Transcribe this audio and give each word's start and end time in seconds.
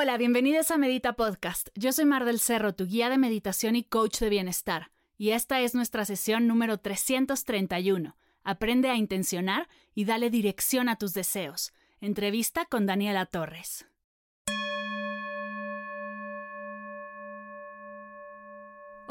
Hola, 0.00 0.16
bienvenidos 0.16 0.70
a 0.70 0.78
Medita 0.78 1.14
Podcast. 1.14 1.70
Yo 1.74 1.90
soy 1.90 2.04
Mar 2.04 2.24
del 2.24 2.38
Cerro, 2.38 2.72
tu 2.72 2.86
guía 2.86 3.10
de 3.10 3.18
meditación 3.18 3.74
y 3.74 3.82
coach 3.82 4.20
de 4.20 4.28
bienestar. 4.28 4.92
Y 5.16 5.30
esta 5.30 5.60
es 5.60 5.74
nuestra 5.74 6.04
sesión 6.04 6.46
número 6.46 6.78
331. 6.78 8.16
Aprende 8.44 8.90
a 8.90 8.94
intencionar 8.94 9.68
y 9.96 10.04
dale 10.04 10.30
dirección 10.30 10.88
a 10.88 10.94
tus 10.94 11.14
deseos. 11.14 11.72
Entrevista 12.00 12.64
con 12.66 12.86
Daniela 12.86 13.26
Torres. 13.26 13.87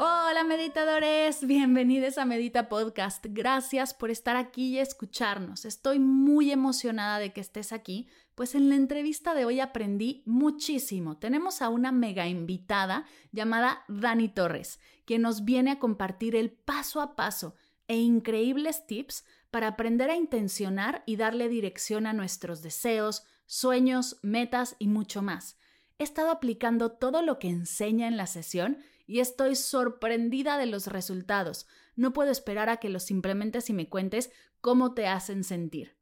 Hola 0.00 0.44
meditadores, 0.44 1.44
bienvenidos 1.44 2.18
a 2.18 2.24
Medita 2.24 2.68
Podcast. 2.68 3.26
Gracias 3.30 3.94
por 3.94 4.12
estar 4.12 4.36
aquí 4.36 4.68
y 4.68 4.78
escucharnos. 4.78 5.64
Estoy 5.64 5.98
muy 5.98 6.52
emocionada 6.52 7.18
de 7.18 7.32
que 7.32 7.40
estés 7.40 7.72
aquí, 7.72 8.06
pues 8.36 8.54
en 8.54 8.68
la 8.68 8.76
entrevista 8.76 9.34
de 9.34 9.44
hoy 9.44 9.58
aprendí 9.58 10.22
muchísimo. 10.24 11.18
Tenemos 11.18 11.62
a 11.62 11.68
una 11.68 11.90
mega 11.90 12.28
invitada 12.28 13.06
llamada 13.32 13.82
Dani 13.88 14.28
Torres, 14.28 14.78
que 15.04 15.18
nos 15.18 15.44
viene 15.44 15.72
a 15.72 15.78
compartir 15.80 16.36
el 16.36 16.52
paso 16.52 17.00
a 17.00 17.16
paso 17.16 17.56
e 17.88 17.96
increíbles 17.96 18.86
tips 18.86 19.24
para 19.50 19.66
aprender 19.66 20.10
a 20.10 20.16
intencionar 20.16 21.02
y 21.06 21.16
darle 21.16 21.48
dirección 21.48 22.06
a 22.06 22.12
nuestros 22.12 22.62
deseos, 22.62 23.24
sueños, 23.46 24.20
metas 24.22 24.76
y 24.78 24.86
mucho 24.86 25.22
más. 25.22 25.58
He 25.98 26.04
estado 26.04 26.30
aplicando 26.30 26.92
todo 26.92 27.20
lo 27.20 27.40
que 27.40 27.48
enseña 27.48 28.06
en 28.06 28.16
la 28.16 28.28
sesión 28.28 28.78
y 29.08 29.20
estoy 29.20 29.56
sorprendida 29.56 30.58
de 30.58 30.66
los 30.66 30.86
resultados. 30.86 31.66
No 31.96 32.12
puedo 32.12 32.30
esperar 32.30 32.68
a 32.68 32.76
que 32.76 32.90
los 32.90 33.10
implementes 33.10 33.70
y 33.70 33.72
me 33.72 33.88
cuentes 33.88 34.30
cómo 34.60 34.94
te 34.94 35.08
hacen 35.08 35.42
sentir. 35.42 35.96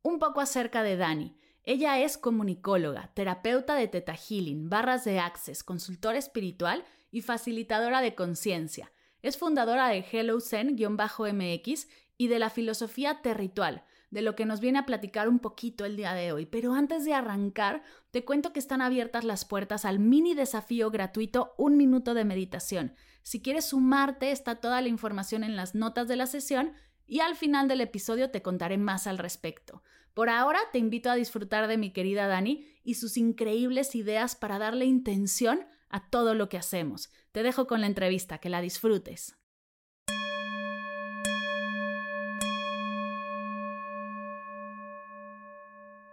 Un 0.00 0.18
poco 0.18 0.40
acerca 0.40 0.82
de 0.82 0.96
Dani. 0.96 1.36
Ella 1.64 2.00
es 2.00 2.16
comunicóloga, 2.16 3.12
terapeuta 3.14 3.74
de 3.74 3.88
Teta 3.88 4.14
Healing, 4.14 4.70
barras 4.70 5.04
de 5.04 5.18
Access, 5.18 5.62
consultora 5.62 6.18
espiritual 6.18 6.84
y 7.10 7.22
facilitadora 7.22 8.00
de 8.00 8.14
conciencia. 8.14 8.92
Es 9.22 9.36
fundadora 9.36 9.88
de 9.88 10.04
Hello 10.10 10.40
Zen-MX 10.40 11.88
y 12.16 12.28
de 12.28 12.38
la 12.38 12.50
filosofía 12.50 13.22
territorial, 13.22 13.84
de 14.12 14.22
lo 14.22 14.36
que 14.36 14.44
nos 14.44 14.60
viene 14.60 14.78
a 14.78 14.86
platicar 14.86 15.28
un 15.28 15.38
poquito 15.38 15.86
el 15.86 15.96
día 15.96 16.12
de 16.12 16.32
hoy. 16.32 16.44
Pero 16.44 16.74
antes 16.74 17.04
de 17.06 17.14
arrancar, 17.14 17.82
te 18.10 18.24
cuento 18.24 18.52
que 18.52 18.60
están 18.60 18.82
abiertas 18.82 19.24
las 19.24 19.46
puertas 19.46 19.86
al 19.86 19.98
mini 19.98 20.34
desafío 20.34 20.90
gratuito 20.90 21.54
Un 21.56 21.78
Minuto 21.78 22.12
de 22.12 22.26
Meditación. 22.26 22.94
Si 23.22 23.40
quieres 23.40 23.64
sumarte, 23.70 24.30
está 24.30 24.56
toda 24.56 24.82
la 24.82 24.88
información 24.88 25.42
en 25.42 25.56
las 25.56 25.74
notas 25.74 26.08
de 26.08 26.16
la 26.16 26.26
sesión 26.26 26.74
y 27.06 27.20
al 27.20 27.36
final 27.36 27.68
del 27.68 27.80
episodio 27.80 28.30
te 28.30 28.42
contaré 28.42 28.76
más 28.76 29.06
al 29.06 29.16
respecto. 29.16 29.82
Por 30.12 30.28
ahora 30.28 30.60
te 30.72 30.78
invito 30.78 31.10
a 31.10 31.14
disfrutar 31.14 31.66
de 31.66 31.78
mi 31.78 31.90
querida 31.90 32.26
Dani 32.26 32.66
y 32.84 32.94
sus 32.94 33.16
increíbles 33.16 33.94
ideas 33.94 34.36
para 34.36 34.58
darle 34.58 34.84
intención 34.84 35.66
a 35.88 36.10
todo 36.10 36.34
lo 36.34 36.50
que 36.50 36.58
hacemos. 36.58 37.10
Te 37.32 37.42
dejo 37.42 37.66
con 37.66 37.80
la 37.80 37.86
entrevista, 37.86 38.36
que 38.38 38.50
la 38.50 38.60
disfrutes. 38.60 39.41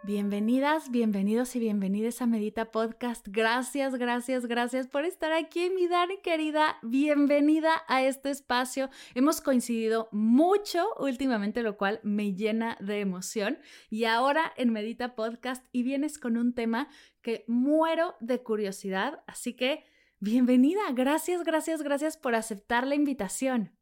Bienvenidas, 0.09 0.89
bienvenidos 0.89 1.55
y 1.55 1.59
bienvenidas 1.59 2.19
a 2.23 2.25
Medita 2.25 2.71
Podcast. 2.71 3.27
Gracias, 3.29 3.93
gracias, 3.93 4.47
gracias 4.47 4.87
por 4.87 5.05
estar 5.05 5.31
aquí, 5.33 5.69
mi 5.69 5.87
Dani 5.87 6.17
querida. 6.17 6.77
Bienvenida 6.81 7.69
a 7.87 8.01
este 8.01 8.31
espacio. 8.31 8.89
Hemos 9.13 9.39
coincidido 9.39 10.09
mucho 10.11 10.83
últimamente, 10.97 11.61
lo 11.61 11.77
cual 11.77 11.99
me 12.01 12.33
llena 12.33 12.75
de 12.79 13.01
emoción. 13.01 13.59
Y 13.91 14.05
ahora 14.05 14.51
en 14.57 14.73
Medita 14.73 15.13
Podcast 15.13 15.63
y 15.71 15.83
vienes 15.83 16.17
con 16.17 16.37
un 16.37 16.55
tema 16.55 16.87
que 17.21 17.45
muero 17.47 18.15
de 18.19 18.41
curiosidad. 18.41 19.21
Así 19.27 19.53
que, 19.53 19.83
bienvenida. 20.19 20.81
Gracias, 20.91 21.43
gracias, 21.43 21.83
gracias 21.83 22.17
por 22.17 22.33
aceptar 22.33 22.87
la 22.87 22.95
invitación. 22.95 23.77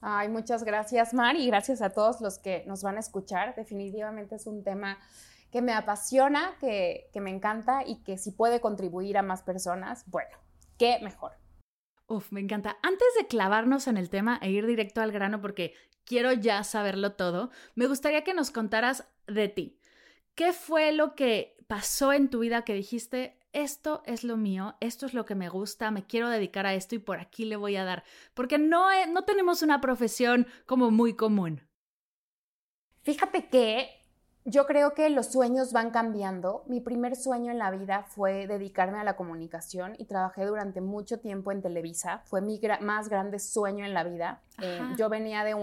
Ay, 0.00 0.28
muchas 0.28 0.62
gracias, 0.62 1.12
Mar, 1.14 1.34
y 1.34 1.48
gracias 1.48 1.82
a 1.82 1.90
todos 1.90 2.20
los 2.20 2.38
que 2.38 2.62
nos 2.68 2.84
van 2.84 2.96
a 2.96 3.00
escuchar. 3.00 3.56
Definitivamente 3.56 4.36
es 4.36 4.46
un 4.46 4.62
tema 4.62 4.98
que 5.54 5.62
me 5.62 5.72
apasiona, 5.72 6.56
que, 6.58 7.08
me 7.14 7.30
encanta 7.30 7.84
y 7.86 8.02
que 8.02 8.18
si 8.18 8.32
puede 8.32 8.60
contribuir 8.60 9.16
a 9.16 9.22
más 9.22 9.44
personas, 9.44 10.02
bueno, 10.10 10.36
qué 10.78 10.98
mejor. 11.00 11.30
Uf, 12.08 12.32
me 12.32 12.40
encanta. 12.40 12.76
Antes 12.82 13.06
de 13.16 13.28
clavarnos 13.28 13.86
en 13.86 13.96
el 13.96 14.10
tema 14.10 14.40
e 14.42 14.50
ir 14.50 14.66
directo 14.66 15.00
al 15.00 15.12
grano, 15.12 15.40
porque 15.40 15.72
quiero 16.04 16.32
ya 16.32 16.64
saberlo 16.64 17.12
todo, 17.12 17.52
me 17.76 17.86
gustaría 17.86 18.24
que 18.24 18.34
nos 18.34 18.50
contaras 18.50 19.08
de 19.28 19.46
ti. 19.46 19.78
¿Qué 20.34 20.52
fue 20.52 20.90
lo 20.90 21.14
que 21.14 21.56
pasó 21.68 22.12
en 22.12 22.30
tu 22.30 22.40
vida 22.40 22.64
que 22.64 22.74
dijiste, 22.74 23.38
esto 23.52 24.02
es 24.06 24.24
lo 24.24 24.36
mío, 24.36 24.74
esto 24.80 25.06
es 25.06 25.14
lo 25.14 25.24
que 25.24 25.36
me 25.36 25.48
gusta, 25.48 25.92
me 25.92 26.04
quiero 26.04 26.30
dedicar 26.30 26.66
a 26.66 26.74
esto 26.74 26.96
y 26.96 26.98
por 26.98 27.20
aquí 27.20 27.44
le 27.44 27.54
voy 27.54 27.76
a 27.76 27.84
dar? 27.84 28.02
Porque 28.34 28.58
no, 28.58 28.88
no 29.06 29.22
tenemos 29.22 29.62
una 29.62 29.80
profesión 29.80 30.48
como 30.66 30.90
muy 30.90 31.14
común. 31.14 31.62
Fíjate 33.02 33.48
que 33.48 34.03
yo 34.46 34.66
creo 34.66 34.92
que 34.92 35.08
los 35.08 35.26
sueños 35.32 35.72
van 35.72 35.90
cambiando. 35.90 36.64
Mi 36.66 36.80
primer 36.80 37.16
sueño 37.16 37.50
en 37.50 37.58
la 37.58 37.70
vida 37.70 38.02
fue 38.02 38.46
dedicarme 38.46 38.98
a 38.98 39.04
la 39.04 39.16
comunicación 39.16 39.94
y 39.98 40.04
trabajé 40.04 40.44
durante 40.44 40.82
mucho 40.82 41.18
tiempo 41.18 41.50
en 41.50 41.62
Televisa. 41.62 42.22
Fue 42.26 42.42
mi 42.42 42.60
más 42.80 43.08
grande 43.08 43.38
sueño 43.38 43.86
en 43.86 43.94
la 43.94 44.04
vida. 44.04 44.42
Eh, 44.60 44.80
yo 44.98 45.08
venía 45.08 45.44
de 45.44 45.54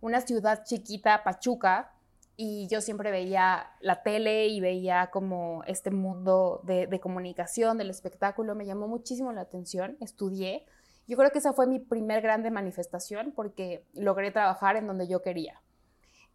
una 0.00 0.20
ciudad 0.20 0.62
chiquita, 0.64 1.24
Pachuca, 1.24 1.92
y 2.36 2.68
yo 2.68 2.80
siempre 2.80 3.10
veía 3.10 3.70
la 3.80 4.02
tele 4.02 4.46
y 4.46 4.60
veía 4.60 5.08
como 5.10 5.64
este 5.66 5.90
mundo 5.90 6.60
de, 6.62 6.86
de 6.86 7.00
comunicación, 7.00 7.76
del 7.76 7.90
espectáculo. 7.90 8.54
Me 8.54 8.66
llamó 8.66 8.86
muchísimo 8.86 9.32
la 9.32 9.40
atención. 9.40 9.96
Estudié. 10.00 10.64
Yo 11.08 11.16
creo 11.16 11.30
que 11.30 11.38
esa 11.38 11.54
fue 11.54 11.66
mi 11.66 11.80
primer 11.80 12.22
grande 12.22 12.52
manifestación 12.52 13.32
porque 13.34 13.84
logré 13.94 14.30
trabajar 14.30 14.76
en 14.76 14.86
donde 14.86 15.08
yo 15.08 15.22
quería. 15.22 15.60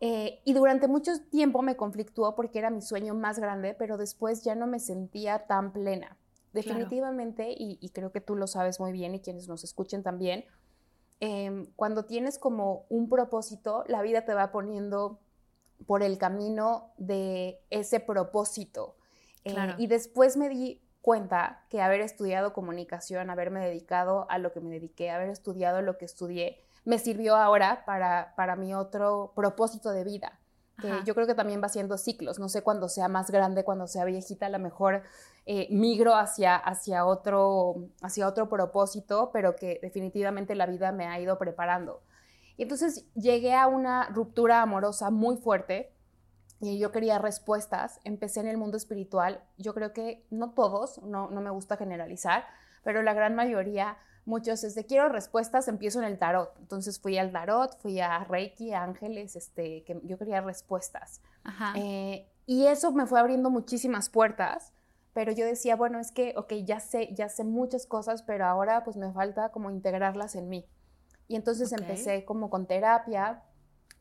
Eh, 0.04 0.42
y 0.46 0.54
durante 0.54 0.88
mucho 0.88 1.12
tiempo 1.30 1.62
me 1.62 1.78
conflictuó 1.78 2.36
porque 2.36 2.58
era 2.58 2.72
mi 2.72 2.82
sueño 2.82 3.14
más 3.14 3.38
grande, 3.38 3.76
pero 3.76 3.98
después 3.98 4.44
ya 4.44 4.56
no 4.56 4.66
me 4.66 4.80
sentía 4.80 5.46
tan 5.46 5.72
plena. 5.72 6.18
Definitivamente, 6.54 7.56
y, 7.56 7.88
creo 7.94 8.12
que 8.12 8.20
tú 8.20 8.36
lo 8.36 8.48
sabes 8.48 8.80
muy 8.80 8.92
bien 8.92 9.16
y 9.16 9.22
quienes 9.22 9.48
nos 9.48 9.64
escuchen 9.64 10.04
también, 10.04 10.44
em, 11.20 11.68
cuando 11.76 12.04
tienes 12.06 12.40
como 12.40 12.88
un 12.90 13.08
propósito, 13.08 13.86
la 13.88 14.02
vida 14.02 14.26
te 14.26 14.34
va 14.34 14.52
poniendo 14.52 15.20
por 15.86 16.02
el 16.02 16.18
camino 16.18 16.92
de 16.98 17.62
ese 17.70 18.00
propósito. 18.00 18.98
Eh, 19.46 19.56
y 19.78 19.88
después 19.88 20.36
me 20.36 20.50
di 20.50 20.82
cuenta 21.02 21.64
que 21.70 21.82
haber 21.82 22.02
estudiado 22.02 22.54
comunicación, 22.54 23.30
haberme 23.30 23.60
dedicado 23.60 24.26
a 24.30 24.40
lo 24.40 24.52
que 24.52 24.62
me 24.62 24.72
dediqué, 24.72 25.12
haber 25.12 25.30
estudiado 25.30 25.82
lo 25.82 25.98
que 25.98 26.06
estudié, 26.06 26.60
me 26.84 27.00
sirvió 27.00 27.36
ahora 27.36 27.84
para, 27.86 28.34
para 28.36 28.56
mi 28.56 28.74
otro 28.74 29.34
propósito 29.36 29.92
de 29.92 30.04
vida, 30.04 30.40
que 30.80 30.92
yo 31.06 31.14
creo 31.14 31.28
que 31.28 31.36
también 31.36 31.62
va 31.62 31.68
haciendo 31.68 31.98
ciclos. 31.98 32.40
No 32.40 32.50
sé 32.50 32.64
cuándo 32.64 32.90
sea 32.90 33.08
más 33.08 33.30
grande, 33.30 33.64
cuando 33.64 33.86
sea 33.86 34.04
viejita, 34.04 34.48
a 34.48 34.50
lo 34.50 34.58
mejor 34.58 35.04
eh, 35.46 35.68
migro 35.70 36.16
hacia, 36.16 36.56
hacia, 36.56 37.06
otro, 37.06 37.90
hacia 38.02 38.28
otro 38.28 38.50
propósito, 38.50 39.30
pero 39.32 39.56
que 39.56 39.80
definitivamente 39.82 40.56
la 40.56 40.66
vida 40.66 40.92
me 40.92 41.06
ha 41.06 41.20
ido 41.20 41.38
preparando. 41.38 42.02
Y 42.58 42.64
entonces 42.64 43.06
llegué 43.14 43.56
a 43.56 43.68
una 43.68 44.10
ruptura 44.10 44.62
amorosa 44.62 45.12
muy 45.12 45.38
fuerte 45.38 45.94
y 46.60 46.80
yo 46.80 46.92
quería 46.92 47.20
respuestas. 47.20 48.00
Empecé 48.04 48.40
en 48.40 48.48
el 48.48 48.58
mundo 48.58 48.78
espiritual. 48.78 49.44
Yo 49.58 49.74
creo 49.74 49.94
que 49.94 50.26
no 50.30 50.52
todos, 50.52 51.02
no, 51.04 51.30
no 51.30 51.42
me 51.42 51.50
gusta 51.50 51.78
generalizar, 51.78 52.46
pero 52.84 53.02
la 53.04 53.14
gran 53.14 53.36
mayoría 53.36 53.98
muchos 54.26 54.64
es 54.64 54.76
de 54.76 54.86
quiero 54.86 55.10
respuestas, 55.10 55.68
empiezo 55.68 56.00
en 56.00 56.06
el 56.06 56.18
tarot. 56.18 56.54
Entonces 56.60 57.00
fui 57.00 57.18
al 57.18 57.32
tarot, 57.32 57.78
fui 57.80 58.00
a 58.00 58.24
Reiki, 58.24 58.74
a 58.74 58.84
Ángeles, 58.84 59.36
este, 59.36 59.84
que 59.84 60.00
yo 60.04 60.18
quería 60.18 60.42
respuestas. 60.42 61.22
Eh, 61.76 62.28
y 62.46 62.68
eso 62.68 62.92
me 62.92 63.06
fue 63.06 63.20
abriendo 63.20 63.50
muchísimas 63.50 64.10
puertas, 64.10 64.74
pero 65.14 65.32
yo 65.32 65.46
decía, 65.46 65.76
bueno, 65.76 66.00
es 66.00 66.12
que, 66.12 66.34
ok, 66.38 66.54
ya 66.64 66.80
sé, 66.80 67.14
ya 67.14 67.30
sé 67.30 67.44
muchas 67.44 67.86
cosas, 67.86 68.24
pero 68.24 68.46
ahora 68.46 68.84
pues 68.84 68.98
me 68.98 69.12
falta 69.12 69.50
como 69.50 69.72
integrarlas 69.72 70.36
en 70.36 70.50
mí. 70.50 70.66
Y 71.28 71.36
entonces 71.36 71.72
empecé 71.72 72.26
como 72.26 72.50
con 72.50 72.68
terapia, 72.68 73.44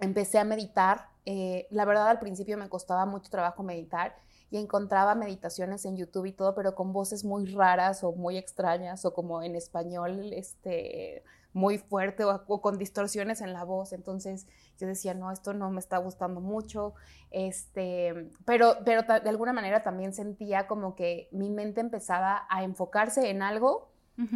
empecé 0.00 0.38
a 0.38 0.44
meditar. 0.44 1.08
Eh, 1.26 1.68
la 1.70 1.84
verdad 1.84 2.08
al 2.08 2.18
principio 2.18 2.58
me 2.58 2.68
costaba 2.68 3.06
mucho 3.06 3.30
trabajo 3.30 3.62
meditar 3.62 4.16
y 4.50 4.58
encontraba 4.58 5.14
meditaciones 5.14 5.84
en 5.84 5.96
YouTube 5.96 6.26
y 6.26 6.32
todo, 6.32 6.54
pero 6.54 6.74
con 6.74 6.92
voces 6.92 7.24
muy 7.24 7.46
raras 7.46 8.02
o 8.02 8.12
muy 8.12 8.36
extrañas 8.36 9.04
o 9.04 9.14
como 9.14 9.42
en 9.42 9.54
español, 9.54 10.32
este, 10.32 11.22
muy 11.52 11.78
fuerte 11.78 12.24
o, 12.24 12.60
con 12.60 12.78
distorsiones 12.78 13.40
en 13.40 13.52
la 13.52 13.64
voz. 13.64 13.92
Entonces 13.92 14.46
yo 14.78 14.86
decía, 14.86 15.14
no, 15.14 15.30
esto 15.30 15.52
no 15.54 15.70
me 15.70 15.78
está 15.78 15.98
gustando 15.98 16.40
mucho. 16.40 16.94
Este, 17.30 18.30
pero, 18.44 18.78
pero 18.84 19.02
de 19.02 19.28
alguna 19.28 19.52
manera 19.52 19.82
también 19.82 20.12
sentía 20.12 20.66
como 20.66 20.94
que 20.94 21.28
mi 21.30 21.50
mente 21.50 21.80
empezaba 21.80 22.46
a 22.48 22.64
enfocarse 22.64 23.30
en 23.30 23.42
algo 23.42 23.90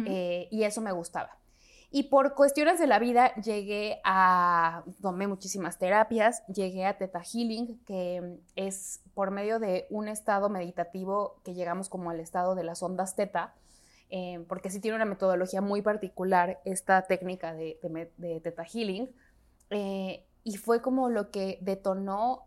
eh, 0.07 0.47
y 0.49 0.63
eso 0.63 0.81
me 0.81 0.91
gustaba. 0.91 1.37
Y 1.95 2.03
por 2.03 2.35
cuestiones 2.35 2.77
de 2.77 2.87
la 2.87 2.99
vida 2.99 3.33
llegué 3.35 4.01
a, 4.03 4.83
tomé 5.01 5.27
muchísimas 5.27 5.79
terapias, 5.79 6.45
llegué 6.47 6.85
a 6.85 6.97
Theta 6.97 7.21
Healing, 7.23 7.79
que 7.85 8.37
es 8.57 8.99
por 9.13 9.31
medio 9.31 9.59
de 9.59 9.87
un 9.89 10.09
estado 10.09 10.49
meditativo 10.49 11.39
que 11.45 11.53
llegamos 11.53 11.87
como 11.87 12.09
al 12.09 12.19
estado 12.19 12.53
de 12.53 12.65
las 12.65 12.83
ondas 12.83 13.15
Theta, 13.15 13.53
eh, 14.09 14.43
porque 14.49 14.69
sí 14.69 14.81
tiene 14.81 14.95
una 14.97 15.05
metodología 15.05 15.61
muy 15.61 15.81
particular 15.81 16.59
esta 16.65 17.01
técnica 17.03 17.53
de, 17.53 17.79
de, 18.17 18.65
Healing. 18.73 19.09
Eh, 19.69 20.25
y 20.43 20.57
fue 20.57 20.81
como 20.81 21.07
lo 21.07 21.31
que 21.31 21.59
detonó 21.61 22.43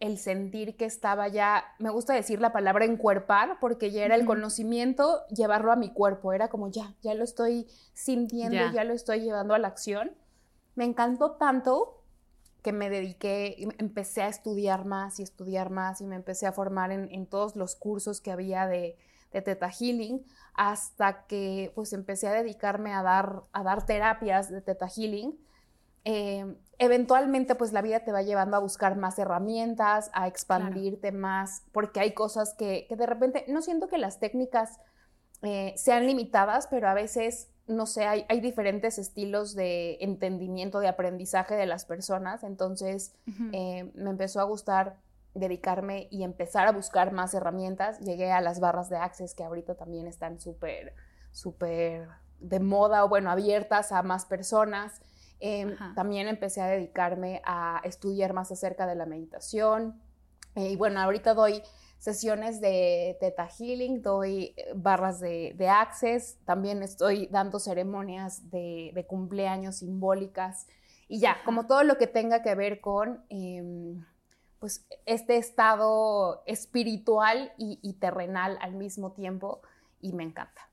el 0.00 0.18
sentir 0.18 0.76
que 0.76 0.84
estaba 0.84 1.28
ya, 1.28 1.64
me 1.78 1.90
gusta 1.90 2.14
decir 2.14 2.40
la 2.40 2.52
palabra 2.52 2.84
encuerpar, 2.84 3.58
porque 3.60 3.90
ya 3.90 4.04
era 4.04 4.14
el 4.14 4.26
conocimiento, 4.26 5.26
llevarlo 5.28 5.72
a 5.72 5.76
mi 5.76 5.92
cuerpo, 5.92 6.32
era 6.32 6.48
como 6.48 6.70
ya, 6.70 6.94
ya 7.02 7.14
lo 7.14 7.24
estoy 7.24 7.66
sintiendo, 7.94 8.72
ya. 8.72 8.84
lo 8.84 8.94
estoy 8.94 9.20
llevando 9.20 9.54
a 9.54 9.58
la 9.58 9.68
acción. 9.68 10.12
Me 10.76 10.84
encantó 10.84 11.32
tanto 11.32 12.04
que 12.62 12.72
me 12.72 12.90
dediqué, 12.90 13.56
empecé 13.78 14.22
a 14.22 14.28
estudiar 14.28 14.84
más 14.84 15.18
y 15.18 15.24
estudiar 15.24 15.70
más 15.70 16.00
y 16.00 16.06
me 16.06 16.16
empecé 16.16 16.46
a 16.46 16.52
formar 16.52 16.92
en, 16.92 17.26
todos 17.26 17.56
los 17.56 17.74
cursos 17.74 18.20
que 18.20 18.30
había 18.30 18.66
de, 18.66 18.96
de 19.32 19.42
Theta 19.42 19.70
Healing 19.70 20.24
hasta 20.54 21.26
que 21.26 21.72
pues 21.74 21.92
empecé 21.92 22.28
a 22.28 22.32
dedicarme 22.32 22.92
a 22.92 23.02
dar, 23.02 23.42
a 23.52 23.62
dar 23.64 23.86
terapias 23.86 24.50
de 24.50 24.60
Theta 24.60 24.88
Healing 24.88 25.38
eh, 26.10 26.56
eventualmente 26.78 27.54
pues 27.54 27.74
la 27.74 27.82
vida 27.82 28.00
te 28.00 28.12
va 28.12 28.22
llevando 28.22 28.56
a 28.56 28.60
buscar 28.60 28.96
más 28.96 29.18
herramientas, 29.18 30.10
a 30.14 30.26
expandirte 30.26 31.12
más, 31.12 31.64
porque 31.70 32.00
hay 32.00 32.14
cosas 32.14 32.54
que, 32.56 32.86
de 32.88 33.04
repente, 33.04 33.44
no 33.48 33.60
siento 33.60 33.88
que 33.88 33.98
las 33.98 34.18
técnicas 34.18 34.80
eh, 35.42 35.74
sean 35.76 36.06
limitadas, 36.06 36.66
pero 36.66 36.88
a 36.88 36.94
veces, 36.94 37.50
no 37.66 37.84
sé, 37.84 38.06
hay, 38.06 38.40
diferentes 38.40 38.96
estilos 38.98 39.54
de 39.54 39.98
entendimiento, 40.00 40.80
de 40.80 40.88
aprendizaje 40.88 41.56
de 41.56 41.66
las 41.66 41.84
personas, 41.84 42.42
entonces 42.42 43.14
eh, 43.52 43.92
me 43.94 44.08
empezó 44.08 44.40
a 44.40 44.44
gustar 44.44 44.96
dedicarme 45.34 46.08
y 46.10 46.22
empezar 46.22 46.66
a 46.68 46.72
buscar 46.72 47.12
más 47.12 47.34
herramientas. 47.34 48.00
Llegué 48.00 48.32
a 48.32 48.40
las 48.40 48.60
barras 48.60 48.88
de 48.88 48.96
Access 48.96 49.34
que 49.34 49.44
ahorita 49.44 49.74
también 49.74 50.06
están 50.06 50.40
súper, 50.40 50.94
súper 51.32 52.08
de 52.40 52.60
moda 52.60 53.04
o 53.04 53.10
bueno, 53.10 53.30
abiertas 53.30 53.92
a 53.92 54.02
más 54.02 54.24
personas. 54.24 55.02
Em, 55.40 55.76
también 55.94 56.26
empecé 56.26 56.60
a 56.60 56.66
dedicarme 56.66 57.40
a 57.44 57.80
estudiar 57.84 58.32
más 58.32 58.50
acerca 58.50 58.86
de 58.86 58.96
la 58.96 59.06
meditación. 59.06 60.00
Eh, 60.54 60.70
y 60.70 60.76
bueno, 60.76 61.00
ahorita 61.00 61.34
doy 61.34 61.62
sesiones 61.98 62.60
de 62.60 63.16
Theta 63.20 63.48
Healing, 63.48 64.02
doy 64.02 64.54
eh, 64.56 64.72
barras 64.74 65.20
de, 65.20 65.68
Access, 65.68 66.38
también 66.44 66.82
estoy 66.82 67.26
dando 67.26 67.60
ceremonias 67.60 68.50
de, 68.50 69.04
cumpleaños 69.08 69.76
simbólicas 69.76 70.66
y 71.06 71.20
ya, 71.20 71.38
como 71.44 71.66
todo 71.66 71.84
lo 71.84 71.98
que 71.98 72.06
tenga 72.06 72.42
que 72.42 72.54
ver 72.54 72.80
con 72.80 73.24
em, 73.28 74.04
pues 74.58 74.86
este 75.06 75.36
estado 75.36 76.42
espiritual 76.46 77.52
y 77.56 77.92
terrenal 77.94 78.58
al 78.60 78.74
mismo 78.74 79.12
tiempo 79.12 79.62
y 80.00 80.12
me 80.12 80.24
encanta. 80.24 80.67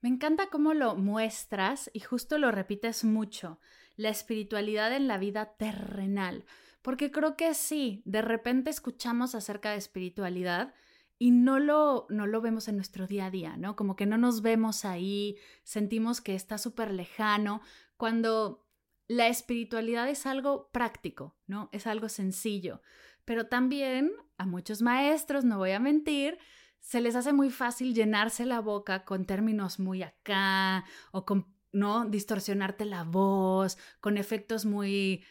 Me 0.00 0.08
encanta 0.08 0.48
cómo 0.48 0.74
lo 0.74 0.94
muestras 0.94 1.90
y 1.92 2.00
justo 2.00 2.38
lo 2.38 2.52
repites 2.52 3.04
mucho, 3.04 3.58
la 3.96 4.10
espiritualidad 4.10 4.94
en 4.94 5.08
la 5.08 5.18
vida 5.18 5.56
terrenal, 5.56 6.44
porque 6.82 7.10
creo 7.10 7.36
que 7.36 7.52
sí, 7.54 8.02
de 8.04 8.22
repente 8.22 8.70
escuchamos 8.70 9.34
acerca 9.34 9.72
de 9.72 9.78
espiritualidad 9.78 10.72
y 11.18 11.32
no 11.32 11.58
lo, 11.58 12.06
no 12.10 12.28
lo 12.28 12.40
vemos 12.40 12.68
en 12.68 12.76
nuestro 12.76 13.08
día 13.08 13.26
a 13.26 13.30
día, 13.30 13.56
¿no? 13.56 13.74
Como 13.74 13.96
que 13.96 14.06
no 14.06 14.18
nos 14.18 14.40
vemos 14.40 14.84
ahí, 14.84 15.36
sentimos 15.64 16.20
que 16.20 16.36
está 16.36 16.58
súper 16.58 16.92
lejano, 16.92 17.60
cuando 17.96 18.64
la 19.08 19.26
espiritualidad 19.26 20.08
es 20.08 20.26
algo 20.26 20.70
práctico, 20.70 21.36
¿no? 21.48 21.70
Es 21.72 21.88
algo 21.88 22.08
sencillo, 22.08 22.82
pero 23.24 23.48
también 23.48 24.12
a 24.36 24.46
muchos 24.46 24.80
maestros, 24.80 25.44
no 25.44 25.58
voy 25.58 25.72
a 25.72 25.80
mentir, 25.80 26.38
se 26.80 27.00
les 27.00 27.16
hace 27.16 27.32
muy 27.32 27.50
fácil 27.50 27.94
llenarse 27.94 28.46
la 28.46 28.60
boca 28.60 29.04
con 29.04 29.26
términos 29.26 29.78
muy 29.78 30.02
acá 30.02 30.84
o 31.12 31.24
con, 31.24 31.54
¿no? 31.72 32.06
Distorsionarte 32.06 32.84
la 32.84 33.04
voz, 33.04 33.78
con 34.00 34.16
efectos 34.16 34.64
muy 34.64 35.24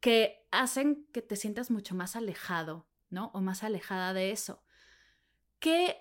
que 0.00 0.46
hacen 0.50 1.06
que 1.12 1.22
te 1.22 1.36
sientas 1.36 1.70
mucho 1.70 1.94
más 1.94 2.16
alejado, 2.16 2.86
¿no? 3.10 3.30
O 3.34 3.40
más 3.40 3.62
alejada 3.62 4.12
de 4.12 4.32
eso. 4.32 4.62
¿Qué 5.60 5.96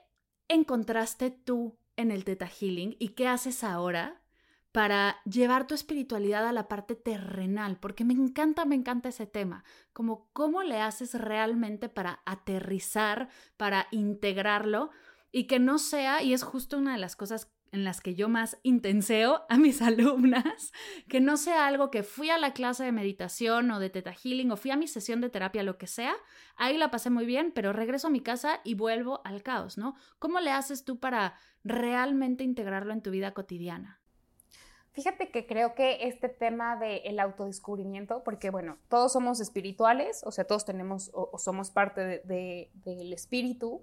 encontraste 0.48 1.32
tú 1.32 1.80
en 1.96 2.12
el 2.12 2.26
Teta 2.26 2.48
Healing 2.48 2.96
y 3.00 3.10
qué 3.10 3.28
haces 3.28 3.64
ahora 3.64 4.23
para 4.74 5.22
llevar 5.24 5.68
tu 5.68 5.76
espiritualidad 5.76 6.48
a 6.48 6.52
la 6.52 6.68
parte 6.68 6.96
terrenal, 6.96 7.78
porque 7.80 8.04
me 8.04 8.16
encanta, 8.16 8.66
me 8.66 8.74
encanta 8.74 9.10
ese 9.10 9.28
tema, 9.28 9.64
como 9.94 10.32
cómo 10.34 10.64
le 10.64 10.82
haces 10.82 11.14
realmente 11.14 11.90
para 11.90 12.22
aterrizar, 12.26 13.30
para 13.56 13.88
integrarlo 13.92 14.90
y 15.32 15.46
que 15.46 15.60
no 15.60 15.78
sea, 15.78 16.24
y 16.24 16.34
es 16.34 16.42
justo 16.42 16.80
una 16.80 16.94
de 16.94 16.98
las 16.98 17.16
cosas 17.16 17.54
en 17.72 17.84
las 17.84 18.02
que 18.02 18.16
yo 18.16 18.30
más 18.30 18.60
intenseo 18.64 19.44
a 19.48 19.60
mis 19.60 19.80
alumnas, 19.84 20.72
que 21.08 21.22
no 21.22 21.38
sea 21.38 21.68
algo 21.68 21.92
que 21.92 22.02
fui 22.02 22.32
a 22.32 22.40
la 22.40 22.54
clase 22.54 22.84
de 22.84 22.92
meditación 22.92 23.70
o 23.70 23.80
de 23.80 23.92
teta 23.92 24.14
healing 24.14 24.52
o 24.52 24.58
fui 24.58 24.72
a 24.72 24.78
mi 24.78 24.88
sesión 24.88 25.22
de 25.22 25.30
terapia, 25.30 25.62
lo 25.62 25.78
que 25.78 25.86
sea, 25.86 26.16
ahí 26.56 26.80
la 26.80 26.90
pasé 26.90 27.12
muy 27.12 27.28
bien, 27.28 27.52
pero 27.54 27.74
regreso 27.74 28.08
a 28.08 28.12
mi 28.12 28.22
casa 28.22 28.60
y 28.64 28.74
vuelvo 28.74 29.22
al 29.24 29.44
caos, 29.44 29.78
¿no? 29.78 29.96
¿Cómo 30.18 30.40
le 30.40 30.50
haces 30.50 30.84
tú 30.84 31.00
para 31.00 31.36
realmente 31.64 32.44
integrarlo 32.44 32.92
en 32.92 33.04
tu 33.04 33.12
vida 33.12 33.36
cotidiana? 33.36 34.03
Fíjate 34.94 35.32
que 35.32 35.48
creo 35.48 35.74
que 35.74 36.08
este 36.08 36.30
tema 36.30 36.76
del 36.78 37.20
autodescubrimiento, 37.20 38.24
porque 38.24 38.52
bueno, 38.52 38.78
todos 38.90 39.12
somos 39.12 39.40
espirituales, 39.40 40.22
o 40.24 40.32
sea, 40.32 40.46
todos 40.46 40.66
tenemos 40.66 41.10
o, 41.16 41.36
somos 41.40 41.72
parte 41.72 42.22
del 42.24 43.12
espíritu 43.12 43.82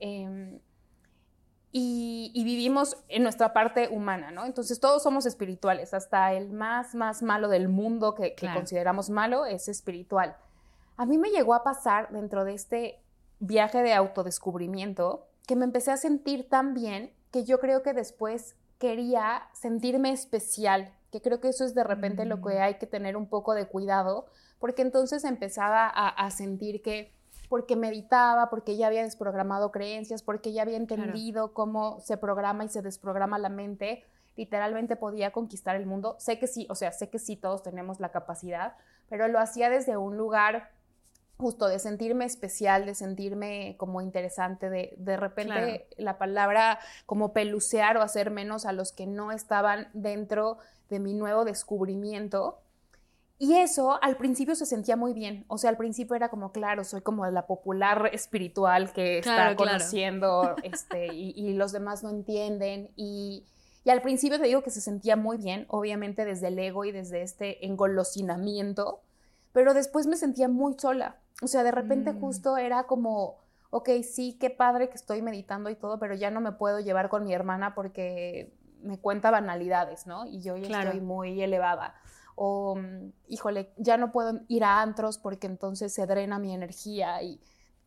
em, 0.00 0.58
y, 1.70 2.32
vivimos 2.44 2.96
en 3.06 3.22
nuestra 3.22 3.52
parte 3.52 3.88
humana, 3.88 4.32
¿no? 4.32 4.46
Entonces 4.46 4.80
todos 4.80 5.00
somos 5.00 5.26
espirituales, 5.26 5.94
hasta 5.94 6.32
el 6.32 6.50
más, 6.50 6.96
más 6.96 7.22
malo 7.22 7.48
del 7.48 7.68
mundo 7.68 8.16
que, 8.16 8.34
que 8.34 8.52
consideramos 8.52 9.10
malo 9.10 9.46
es 9.46 9.68
espiritual. 9.68 10.36
A 10.96 11.06
mí 11.06 11.18
me 11.18 11.30
llegó 11.30 11.54
a 11.54 11.62
pasar 11.62 12.10
dentro 12.10 12.44
de 12.44 12.54
este 12.54 13.00
viaje 13.38 13.80
de 13.84 13.94
autodescubrimiento 13.94 15.28
que 15.46 15.54
me 15.54 15.66
empecé 15.66 15.92
a 15.92 15.96
sentir 15.96 16.48
tan 16.48 16.74
bien 16.74 17.12
que 17.30 17.44
yo 17.44 17.60
creo 17.60 17.84
que 17.84 17.92
después 17.92 18.56
quería 18.78 19.48
sentirme 19.52 20.12
especial, 20.12 20.92
que 21.10 21.20
creo 21.20 21.40
que 21.40 21.48
eso 21.48 21.64
es 21.64 21.74
de 21.74 21.84
repente 21.84 22.24
lo 22.24 22.40
que 22.40 22.54
mm. 22.54 22.62
hay 22.62 22.74
que 22.74 22.86
tener 22.86 23.16
un 23.16 23.28
poco 23.28 23.54
de 23.54 23.66
cuidado, 23.66 24.26
porque 24.58 24.82
entonces 24.82 25.24
empezaba 25.24 25.86
a, 25.86 26.30
sentir 26.30 26.82
que 26.82 27.12
porque 27.48 27.76
meditaba, 27.76 28.50
porque 28.50 28.76
ya 28.76 28.88
había 28.88 29.02
desprogramado 29.02 29.70
creencias, 29.70 30.22
porque 30.22 30.52
ya 30.52 30.62
había 30.62 30.76
entendido 30.76 31.54
cómo 31.54 32.00
se 32.00 32.16
programa 32.16 32.64
y 32.64 32.68
se 32.68 32.82
desprograma 32.82 33.38
la 33.38 33.48
mente, 33.48 34.04
literalmente 34.36 34.96
podía 34.96 35.32
conquistar 35.32 35.76
el 35.76 35.86
mundo. 35.86 36.16
Sé 36.18 36.38
que 36.38 36.46
sí, 36.46 36.66
o 36.68 36.74
sea, 36.74 36.92
sé 36.92 37.08
que 37.08 37.18
sí 37.18 37.36
todos 37.36 37.62
tenemos 37.62 38.00
la 38.00 38.10
capacidad, 38.10 38.76
pero 39.08 39.28
lo 39.28 39.38
hacía 39.38 39.70
desde 39.70 39.96
un 39.96 40.16
lugar 40.16 40.70
justo 41.38 41.68
de 41.68 41.78
sentirme 41.78 42.24
especial, 42.24 42.84
de 42.84 42.94
sentirme 42.94 43.76
como 43.78 44.00
interesante, 44.00 44.68
de 44.68 44.94
de 44.98 45.16
repente 45.16 45.86
la 45.96 46.18
palabra 46.18 46.80
como 47.06 47.32
pelucear 47.32 47.96
o 47.96 48.02
hacer 48.02 48.30
menos 48.30 48.66
a 48.66 48.72
los 48.72 48.92
que 48.92 49.06
no 49.06 49.30
estaban 49.30 49.88
dentro 49.92 50.58
de 50.90 50.98
mi 50.98 51.14
nuevo 51.14 51.44
descubrimiento. 51.44 52.58
Y 53.40 53.54
eso 53.54 54.02
al 54.02 54.16
principio 54.16 54.56
se 54.56 54.66
sentía 54.66 54.96
muy 54.96 55.12
bien, 55.12 55.44
o 55.46 55.58
sea, 55.58 55.70
al 55.70 55.76
principio 55.76 56.16
era 56.16 56.28
como, 56.28 56.50
claro, 56.50 56.82
soy 56.82 57.02
como 57.02 57.24
la 57.26 57.46
popular 57.46 58.10
espiritual 58.12 58.92
que 58.92 59.18
está 59.18 59.54
conociendo 59.54 60.56
este, 60.64 61.06
y, 61.14 61.52
los 61.54 61.70
demás 61.70 62.02
no 62.02 62.10
entienden. 62.10 62.90
Y, 62.96 63.44
y 63.84 63.90
al 63.90 64.02
principio 64.02 64.40
te 64.40 64.46
digo 64.48 64.64
que 64.64 64.72
se 64.72 64.80
sentía 64.80 65.14
muy 65.14 65.36
bien, 65.36 65.66
obviamente 65.68 66.24
desde 66.24 66.48
el 66.48 66.58
ego 66.58 66.84
y 66.84 66.90
desde 66.90 67.22
este 67.22 67.64
engolosinamiento, 67.64 69.02
pero 69.52 69.72
después 69.72 70.08
me 70.08 70.16
sentía 70.16 70.48
muy 70.48 70.74
sola, 70.76 71.16
o 71.42 71.46
sea, 71.46 71.62
de 71.62 71.70
repente 71.70 72.12
mm. 72.12 72.20
justo 72.20 72.56
era 72.56 72.84
como, 72.84 73.38
ok, 73.70 73.90
sí, 74.02 74.36
qué 74.40 74.50
padre 74.50 74.88
que 74.88 74.96
estoy 74.96 75.22
meditando 75.22 75.70
y 75.70 75.76
todo, 75.76 75.98
pero 75.98 76.14
ya 76.14 76.30
no 76.30 76.40
me 76.40 76.52
puedo 76.52 76.80
llevar 76.80 77.08
con 77.08 77.24
mi 77.24 77.34
hermana 77.34 77.74
porque 77.74 78.52
me 78.82 78.98
cuenta 78.98 79.30
banalidades, 79.30 80.06
¿no? 80.06 80.26
Y 80.26 80.40
yo 80.40 80.56
ya 80.56 80.82
estoy 80.82 81.00
muy 81.00 81.40
elevada. 81.42 81.94
o, 82.40 82.76
mm, 82.76 83.12
híjole, 83.28 83.72
ya 83.76 83.96
no 83.96 84.12
puedo 84.12 84.40
ir 84.46 84.62
a 84.62 84.80
antros 84.80 85.18
porque 85.18 85.48
entonces 85.48 85.92
se 85.92 86.06
drena 86.06 86.38
mi 86.38 86.54
energía 86.54 87.20
y 87.20 87.40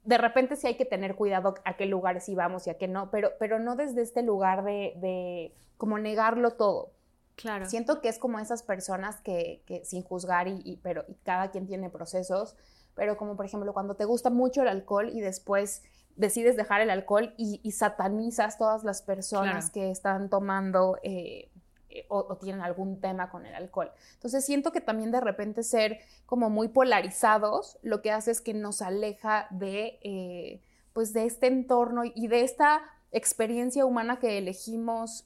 de 0.03 0.17
repente 0.17 0.55
sí 0.55 0.67
hay 0.67 0.75
que 0.75 0.85
tener 0.85 1.15
cuidado 1.15 1.55
a 1.63 1.77
qué 1.77 1.85
lugares 1.85 2.27
íbamos 2.27 2.67
y 2.67 2.69
a 2.69 2.77
qué 2.77 2.87
no, 2.87 3.11
pero, 3.11 3.31
pero 3.39 3.59
no 3.59 3.75
desde 3.75 4.01
este 4.01 4.23
lugar 4.23 4.63
de, 4.63 4.93
de 4.97 5.55
como 5.77 5.99
negarlo 5.99 6.51
todo. 6.51 6.91
Claro. 7.35 7.65
Siento 7.65 8.01
que 8.01 8.09
es 8.09 8.19
como 8.19 8.39
esas 8.39 8.61
personas 8.63 9.21
que, 9.21 9.63
que 9.65 9.85
sin 9.85 10.03
juzgar 10.03 10.47
y, 10.47 10.79
pero 10.83 11.05
y 11.07 11.15
cada 11.23 11.49
quien 11.49 11.65
tiene 11.65 11.89
procesos, 11.89 12.55
pero 12.95 13.17
como 13.17 13.35
por 13.35 13.45
ejemplo 13.45 13.73
cuando 13.73 13.95
te 13.95 14.05
gusta 14.05 14.29
mucho 14.29 14.61
el 14.61 14.67
alcohol 14.67 15.09
y 15.13 15.21
después 15.21 15.83
decides 16.15 16.55
dejar 16.55 16.81
el 16.81 16.89
alcohol 16.89 17.33
y, 17.37 17.71
satanizas 17.71 18.57
todas 18.57 18.83
las 18.83 19.01
personas 19.01 19.69
que 19.69 19.91
están 19.91 20.29
tomando 20.29 20.97
eh, 21.03 21.49
eh, 21.89 22.05
o, 22.09 22.35
tienen 22.37 22.61
algún 22.61 22.99
tema 22.99 23.29
con 23.29 23.45
el 23.45 23.55
alcohol. 23.55 23.91
Entonces 24.13 24.45
siento 24.45 24.71
que 24.71 24.81
también 24.81 25.11
de 25.11 25.21
repente 25.21 25.63
ser 25.63 25.99
como 26.25 26.49
muy 26.49 26.67
polarizados 26.67 27.77
lo 27.81 28.01
que 28.01 28.11
hace 28.11 28.31
es 28.31 28.41
que 28.41 28.53
nos 28.53 28.81
aleja 28.81 29.47
de, 29.49 29.99
eh, 30.03 30.61
pues 30.93 31.13
de 31.13 31.25
este 31.25 31.47
entorno 31.47 32.03
y 32.05 32.27
de 32.27 32.41
esta 32.41 32.81
experiencia 33.11 33.85
humana 33.85 34.19
que 34.19 34.37
elegimos 34.37 35.25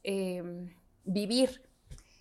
vivir. 1.03 1.64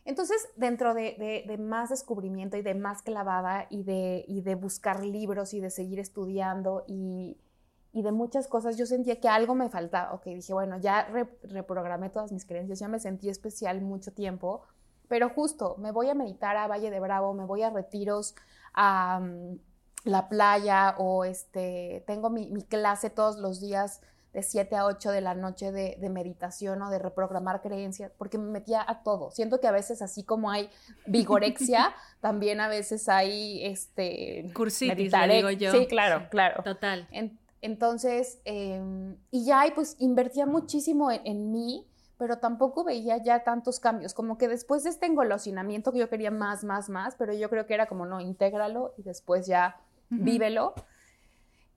Entonces, 0.05 0.49
dentro 0.57 0.93
de, 0.93 1.57
más 1.59 1.89
descubrimiento 1.89 2.57
y 2.57 2.63
de 2.63 2.75
más 2.75 3.03
clavada 3.03 3.67
y 3.71 3.85
de, 3.85 4.25
y 4.29 4.43
de 4.43 4.55
buscar 4.55 5.05
libros 5.05 5.55
y 5.55 5.61
de 5.61 5.71
seguir 5.71 5.99
estudiando 5.99 6.85
y, 6.87 7.39
de 7.93 8.13
muchas 8.13 8.49
cosas, 8.49 8.77
yo 8.77 8.87
sentía 8.87 9.21
que 9.21 9.29
algo 9.29 9.55
me 9.55 9.71
faltaba. 9.71 10.13
Ok, 10.13 10.25
dije, 10.27 10.53
bueno, 10.53 10.79
ya 10.79 11.09
reprogramé 11.45 12.11
todas 12.11 12.33
mis 12.33 12.45
creencias, 12.45 12.81
ya 12.81 12.89
me 12.89 12.99
sentí 12.99 13.29
especial 13.29 13.81
mucho 13.81 14.13
tiempo, 14.13 14.63
pero 15.09 15.31
justo 15.31 15.77
me 15.79 15.93
voy 15.93 16.09
a 16.09 16.15
meditar 16.15 16.57
a 16.57 16.67
Valle 16.67 16.91
de 16.91 17.01
Bravo, 17.01 17.35
me 17.35 17.45
voy 17.45 17.63
a 17.63 17.71
retiros 17.71 18.35
a 18.75 19.21
mm, 19.21 19.59
la 20.05 20.29
playa 20.29 20.97
o 20.99 21.25
este, 21.25 22.05
tengo 22.07 22.31
mi, 22.31 22.63
clase 22.65 23.11
todos 23.11 23.39
los 23.39 23.61
días 23.61 24.01
de 24.35 24.43
7 24.43 24.75
a 24.75 24.85
8 24.87 25.13
de 25.13 25.21
la 25.21 25.35
noche 25.35 25.71
de, 25.71 25.97
meditación 26.11 26.83
o 26.83 26.91
de 26.91 26.99
reprogramar 26.99 27.63
creencias, 27.63 28.13
porque 28.19 28.37
me 28.37 28.51
metía 28.51 28.85
a 28.87 29.03
todo. 29.05 29.31
Siento 29.31 29.61
que 29.61 29.69
a 29.69 29.73
veces 29.73 30.03
así 30.03 30.25
como 30.25 30.51
hay 30.51 30.69
vigorexia, 31.07 31.95
también 32.21 32.61
a 32.61 32.69
veces 32.69 33.09
hay 33.09 33.65
este... 33.65 34.51
Cursitis, 34.53 35.13
digo 35.31 35.51
yo. 35.51 35.71
Sí, 35.71 35.87
claro, 35.87 36.27
claro. 36.31 36.63
Total. 36.65 37.09
Entonces, 37.61 38.41
em, 38.45 39.17
y 39.31 39.47
ya, 39.47 39.65
pues 39.75 39.97
invertía 40.01 40.47
muchísimo 40.47 41.11
en, 41.13 41.53
mí, 41.53 41.87
pero 42.19 42.39
tampoco 42.39 42.83
veía 42.83 43.23
ya 43.23 43.45
tantos 43.45 43.79
cambios, 43.79 44.15
como 44.15 44.37
que 44.37 44.49
después 44.49 44.83
de 44.83 44.91
este 44.91 45.07
engolosinamiento 45.07 45.93
que 45.93 46.01
yo 46.01 46.11
quería 46.11 46.33
más, 46.33 46.65
más, 46.65 46.91
más, 46.91 47.15
pero 47.17 47.33
yo 47.33 47.49
creo 47.49 47.67
que 47.67 47.75
era 47.75 47.87
como, 47.87 48.05
no, 48.05 48.21
intégralo 48.21 48.95
y 48.99 49.03
después 49.05 49.47
ya 49.47 49.77
vívelo. 50.11 50.75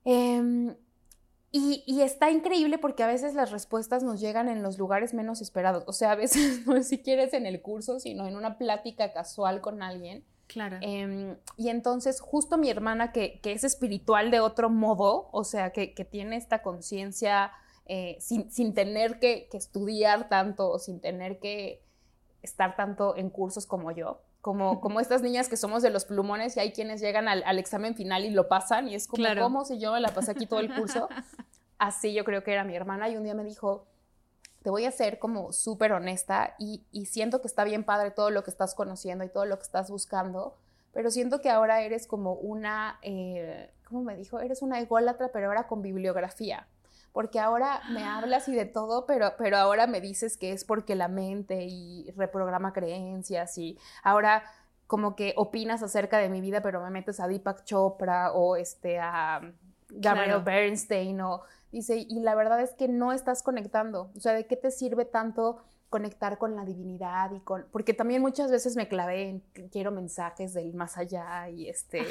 Em, 0.04 0.76
y, 1.52 2.02
está 2.02 2.30
increíble 2.30 2.78
porque 2.78 3.04
a 3.04 3.08
veces 3.08 3.34
las 3.34 3.52
respuestas 3.52 4.04
nos 4.04 4.20
llegan 4.20 4.50
en 4.50 4.62
los 4.62 4.78
lugares 4.78 5.14
menos 5.14 5.42
esperados. 5.42 5.84
O 5.88 5.94
sea, 5.94 6.12
a 6.12 6.16
veces 6.16 6.66
no 6.68 6.82
si 6.84 7.00
quieres 7.00 7.34
en 7.34 7.46
el 7.46 7.62
curso, 7.62 8.00
sino 8.00 8.28
en 8.28 8.36
una 8.36 8.58
plática 8.58 9.14
casual 9.14 9.62
con 9.62 9.82
alguien. 9.82 10.24
Claro. 10.48 10.78
Em, 10.82 11.38
y 11.58 11.70
entonces 11.70 12.22
justo 12.22 12.58
mi 12.58 12.70
hermana 12.70 13.12
que, 13.12 13.40
es 13.44 13.64
espiritual 13.64 14.32
de 14.32 14.40
otro 14.40 14.70
modo, 14.70 15.30
o 15.32 15.44
sea, 15.44 15.72
que, 15.72 15.88
tiene 16.10 16.38
esta 16.38 16.62
conciencia 16.62 17.52
eh, 17.86 18.18
sin, 18.20 18.74
tener 18.74 19.20
que, 19.20 19.50
estudiar 19.54 20.30
tanto 20.30 20.70
o 20.70 20.80
sin 20.80 21.02
tener 21.02 21.40
que 21.40 21.84
estar 22.42 22.76
tanto 22.76 23.16
en 23.18 23.30
cursos 23.30 23.66
como 23.66 23.92
yo, 23.92 24.22
como, 24.48 24.80
como 24.80 25.02
estas 25.02 25.22
niñas 25.22 25.50
que 25.50 25.58
somos 25.58 25.84
de 25.84 25.90
los 25.90 26.06
plumones 26.06 26.56
y 26.56 26.62
hay 26.62 26.72
quienes 26.72 27.02
llegan 27.02 27.28
al, 27.28 27.60
examen 27.60 27.96
final 27.96 28.24
y 28.24 28.30
lo 28.30 28.48
pasan 28.48 28.88
y 28.88 28.96
es 28.96 29.06
como, 29.06 29.26
¿cómo 29.38 29.66
si 29.66 29.78
yo 29.78 29.92
me 29.92 30.00
la 30.00 30.08
pasé 30.14 30.32
aquí 30.32 30.46
todo 30.46 30.62
el 30.62 30.74
curso? 30.74 31.10
Así 31.78 32.14
yo 32.14 32.24
creo 32.24 32.46
que 32.46 32.54
era 32.54 32.64
mi 32.64 32.74
hermana 32.74 33.10
y 33.10 33.18
un 33.18 33.26
día 33.26 33.34
me 33.34 33.44
dijo, 33.44 33.88
te 34.64 34.70
voy 34.70 34.86
a 34.86 34.92
ser 34.92 35.20
como 35.20 35.52
súper 35.52 35.92
honesta 35.92 36.56
y, 36.60 36.82
siento 37.08 37.42
que 37.42 37.48
está 37.48 37.66
bien 37.66 37.84
padre 37.84 38.12
todo 38.12 38.30
lo 38.30 38.46
que 38.46 38.50
estás 38.50 38.74
conociendo 38.74 39.26
y 39.26 39.28
todo 39.28 39.44
lo 39.44 39.58
que 39.58 39.64
estás 39.64 39.92
buscando, 39.92 40.56
pero 40.94 41.12
siento 41.12 41.42
que 41.42 41.50
ahora 41.50 41.82
eres 41.82 42.08
como 42.08 42.36
una, 42.36 43.00
eh, 43.02 43.70
¿cómo 43.84 44.02
me 44.02 44.16
dijo? 44.16 44.40
Eres 44.40 44.62
una 44.62 44.80
ególatra, 44.80 45.30
pero 45.34 45.48
ahora 45.48 45.68
con 45.68 45.82
bibliografía. 45.82 46.70
Porque 47.14 47.40
ahora 47.40 47.82
me 47.92 48.04
hablas 48.04 48.48
y 48.48 48.56
de 48.56 48.66
todo, 48.66 49.06
pero, 49.06 49.34
pero 49.38 49.58
ahora 49.58 49.88
me 49.88 50.02
dices 50.02 50.38
que 50.38 50.52
es 50.52 50.64
porque 50.66 50.96
la 50.96 51.08
mente 51.08 51.64
y 51.64 52.12
reprograma 52.16 52.74
creencias 52.74 53.58
y 53.58 53.78
ahora 54.04 54.44
como 54.86 55.16
que 55.16 55.34
opinas 55.36 55.84
acerca 55.84 56.20
de 56.20 56.30
mi 56.30 56.42
vida, 56.42 56.62
pero 56.62 56.82
me 56.82 56.90
metes 56.90 57.20
a 57.20 57.28
Deepak 57.28 57.64
Chopra 57.66 58.32
o 58.32 58.56
este, 58.56 59.00
a 59.00 59.42
Gabriel 59.90 60.42
Bernstein 60.42 61.20
o 61.22 61.42
Dice, 61.72 61.98
y 61.98 62.22
la 62.22 62.34
verdad 62.34 62.62
es 62.62 62.74
que 62.74 62.88
no 62.88 63.12
estás 63.12 63.44
conectando. 63.44 64.10
O 64.16 64.20
sea, 64.20 64.34
¿de 64.34 64.46
qué 64.48 64.56
te 64.56 64.72
sirve 64.72 65.06
tanto 65.06 65.58
conectar 65.90 66.38
con 66.38 66.56
la 66.56 66.66
divinidad 66.66 67.32
y 67.32 67.40
con 67.40 67.66
porque 67.72 67.94
también 67.94 68.22
muchas 68.22 68.52
veces 68.52 68.76
me 68.76 68.90
clavé 68.90 69.30
en 69.30 69.40
quiero 69.72 69.90
mensajes 69.90 70.54
del 70.54 70.74
más 70.74 70.98
allá 70.98 71.50
y 71.50 71.70
este 71.70 72.06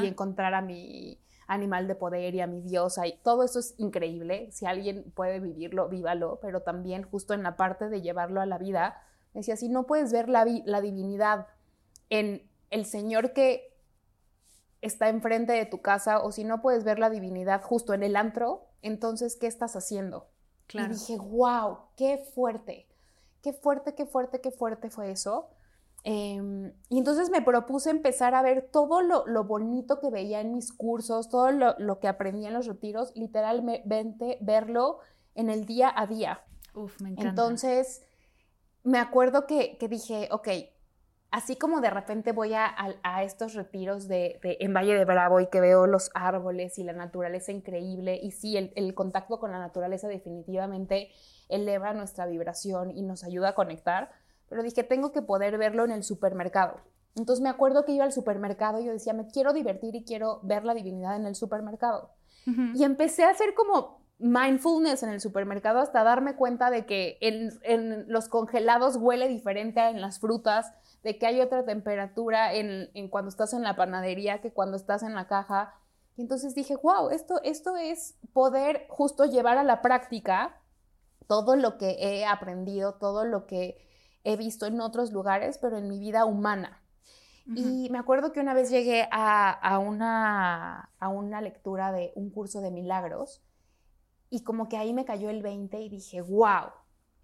y 0.00 0.06
encontrar 0.06 0.54
a 0.54 0.62
mi 0.62 1.18
animal 1.50 1.88
de 1.88 1.94
poder 1.94 2.34
y 2.34 2.40
a 2.40 2.46
mi 2.46 2.60
diosa 2.60 3.06
y 3.06 3.18
todo 3.22 3.44
eso 3.44 3.58
es 3.58 3.74
increíble 3.78 4.48
si 4.52 4.66
alguien 4.66 5.10
puede 5.14 5.40
vivirlo 5.40 5.88
vívalo 5.88 6.38
pero 6.40 6.62
también 6.62 7.02
justo 7.02 7.34
en 7.34 7.42
la 7.42 7.56
parte 7.56 7.88
de 7.88 8.02
llevarlo 8.02 8.40
a 8.40 8.46
la 8.46 8.58
vida 8.58 9.02
decía 9.34 9.56
si 9.56 9.68
no 9.68 9.86
puedes 9.86 10.12
ver 10.12 10.28
la, 10.28 10.46
la 10.64 10.80
divinidad 10.80 11.48
en 12.08 12.48
el 12.70 12.86
señor 12.86 13.32
que 13.32 13.74
está 14.80 15.08
enfrente 15.08 15.52
de 15.52 15.66
tu 15.66 15.80
casa 15.82 16.20
o 16.20 16.32
si 16.32 16.44
no 16.44 16.62
puedes 16.62 16.84
ver 16.84 16.98
la 16.98 17.10
divinidad 17.10 17.62
justo 17.62 17.94
en 17.94 18.02
el 18.02 18.16
antro 18.16 18.70
entonces, 18.82 19.36
¿qué 19.36 19.46
estás 19.46 19.76
haciendo? 19.76 20.28
Y 20.72 20.78
dije, 20.86 21.18
wow, 21.18 21.78
qué 21.96 22.18
fuerte, 22.18 22.86
qué 23.42 23.52
fuerte, 23.52 23.94
qué 23.94 24.06
fuerte, 24.06 24.40
qué 24.40 24.50
fuerte 24.50 24.88
fue 24.88 25.10
eso. 25.10 25.50
Em, 26.02 26.72
y 26.88 26.98
entonces 26.98 27.30
me 27.30 27.42
propuse 27.42 27.90
empezar 27.90 28.34
a 28.34 28.42
ver 28.42 28.70
todo 28.72 29.02
lo, 29.02 29.44
bonito 29.44 30.00
que 30.00 30.10
veía 30.10 30.40
en 30.40 30.52
mis 30.52 30.72
cursos, 30.72 31.28
todo 31.28 31.50
lo, 31.50 32.00
que 32.00 32.08
aprendí 32.08 32.46
en 32.46 32.54
los 32.54 32.66
retiros, 32.66 33.12
literalmente 33.14 34.38
verlo 34.40 35.00
en 35.34 35.50
el 35.50 35.66
día 35.66 35.92
a 35.94 36.06
día. 36.06 36.42
Uf, 36.74 37.00
me 37.00 37.10
encanta. 37.10 37.28
Entonces, 37.28 38.02
me 38.82 38.98
acuerdo 38.98 39.46
que, 39.46 39.76
que 39.78 39.88
dije, 39.88 40.28
ok, 40.30 40.48
así 41.30 41.56
como 41.56 41.80
de 41.80 41.90
repente 41.90 42.32
voy 42.32 42.54
a, 42.54 42.74
estos 43.22 43.54
retiros 43.54 44.08
de, 44.08 44.40
en 44.42 44.74
Valle 44.74 44.94
de 44.94 45.04
Bravo 45.04 45.40
y 45.40 45.46
que 45.46 45.60
veo 45.60 45.86
los 45.86 46.10
árboles 46.14 46.78
y 46.78 46.84
la 46.84 46.92
naturaleza 46.92 47.52
increíble, 47.52 48.18
y 48.20 48.32
sí, 48.32 48.56
el, 48.56 48.94
contacto 48.94 49.38
con 49.38 49.52
la 49.52 49.58
naturaleza 49.58 50.08
definitivamente 50.08 51.10
eleva 51.48 51.92
nuestra 51.92 52.26
vibración 52.26 52.90
y 52.90 53.02
nos 53.02 53.24
ayuda 53.24 53.50
a 53.50 53.54
conectar, 53.54 54.10
pero 54.50 54.62
dije, 54.62 54.84
tengo 54.84 55.12
que 55.12 55.22
poder 55.22 55.56
verlo 55.56 55.84
en 55.86 55.92
el 55.92 56.04
supermercado. 56.04 56.82
Entonces 57.16 57.42
me 57.42 57.48
acuerdo 57.48 57.86
que 57.86 57.92
iba 57.92 58.04
al 58.04 58.12
supermercado 58.12 58.80
y 58.80 58.84
yo 58.84 58.92
decía, 58.92 59.14
me 59.14 59.26
quiero 59.28 59.54
divertir 59.54 59.94
y 59.94 60.04
quiero 60.04 60.40
ver 60.42 60.64
la 60.64 60.74
divinidad 60.74 61.16
en 61.16 61.24
el 61.24 61.34
supermercado. 61.34 62.10
Y 62.74 62.84
empecé 62.84 63.24
a 63.24 63.30
hacer 63.30 63.54
como 63.54 64.00
mindfulness 64.18 65.02
en 65.02 65.10
el 65.10 65.20
supermercado 65.20 65.78
hasta 65.78 66.02
darme 66.02 66.36
cuenta 66.36 66.70
de 66.70 66.84
que 66.84 67.16
en, 67.20 67.50
en 67.62 68.04
los 68.08 68.28
congelados 68.28 68.96
huele 68.96 69.28
diferente 69.28 69.80
en 69.88 70.00
las 70.00 70.18
frutas, 70.18 70.72
de 71.02 71.18
que 71.18 71.26
hay 71.26 71.40
otra 71.40 71.64
temperatura 71.64 72.54
en, 72.54 72.90
cuando 73.08 73.30
estás 73.30 73.52
en 73.54 73.62
la 73.62 73.76
panadería 73.76 74.40
que 74.40 74.52
cuando 74.52 74.76
estás 74.76 75.02
en 75.02 75.14
la 75.14 75.26
caja. 75.26 75.74
Y 76.16 76.22
entonces 76.22 76.54
dije, 76.54 76.76
wow, 76.76 77.10
esto, 77.10 77.40
esto 77.42 77.76
es 77.76 78.18
poder 78.32 78.86
justo 78.88 79.24
llevar 79.24 79.58
a 79.58 79.64
la 79.64 79.80
práctica 79.80 80.60
todo 81.26 81.56
lo 81.56 81.78
que 81.78 81.96
he 82.00 82.26
aprendido, 82.26 82.94
todo 82.94 83.24
lo 83.24 83.46
que 83.46 83.89
he 84.24 84.36
visto 84.36 84.66
en 84.66 84.80
otros 84.80 85.12
lugares, 85.12 85.58
pero 85.58 85.78
en 85.78 85.88
mi 85.88 85.98
vida 85.98 86.24
humana. 86.24 86.82
Y 87.56 87.88
me 87.90 87.98
acuerdo 87.98 88.30
que 88.30 88.38
una 88.38 88.54
vez 88.54 88.70
llegué 88.70 89.08
a, 89.10 89.78
una, 89.84 90.90
a 91.00 91.08
una 91.08 91.40
lectura 91.40 91.90
de 91.90 92.12
un 92.14 92.30
curso 92.30 92.60
de 92.60 92.70
milagros 92.70 93.42
y 94.28 94.44
como 94.44 94.68
que 94.68 94.76
ahí 94.76 94.92
me 94.92 95.04
cayó 95.04 95.30
el 95.30 95.42
20 95.42 95.80
y 95.80 95.88
dije, 95.88 96.20
wow, 96.20 96.70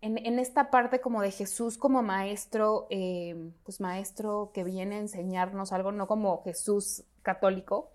en, 0.01 0.39
esta 0.39 0.71
parte 0.71 1.01
como 1.01 1.23
de 1.23 1.31
Jesús 1.31 1.79
como 1.79 2.03
maestro, 2.03 2.87
eh, 2.91 3.53
pues 3.65 3.81
maestro 3.81 4.51
que 4.53 4.65
viene 4.65 4.97
a 4.97 5.01
enseñarnos 5.01 5.73
algo, 5.73 5.93
no 5.93 6.07
como 6.07 6.43
Jesús 6.43 7.05
católico, 7.23 7.91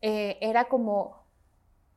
eh, 0.00 0.38
era 0.40 0.68
como 0.68 1.19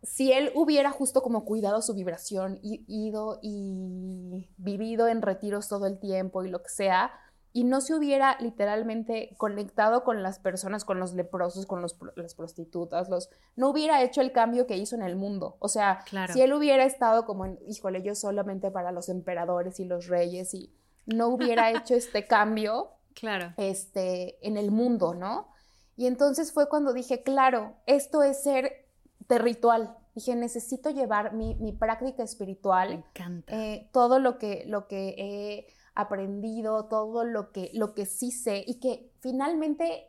si 0.04 0.32
él 0.32 0.52
hubiera 0.54 0.92
justo 0.92 1.22
como 1.22 1.46
cuidado 1.46 1.82
su 1.82 1.94
vibración 1.94 2.60
y 2.62 2.84
ido 2.88 3.40
y 3.42 4.50
vivido 4.58 5.08
en 5.08 5.22
retiros 5.22 5.68
todo 5.70 5.88
el 5.88 6.00
tiempo 6.00 6.44
y 6.44 6.50
lo 6.50 6.62
que 6.62 6.70
sea, 6.70 7.12
y 7.56 7.64
no 7.66 7.82
se 7.82 7.94
hubiera 7.94 8.36
literalmente 8.40 9.36
conectado 9.38 10.04
con 10.04 10.24
las 10.24 10.40
personas, 10.40 10.86
con 10.86 11.00
los 11.00 11.14
leprosos, 11.14 11.68
con 11.68 11.82
los, 11.82 11.96
las 12.16 12.34
prostitutas, 12.34 13.10
los, 13.10 13.30
no 13.56 13.70
hubiera 13.70 14.02
hecho 14.02 14.22
el 14.22 14.32
cambio 14.32 14.66
que 14.66 14.78
hizo 14.78 14.96
en 14.96 15.04
el 15.04 15.16
mundo. 15.16 15.58
O 15.60 15.68
sea, 15.68 16.04
si 16.34 16.42
él 16.42 16.54
hubiera 16.54 16.84
estado 16.84 17.26
como 17.26 17.46
en, 17.46 17.60
híjole, 17.68 18.02
yo 18.02 18.16
solamente 18.16 18.72
para 18.72 18.92
los 18.92 19.08
emperadores 19.08 19.80
y 19.80 19.86
los 19.86 20.08
reyes 20.08 20.54
y 20.56 20.74
no 21.06 21.28
hubiera 21.28 21.70
hecho 21.72 21.94
este 21.94 22.26
cambio, 22.26 22.90
Claro. 23.14 23.54
Este, 23.58 24.46
en 24.46 24.58
el 24.58 24.72
mundo, 24.72 25.14
¿no? 25.14 25.50
Y 25.96 26.08
entonces 26.08 26.52
fue 26.52 26.68
cuando 26.68 26.94
dije, 26.94 27.24
claro, 27.24 27.76
esto 27.86 28.24
es 28.24 28.42
ser 28.42 28.83
territorial. 29.28 29.98
Dije, 30.16 30.36
necesito 30.36 30.90
llevar 30.92 31.34
mi, 31.34 31.72
práctica 31.74 32.24
espiritual. 32.24 32.90
Me 32.90 32.96
encanta. 32.96 33.56
Eh, 33.56 33.90
todo 33.92 34.20
lo 34.20 34.38
que, 34.38 34.64
lo 34.68 34.88
que 34.88 35.16
he 35.18 35.68
aprendido, 35.96 36.86
todo 36.86 37.24
lo 37.24 37.52
que, 37.52 37.72
lo 37.74 37.94
que 37.94 38.06
sí 38.06 38.32
sé 38.32 38.64
y 38.66 38.80
que 38.80 39.12
finalmente 39.20 40.08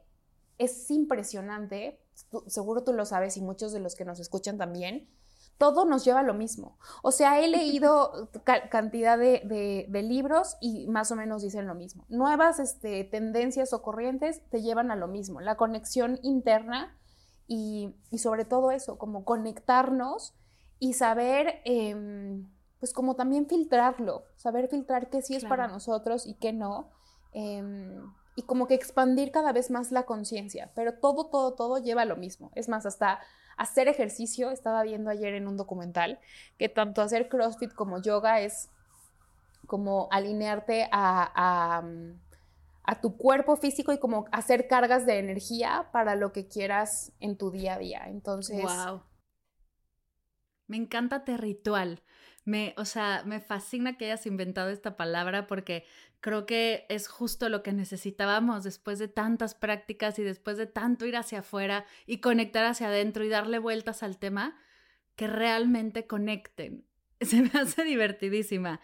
es 0.59 0.91
impresionante, 0.91 2.01
seguro 2.47 2.85
tú 2.85 2.93
lo 2.93 3.05
sabes 3.07 3.37
y 3.37 3.43
muchos 3.43 3.73
de 3.73 3.81
los 3.81 3.95
que 3.95 4.05
nos 4.05 4.21
escuchan 4.21 4.57
también, 4.57 5.09
todo 5.59 5.85
nos 5.85 6.05
lleva 6.05 6.21
a 6.21 6.25
lo 6.25 6.35
mismo. 6.35 6.79
O 7.03 7.13
sea, 7.13 7.41
he 7.41 7.49
leído 7.49 8.31
cantidad 8.71 9.19
de, 9.19 9.87
libros 10.05 10.57
y 10.61 10.87
más 10.89 11.11
o 11.13 11.17
menos 11.17 11.43
dicen 11.43 11.67
lo 11.67 11.75
mismo. 11.75 12.05
Nuevas 12.09 12.59
este, 12.59 13.05
tendencias 13.05 13.73
o 13.73 13.83
corrientes 13.83 14.43
te 14.51 14.63
llevan 14.63 14.91
a 14.91 14.97
lo 14.97 15.09
mismo. 15.09 15.41
La 15.41 15.57
conexión 15.57 16.19
interna 16.23 16.97
y, 17.47 17.95
sobre 18.17 18.45
todo 18.45 18.71
eso, 18.71 18.99
como 18.99 19.25
conectarnos 19.25 20.35
y 20.79 20.95
saber, 20.95 21.61
em, 21.65 22.49
pues 22.81 22.93
como 22.93 23.17
también 23.17 23.47
filtrarlo, 23.47 24.25
saber 24.37 24.69
filtrar 24.69 25.11
qué 25.11 25.23
sí 25.23 25.37
es 25.37 25.45
para 25.45 25.69
nosotros 25.69 26.27
y 26.27 26.35
qué 26.35 26.53
no. 26.53 26.91
Em, 27.33 28.13
y 28.37 28.43
como 28.43 28.67
que 28.67 28.75
expandir 28.75 29.31
cada 29.31 29.53
vez 29.53 29.71
más 29.71 29.93
la 29.93 30.05
conciencia, 30.05 30.73
pero 30.75 30.95
todo, 30.99 31.27
todo, 31.27 31.55
todo 31.55 31.79
lleva 31.79 32.03
a 32.03 32.07
lo 32.07 32.17
mismo. 32.17 32.51
Es 32.55 32.69
más, 32.69 32.85
hasta 32.87 33.21
hacer 33.57 33.89
ejercicio, 33.89 34.51
estaba 34.51 34.83
viendo 34.83 35.11
ayer 35.11 35.35
en 35.35 35.47
un 35.47 35.57
documental, 35.57 36.19
que 36.59 36.69
tanto 36.69 37.03
hacer 37.03 37.29
CrossFit 37.29 37.73
como 37.73 38.01
yoga 38.01 38.41
es 38.41 38.71
como 39.67 40.09
alinearte 40.11 40.89
a, 40.93 41.31
a, 41.35 41.85
tu 43.01 43.17
cuerpo 43.17 43.57
físico 43.57 43.93
y 43.93 43.99
como 43.99 44.27
hacer 44.33 44.69
cargas 44.69 45.07
de 45.07 45.19
energía 45.19 45.89
para 45.93 46.15
lo 46.17 46.33
que 46.33 46.49
quieras 46.49 47.13
en 47.21 47.37
tu 47.37 47.51
día 47.51 47.75
a 47.75 47.79
día. 47.79 48.05
Entonces... 48.07 48.63
Wow. 48.63 49.03
Me 50.67 50.77
encanta 50.77 51.25
ritual. 51.37 52.03
Me, 52.45 52.75
o 52.77 52.85
sea, 52.85 53.23
me 53.25 53.41
fascina 53.41 53.97
que 53.97 54.07
hayas 54.07 54.27
inventado 54.27 54.69
esta 54.69 54.97
palabra 54.97 55.47
porque 55.47 55.85
creo 56.21 56.47
que 56.47 56.87
es 56.89 57.09
justo 57.09 57.49
lo 57.49 57.63
que 57.63 57.73
necesitábamos 57.73 58.65
después 58.65 58.99
de 58.99 59.09
tantas 59.09 59.55
prácticas 59.55 60.19
y 60.19 60.23
después 60.23 60.57
de 60.57 60.67
tanto 60.67 61.07
ir 61.07 61.17
hacia 61.17 61.41
afuera 61.41 61.87
y 62.07 62.19
conectar 62.19 62.65
hacia 62.65 62.89
adentro 62.89 63.25
y 63.25 63.29
darle 63.29 63.59
vueltas 63.59 64.03
al 64.03 64.19
tema, 64.19 64.59
que 65.17 65.27
realmente 65.27 66.07
conecten. 66.07 66.87
Se 67.21 67.43
me 67.43 67.51
hace 67.55 67.85
divertidísima. 67.85 68.81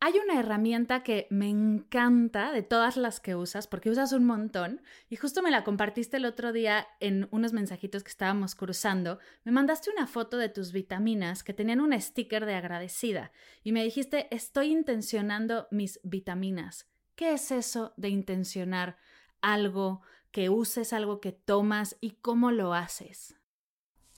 Hay 0.00 0.14
una 0.18 0.38
herramienta 0.38 1.02
que 1.02 1.26
me 1.28 1.48
encanta 1.48 2.52
de 2.52 2.62
todas 2.62 2.96
las 2.96 3.18
que 3.18 3.34
usas, 3.34 3.66
porque 3.66 3.90
usas 3.90 4.12
un 4.12 4.24
montón, 4.24 4.80
y 5.08 5.16
justo 5.16 5.42
me 5.42 5.50
la 5.50 5.64
compartiste 5.64 6.18
el 6.18 6.24
otro 6.24 6.52
día 6.52 6.86
en 7.00 7.26
unos 7.32 7.52
mensajitos 7.52 8.04
que 8.04 8.10
estábamos 8.10 8.54
cruzando. 8.54 9.18
Me 9.42 9.50
mandaste 9.50 9.90
una 9.90 10.06
foto 10.06 10.36
de 10.36 10.50
tus 10.50 10.70
vitaminas 10.70 11.42
que 11.42 11.52
tenían 11.52 11.80
un 11.80 12.00
sticker 12.00 12.46
de 12.46 12.54
agradecida, 12.54 13.32
y 13.64 13.72
me 13.72 13.82
dijiste, 13.82 14.28
estoy 14.30 14.70
intencionando 14.70 15.66
mis 15.72 15.98
vitaminas. 16.04 16.88
¿Qué 17.16 17.32
es 17.32 17.50
eso 17.50 17.92
de 17.96 18.10
intencionar 18.10 18.98
algo 19.40 20.02
que 20.30 20.48
uses, 20.48 20.92
algo 20.92 21.20
que 21.20 21.32
tomas 21.32 21.96
y 22.00 22.12
cómo 22.12 22.52
lo 22.52 22.72
haces? 22.72 23.34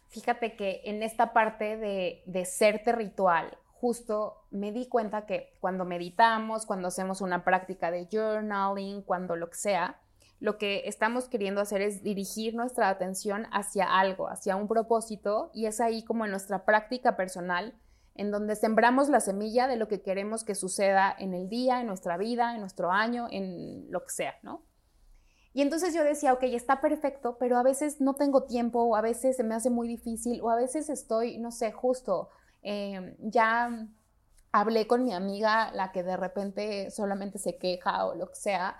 Fíjate 0.09 0.57
que 0.57 0.83
en 0.85 1.03
esta 1.03 1.33
parte 1.33 1.79
de, 1.79 2.23
de 2.27 2.45
serte 2.45 2.93
ritual, 2.93 3.57
justo 3.81 4.45
me 4.51 4.73
di 4.73 4.87
cuenta 4.89 5.25
que 5.25 5.57
cuando 5.61 5.87
meditamos, 5.87 6.67
cuando 6.67 6.89
hacemos 6.89 7.23
una 7.23 7.45
práctica 7.45 7.91
de 7.91 8.09
journaling, 8.13 9.03
cuando 9.03 9.37
lo 9.37 9.49
que 9.49 9.57
sea, 9.57 10.01
lo 10.39 10.59
que 10.59 10.83
estamos 10.87 11.29
queriendo 11.29 11.63
hacer 11.63 11.81
es 11.81 12.03
dirigir 12.03 12.55
nuestra 12.55 12.91
atención 12.91 13.47
hacia 13.53 13.99
algo, 13.99 14.29
hacia 14.29 14.57
un 14.57 14.69
propósito, 14.69 15.51
y 15.55 15.65
es 15.65 15.81
ahí 15.81 16.05
como 16.05 16.27
en 16.27 16.31
nuestra 16.31 16.67
práctica 16.67 17.17
personal, 17.17 17.75
en 18.15 18.31
donde 18.31 18.55
sembramos 18.55 19.09
la 19.09 19.21
semilla 19.21 19.67
de 19.67 19.77
lo 19.77 19.89
que 19.89 20.03
queremos 20.03 20.45
que 20.45 20.55
suceda 20.55 21.15
en 21.19 21.33
el 21.33 21.49
día, 21.49 21.81
en 21.81 21.87
nuestra 21.87 22.19
vida, 22.19 22.55
en 22.55 22.61
nuestro 22.61 22.91
año, 22.91 23.29
en 23.31 23.91
lo 23.91 24.03
que 24.05 24.11
sea, 24.11 24.35
¿no? 24.43 24.67
Y 25.53 25.63
entonces 25.63 25.95
yo 25.95 26.05
decía, 26.05 26.35
ok, 26.35 26.43
está 26.45 26.81
perfecto, 26.81 27.37
pero 27.39 27.57
a 27.57 27.63
veces 27.63 28.01
no 28.01 28.15
tengo 28.15 28.45
tiempo, 28.45 28.83
o 28.83 28.95
a 28.95 29.01
veces 29.01 29.37
se 29.37 29.45
me 29.45 29.55
hace 29.55 29.71
muy 29.71 29.89
difícil, 29.89 30.41
o 30.43 30.51
a 30.51 30.57
veces 30.57 30.91
estoy, 30.91 31.39
no 31.39 31.51
sé, 31.51 31.73
justo 31.73 32.29
Em, 32.63 33.17
ya 33.21 33.89
hablé 34.53 34.87
con 34.87 35.05
mi 35.05 35.13
amiga, 35.13 35.71
la 35.73 35.93
que 35.93 36.03
de 36.03 36.17
repente 36.17 36.91
solamente 36.91 37.39
se 37.39 37.57
queja 37.57 38.07
o 38.07 38.15
lo 38.15 38.29
que 38.29 38.37
sea, 38.37 38.77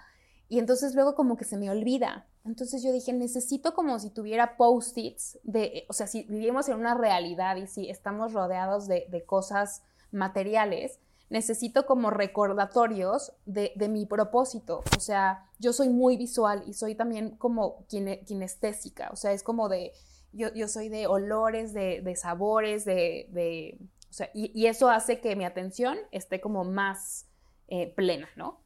y 0.49 0.59
entonces 0.59 0.95
luego 0.95 1.15
como 1.15 1.37
que 1.37 1.45
se 1.45 1.57
me 1.57 1.71
olvida. 1.71 2.27
Entonces 2.45 2.83
yo 2.83 2.93
dije, 2.93 3.13
necesito 3.13 3.75
como 3.75 3.99
si 3.99 4.11
tuviera 4.11 4.57
post-its 4.57 5.39
de, 5.45 5.85
o 5.89 5.93
sea, 5.93 6.07
si 6.07 6.25
vivimos 6.25 6.69
en 6.69 6.77
una 6.77 6.95
realidad 6.95 7.57
y 7.57 7.67
si 7.67 7.89
estamos 7.91 8.33
rodeados 8.33 8.89
de, 8.89 9.25
cosas 9.27 9.83
materiales, 10.11 10.99
necesito 11.29 11.87
como 11.87 12.11
recordatorios 12.11 13.33
de, 13.45 13.73
mi 13.89 14.07
propósito. 14.07 14.83
O 14.97 15.01
sea, 15.01 15.47
yo 15.59 15.73
soy 15.73 15.91
muy 15.91 16.17
visual 16.17 16.65
y 16.67 16.73
soy 16.75 16.95
también 16.95 17.37
como 17.37 17.87
kinestésica, 17.87 19.11
o 19.13 19.17
sea, 19.17 19.33
es 19.33 19.43
como 19.43 19.69
de, 19.69 19.93
yo, 20.33 20.69
soy 20.69 20.89
de 20.89 21.07
olores, 21.07 21.73
de, 21.73 22.15
sabores, 22.17 22.85
de, 22.85 23.79
o 24.09 24.13
sea, 24.13 24.31
y, 24.35 24.67
eso 24.67 24.91
hace 24.91 25.21
que 25.21 25.37
mi 25.37 25.45
atención 25.45 25.99
esté 26.11 26.41
como 26.41 26.65
más 26.65 27.27
eh, 27.69 27.93
plena, 27.95 28.29
¿no? 28.37 28.61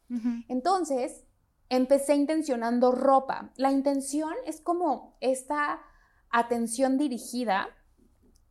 Entonces, 0.47 1.23
empecé 1.69 2.15
intencionando 2.15 2.91
ropa. 2.91 3.51
La 3.55 3.71
intención 3.71 4.33
es 4.45 4.61
como 4.61 5.17
esta 5.21 5.81
atención 6.29 6.97
dirigida 6.97 7.69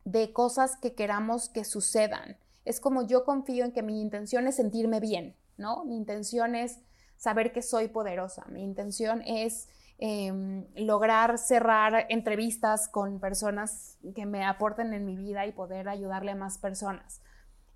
de 0.03 0.33
cosas 0.33 0.77
que 0.77 0.93
queramos 0.93 1.49
que 1.49 1.63
sucedan. 1.63 2.37
Es 2.63 2.79
como 2.79 3.07
yo 3.07 3.25
confío 3.25 3.65
en 3.65 3.71
que 3.71 3.83
mi 3.83 4.01
intención 4.01 4.47
es 4.47 4.55
sentirme 4.55 4.99
bien, 4.99 5.35
¿no? 5.57 5.85
Mi 5.85 5.95
intención 5.95 6.55
es 6.55 6.79
saber 7.17 7.51
que 7.51 7.61
soy 7.61 7.87
poderosa. 7.87 8.45
Mi 8.49 8.63
intención 8.63 9.21
es 9.21 9.69
Em, 9.97 10.67
lograr 10.75 11.37
cerrar 11.37 12.05
entrevistas 12.09 12.89
con 12.89 13.21
personas 13.21 13.97
que 14.13 14.25
me 14.25 14.43
aporten 14.43 14.93
en 14.93 15.05
mi 15.05 15.15
vida 15.15 15.45
y 15.45 15.53
poder 15.53 15.87
ayudarle 15.87 16.31
a 16.31 16.35
más 16.35 16.57
personas. 16.57 17.21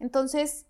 Entonces, 0.02 0.66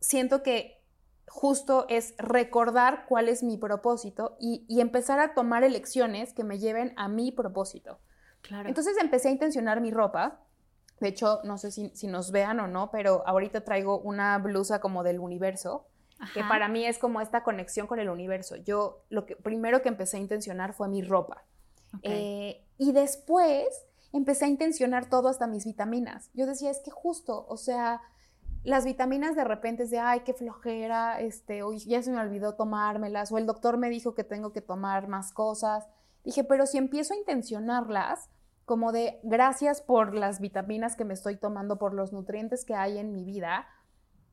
siento 0.00 0.42
que 0.42 0.82
justo 1.28 1.86
es 1.88 2.14
recordar 2.18 3.06
cuál 3.06 3.28
es 3.28 3.44
mi 3.44 3.56
propósito 3.58 4.36
y, 4.40 4.66
empezar 4.80 5.20
a 5.20 5.34
tomar 5.34 5.62
elecciones 5.62 6.32
que 6.32 6.42
me 6.42 6.58
lleven 6.58 6.94
a 6.96 7.06
mi 7.06 7.30
propósito. 7.30 8.00
Claro. 8.40 8.68
Entonces 8.68 8.96
empecé 9.00 9.28
a 9.28 9.32
intencionar 9.32 9.80
mi 9.80 9.92
ropa. 9.92 10.40
De 10.98 11.08
hecho, 11.08 11.40
no 11.44 11.58
sé 11.58 11.70
si, 11.70 11.90
si 11.90 12.08
nos 12.08 12.32
vean 12.32 12.58
o 12.58 12.66
no, 12.66 12.90
pero 12.90 13.22
ahorita 13.24 13.62
traigo 13.62 14.00
una 14.00 14.36
blusa 14.38 14.80
como 14.80 15.04
del 15.04 15.20
universo 15.20 15.86
que 16.34 16.42
para 16.44 16.68
mí 16.68 16.86
es 16.86 16.98
como 16.98 17.20
esta 17.20 17.42
conexión 17.42 17.86
con 17.86 17.98
el 17.98 18.08
universo. 18.08 18.56
Yo 18.56 19.04
lo 19.10 19.26
que 19.26 19.36
primero 19.36 19.82
que 19.82 19.88
empecé 19.88 20.16
a 20.16 20.20
intencionar 20.20 20.72
fue 20.72 20.88
mi 20.88 21.02
ropa. 21.02 21.44
Eh, 22.02 22.64
y 22.78 22.92
después 22.92 23.86
empecé 24.12 24.46
a 24.46 24.48
intencionar 24.48 25.08
todo 25.08 25.28
hasta 25.28 25.46
mis 25.46 25.64
vitaminas. 25.64 26.30
Yo 26.34 26.46
decía, 26.46 26.70
es 26.70 26.80
que 26.80 26.90
justo, 26.90 27.46
o 27.48 27.56
sea, 27.56 28.02
las 28.64 28.84
vitaminas 28.84 29.36
de 29.36 29.44
repente 29.44 29.84
es 29.84 29.90
de, 29.90 29.98
ay, 29.98 30.20
qué 30.20 30.34
flojera, 30.34 31.20
este, 31.20 31.62
hoy 31.62 31.78
ya 31.78 32.02
se 32.02 32.10
me 32.10 32.20
olvidó 32.20 32.54
tomármelas, 32.54 33.30
o 33.30 33.38
el 33.38 33.46
doctor 33.46 33.76
me 33.76 33.90
dijo 33.90 34.14
que 34.14 34.24
tengo 34.24 34.52
que 34.52 34.60
tomar 34.60 35.08
más 35.08 35.32
cosas. 35.32 35.86
Dije, 36.24 36.44
pero 36.44 36.66
si 36.66 36.78
empiezo 36.78 37.14
a 37.14 37.16
intencionarlas, 37.16 38.28
como 38.64 38.90
de 38.90 39.20
gracias 39.22 39.80
por 39.80 40.14
las 40.14 40.40
vitaminas 40.40 40.96
que 40.96 41.04
me 41.04 41.14
estoy 41.14 41.36
tomando, 41.36 41.78
por 41.78 41.94
los 41.94 42.12
nutrientes 42.12 42.64
que 42.64 42.74
hay 42.74 42.98
en 42.98 43.12
mi 43.12 43.24
vida, 43.24 43.68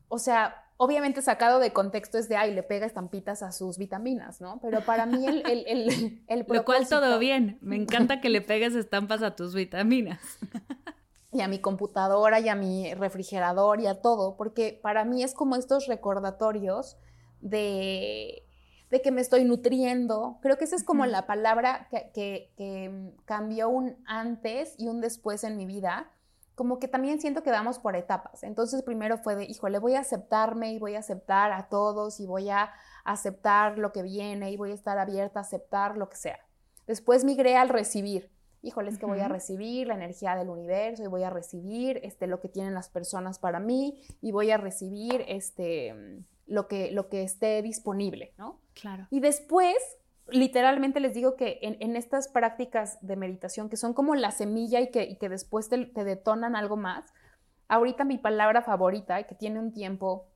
o 0.07 0.17
sea, 0.17 0.62
obviamente 0.77 1.21
sacado 1.21 1.59
de 1.59 1.71
contexto 1.71 2.17
es 2.17 2.29
de, 2.29 2.35
ay, 2.35 2.53
le 2.53 2.63
pega 2.63 2.85
estampitas 2.85 3.43
a 3.43 3.51
sus 3.51 3.77
vitaminas, 3.77 4.41
¿no? 4.41 4.59
Pero 4.61 4.81
para 4.81 5.05
mí 5.05 5.25
el, 5.25 5.43
el, 5.45 6.23
el, 6.27 6.45
Lo 6.47 6.65
cual 6.65 6.87
todo 6.87 7.19
bien, 7.19 7.57
me 7.61 7.75
encanta 7.75 8.21
que 8.21 8.29
le 8.29 8.41
pegues 8.41 8.75
estampas 8.75 9.21
a 9.23 9.35
tus 9.35 9.53
vitaminas. 9.53 10.19
y 11.31 11.41
a 11.41 11.47
mi 11.47 11.59
computadora 11.59 12.39
y 12.39 12.49
a 12.49 12.55
mi 12.55 12.93
refrigerador 12.93 13.81
y 13.81 13.87
a 13.87 14.01
todo, 14.01 14.35
porque 14.37 14.79
para 14.81 15.03
mí 15.03 15.23
es 15.23 15.33
como 15.33 15.55
estos 15.55 15.87
recordatorios 15.87 16.97
de, 17.41 18.43
de 18.91 19.01
que 19.01 19.11
me 19.11 19.21
estoy 19.21 19.43
nutriendo. 19.43 20.37
Creo 20.41 20.57
que 20.57 20.65
esa 20.65 20.75
es 20.75 20.83
como 20.83 21.05
la 21.05 21.25
palabra 21.25 21.87
que, 21.89 22.11
que, 22.13 22.51
que 22.55 23.13
cambió 23.25 23.69
un 23.69 23.95
antes 24.05 24.75
y 24.77 24.87
un 24.87 25.01
después 25.01 25.43
en 25.43 25.57
mi 25.57 25.65
vida 25.65 26.12
como 26.55 26.79
que 26.79 26.87
también 26.87 27.19
siento 27.19 27.43
que 27.43 27.51
vamos 27.51 27.79
por 27.79 27.95
etapas. 27.95 28.43
Entonces 28.43 28.83
primero 28.83 29.17
fue 29.17 29.35
de, 29.35 29.45
híjole, 29.45 29.79
voy 29.79 29.95
a 29.95 30.01
aceptarme 30.01 30.71
y 30.73 30.79
voy 30.79 30.95
a 30.95 30.99
aceptar 30.99 31.51
a 31.51 31.67
todos 31.67 32.19
y 32.19 32.27
voy 32.27 32.49
a 32.49 32.71
aceptar 33.03 33.77
lo 33.77 33.91
que 33.91 34.03
viene 34.03 34.51
y 34.51 34.57
voy 34.57 34.71
a 34.71 34.75
estar 34.75 34.97
abierta 34.99 35.39
a 35.39 35.43
aceptar 35.43 35.97
lo 35.97 36.09
que 36.09 36.15
sea. 36.15 36.39
Después 36.87 37.23
migré 37.23 37.55
al 37.55 37.69
recibir. 37.69 38.29
Híjole, 38.61 38.91
es 38.91 38.97
que 38.97 39.05
voy 39.05 39.19
a 39.19 39.27
recibir 39.27 39.87
la 39.87 39.95
energía 39.95 40.35
del 40.35 40.49
universo 40.49 41.03
y 41.03 41.07
voy 41.07 41.23
a 41.23 41.29
recibir 41.29 41.99
este, 42.03 42.27
lo 42.27 42.39
que 42.39 42.47
tienen 42.47 42.73
las 42.73 42.87
personas 42.87 43.37
para 43.37 43.59
mí 43.59 44.01
y 44.21 44.31
voy 44.31 44.51
a 44.51 44.57
recibir 44.57 45.25
este, 45.27 46.23
lo 46.47 46.69
que, 46.69 46.91
lo 46.91 47.09
que 47.09 47.23
esté 47.23 47.61
disponible, 47.61 48.33
¿no? 48.37 48.61
Claro. 48.73 49.07
Y 49.09 49.19
después, 49.19 49.75
literalmente 50.27 50.99
les 50.99 51.13
digo 51.13 51.35
que 51.35 51.59
en, 51.61 51.95
estas 51.95 52.27
prácticas 52.27 52.97
de 53.01 53.15
meditación, 53.15 53.69
que 53.69 53.77
son 53.77 53.93
como 53.93 54.15
la 54.15 54.31
semilla 54.31 54.79
y 54.79 54.91
que, 54.91 55.17
que 55.17 55.29
después 55.29 55.69
te, 55.69 55.85
te, 55.85 56.03
detonan 56.03 56.55
algo 56.55 56.77
más, 56.77 57.13
ahorita 57.67 58.03
mi 58.03 58.17
palabra 58.17 58.61
favorita, 58.61 59.21
que 59.23 59.35
tiene 59.35 59.59
un 59.59 59.71
tiempo 59.71 60.27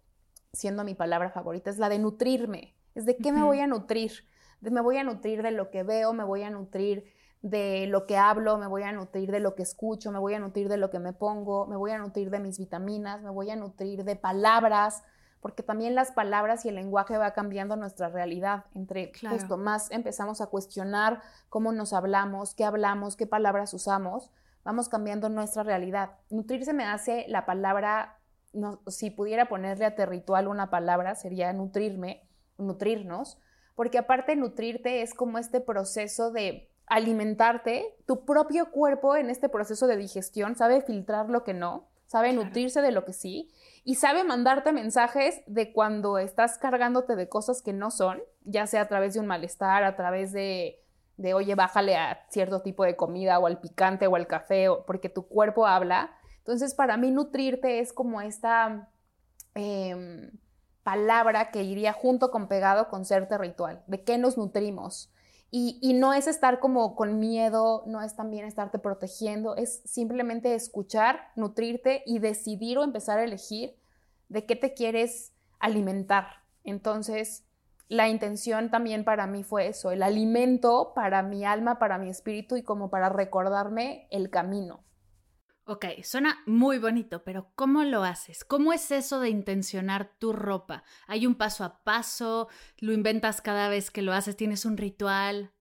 siendo 0.54 0.84
mi 0.84 0.96
palabra 0.96 1.30
favorita, 1.30 1.70
es 1.70 1.78
la 1.78 1.90
de 1.90 2.00
nutrirme. 2.00 2.76
Es 2.96 3.06
de 3.06 3.18
qué 3.18 3.32
me 3.32 3.44
voy 3.44 3.60
a 3.60 3.68
nutrir. 3.68 4.12
De, 4.60 4.72
me 4.72 4.82
voy 4.82 4.98
a 4.98 5.04
nutrir 5.04 5.44
de 5.44 5.52
lo 5.52 5.70
que 5.70 5.84
veo, 5.84 6.14
me 6.14 6.24
voy 6.24 6.44
a 6.44 6.50
nutrir 6.50 7.06
de 7.44 7.86
lo 7.88 8.08
que 8.08 8.18
hablo, 8.18 8.58
me 8.58 8.68
voy 8.68 8.84
a 8.84 8.92
nutrir 8.92 9.32
de 9.32 9.40
lo 9.40 9.54
que 9.54 9.62
escucho, 9.62 10.12
me 10.12 10.18
voy 10.18 10.34
a 10.34 10.40
nutrir 10.40 10.68
de 10.68 10.78
lo 10.78 10.90
que 10.90 11.00
me 11.00 11.14
pongo, 11.14 11.68
me 11.68 11.76
voy 11.76 11.92
a 11.92 12.00
nutrir 12.00 12.32
de 12.32 12.40
mis 12.40 12.58
vitaminas, 12.58 13.22
me 13.22 13.30
voy 13.30 13.52
a 13.52 13.56
nutrir 13.56 14.04
de 14.04 14.16
palabras, 14.16 15.04
porque 15.42 15.64
también 15.64 15.96
las 15.96 16.12
palabras 16.12 16.66
y 16.66 16.70
el 16.70 16.76
lenguaje 16.76 17.18
va 17.18 17.34
cambiando 17.34 17.76
nuestra 17.76 18.10
realidad. 18.10 18.66
Entre 18.74 19.12
justo 19.30 19.58
más 19.58 19.92
empezamos 19.92 20.42
a 20.42 20.48
cuestionar 20.48 21.22
cómo 21.50 21.72
nos 21.72 21.94
hablamos, 21.94 22.56
qué 22.56 22.66
hablamos, 22.66 23.16
qué 23.16 23.28
palabras 23.28 23.74
usamos, 23.74 24.32
vamos 24.64 24.90
cambiando 24.90 25.30
nuestra 25.30 25.64
realidad. 25.64 26.12
Nutrirse 26.30 26.74
me 26.74 26.86
hace 26.86 27.26
la 27.28 27.46
palabra, 27.46 28.20
no, 28.54 28.82
si 28.88 29.12
pudiera 29.12 29.48
ponerle 29.48 29.86
a 29.86 29.96
territual 29.96 30.48
una 30.48 30.70
palabra, 30.70 31.16
sería 31.16 31.54
nutrirme, 31.54 32.28
nutrirnos, 32.58 33.40
porque 33.76 34.00
aparte 34.00 34.36
nutrirte 34.36 35.04
es 35.04 35.14
como 35.14 35.38
este 35.38 35.62
proceso 35.62 36.32
de 36.32 36.72
alimentarte, 36.88 37.96
tu 38.06 38.26
propio 38.26 38.72
cuerpo 38.72 39.16
en 39.16 39.30
este 39.30 39.50
proceso 39.50 39.88
de 39.88 39.98
digestión 39.98 40.56
sabe 40.56 40.82
filtrar 40.82 41.30
lo 41.30 41.44
que 41.44 41.54
no, 41.54 41.90
sabe 42.08 42.34
nutrirse 42.34 42.82
de 42.82 42.92
lo 42.92 43.06
que 43.06 43.14
sí 43.14 43.52
y 43.88 43.96
sabe 43.96 44.26
mandarte 44.26 44.74
mensajes 44.74 45.40
de 45.48 45.72
cuando 45.72 46.18
estás 46.18 46.58
cargándote 46.58 47.16
de 47.16 47.30
cosas 47.30 47.62
que 47.62 47.72
no 47.72 47.90
son, 47.90 48.22
ya 48.44 48.68
sea 48.68 48.82
a 48.82 48.88
través 48.90 49.14
de 49.14 49.22
un 49.22 49.28
malestar, 49.28 49.86
a 49.86 49.96
través 49.96 50.34
de, 50.34 50.84
de 51.16 51.34
oye, 51.34 51.56
bájale 51.56 51.96
a 51.96 52.26
cierto 52.30 52.62
tipo 52.62 52.84
de 52.84 52.98
comida 52.98 53.40
o 53.40 53.48
al 53.48 53.62
picante 53.62 54.06
o 54.06 54.18
al 54.18 54.28
café, 54.28 54.68
porque 54.86 55.08
tu 55.08 55.30
cuerpo 55.30 55.66
habla. 55.66 56.12
Entonces, 56.40 56.76
para 56.76 56.98
mí 56.98 57.12
nutrirte 57.12 57.80
es 57.80 57.94
como 57.94 58.20
esta 58.20 58.90
em, 59.56 60.32
palabra 60.84 61.50
que 61.50 61.64
iría 61.64 61.94
junto 61.94 62.30
con 62.30 62.50
pegado 62.50 62.90
con 62.90 63.06
serte 63.06 63.38
ritual, 63.38 63.86
de 63.88 64.04
qué 64.04 64.18
nos 64.18 64.38
nutrimos. 64.38 65.14
Y, 65.50 65.94
no 65.94 66.14
es 66.14 66.28
estar 66.28 66.60
como 66.60 66.96
con 66.96 67.20
miedo, 67.20 67.84
no 67.86 68.02
es 68.02 68.16
también 68.16 68.46
estarte 68.46 68.80
protegiendo, 68.80 69.56
es 69.56 69.82
simplemente 69.86 70.54
escuchar, 70.56 71.32
nutrirte 71.36 72.04
y 72.06 72.20
decidir 72.20 72.78
o 72.78 72.84
empezar 72.84 73.20
a 73.20 73.24
elegir 73.24 73.76
de 74.28 74.46
qué 74.46 74.58
te 74.58 74.74
quieres 74.74 75.32
alimentar. 75.60 76.28
Entonces, 76.66 77.46
la 77.88 78.10
intención 78.10 78.70
también 78.70 79.06
para 79.06 79.26
mí 79.26 79.44
fue 79.44 79.68
eso, 79.68 79.92
el 79.92 80.04
alimento 80.04 80.92
para 80.94 81.24
mi 81.24 81.46
alma, 81.46 81.80
para 81.80 81.98
mi 81.98 82.10
espíritu 82.10 82.58
y 82.58 82.64
como 82.64 82.90
para 82.90 83.08
recordarme 83.08 84.08
el 84.12 84.30
camino. 84.30 84.84
Ok, 85.70 85.84
suena 86.02 86.38
muy 86.46 86.80
bonito, 86.80 87.26
pero 87.26 87.52
¿cómo 87.56 87.84
lo 87.84 88.06
haces? 88.06 88.46
¿Cómo 88.46 88.72
es 88.72 88.90
eso 88.90 89.20
de 89.20 89.28
intencionar 89.28 90.14
tu 90.18 90.32
ropa? 90.32 90.84
¿Hay 91.08 91.28
un 91.28 91.36
paso 91.36 91.66
a 91.66 91.84
paso? 91.84 92.48
¿Lo 92.78 92.94
inventas 92.94 93.42
cada 93.42 93.68
vez 93.68 93.92
que 93.92 94.02
lo 94.02 94.14
haces? 94.14 94.38
¿Tienes 94.38 94.64
un 94.64 94.78
ritual? 94.78 95.52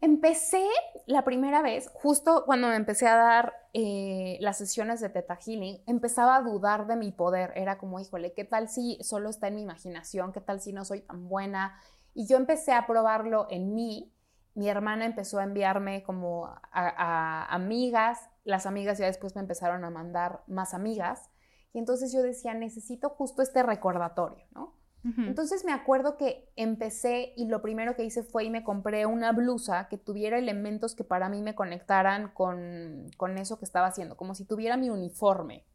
Empecé 0.00 0.66
la 1.06 1.22
primera 1.22 1.62
vez, 1.62 1.90
justo 1.94 2.42
cuando 2.44 2.66
me 2.66 2.74
empecé 2.74 3.06
a 3.06 3.14
dar 3.14 3.54
eh, 3.72 4.36
las 4.40 4.58
sesiones 4.58 5.00
de 5.00 5.10
Teta 5.10 5.36
Healing, 5.36 5.84
empezaba 5.86 6.34
a 6.34 6.42
dudar 6.42 6.88
de 6.88 6.96
mi 6.96 7.12
poder. 7.12 7.52
Era 7.54 7.78
como, 7.78 8.00
híjole, 8.00 8.32
¿qué 8.32 8.42
tal 8.42 8.68
si 8.68 8.98
solo 9.00 9.30
está 9.30 9.46
en 9.46 9.54
mi 9.54 9.62
imaginación? 9.62 10.32
¿Qué 10.32 10.40
tal 10.40 10.60
si 10.60 10.72
no 10.72 10.84
soy 10.84 11.02
tan 11.02 11.28
buena? 11.28 11.78
Y 12.14 12.26
yo 12.26 12.36
empecé 12.36 12.72
a 12.72 12.88
probarlo 12.88 13.46
en 13.48 13.76
mí. 13.76 14.12
Mi 14.54 14.68
hermana 14.68 15.04
empezó 15.04 15.38
a 15.38 15.44
enviarme 15.44 16.02
como 16.02 16.52
a 16.72 17.46
amigas 17.48 18.18
las 18.44 18.66
amigas 18.66 18.98
ya 18.98 19.06
después 19.06 19.34
me 19.34 19.40
empezaron 19.40 19.84
a 19.84 19.90
mandar 19.90 20.42
más 20.46 20.74
amigas. 20.74 21.30
Y 21.72 21.78
entonces 21.78 22.12
yo 22.12 22.22
decía, 22.22 22.54
necesito 22.54 23.08
justo 23.10 23.42
este 23.42 23.62
recordatorio, 23.62 24.44
¿no? 24.52 24.76
Entonces 25.04 25.64
me 25.64 25.72
acuerdo 25.72 26.16
que 26.16 26.48
empecé 26.54 27.32
y 27.36 27.48
lo 27.48 27.60
primero 27.60 27.96
que 27.96 28.04
hice 28.04 28.22
fue 28.22 28.44
y 28.44 28.50
me 28.50 28.62
compré 28.62 29.04
una 29.04 29.32
blusa 29.32 29.88
que 29.88 29.98
tuviera 29.98 30.38
elementos 30.38 30.94
que 30.94 31.02
para 31.02 31.28
mí 31.28 31.42
me 31.42 31.56
conectaran 31.56 32.30
con, 32.32 33.10
con 33.16 33.36
eso 33.36 33.58
que 33.58 33.64
estaba 33.64 33.88
haciendo, 33.88 34.16
como 34.16 34.36
si 34.36 34.44
tuviera 34.44 34.76
mi 34.76 34.90
uniforme. 34.90 35.66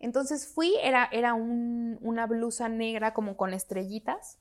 Entonces 0.00 0.52
fui, 0.52 0.74
era, 0.82 1.08
era 1.12 1.34
una 1.34 2.26
blusa 2.26 2.68
negra 2.68 3.14
como 3.14 3.36
con 3.36 3.54
estrellitas. 3.54 4.40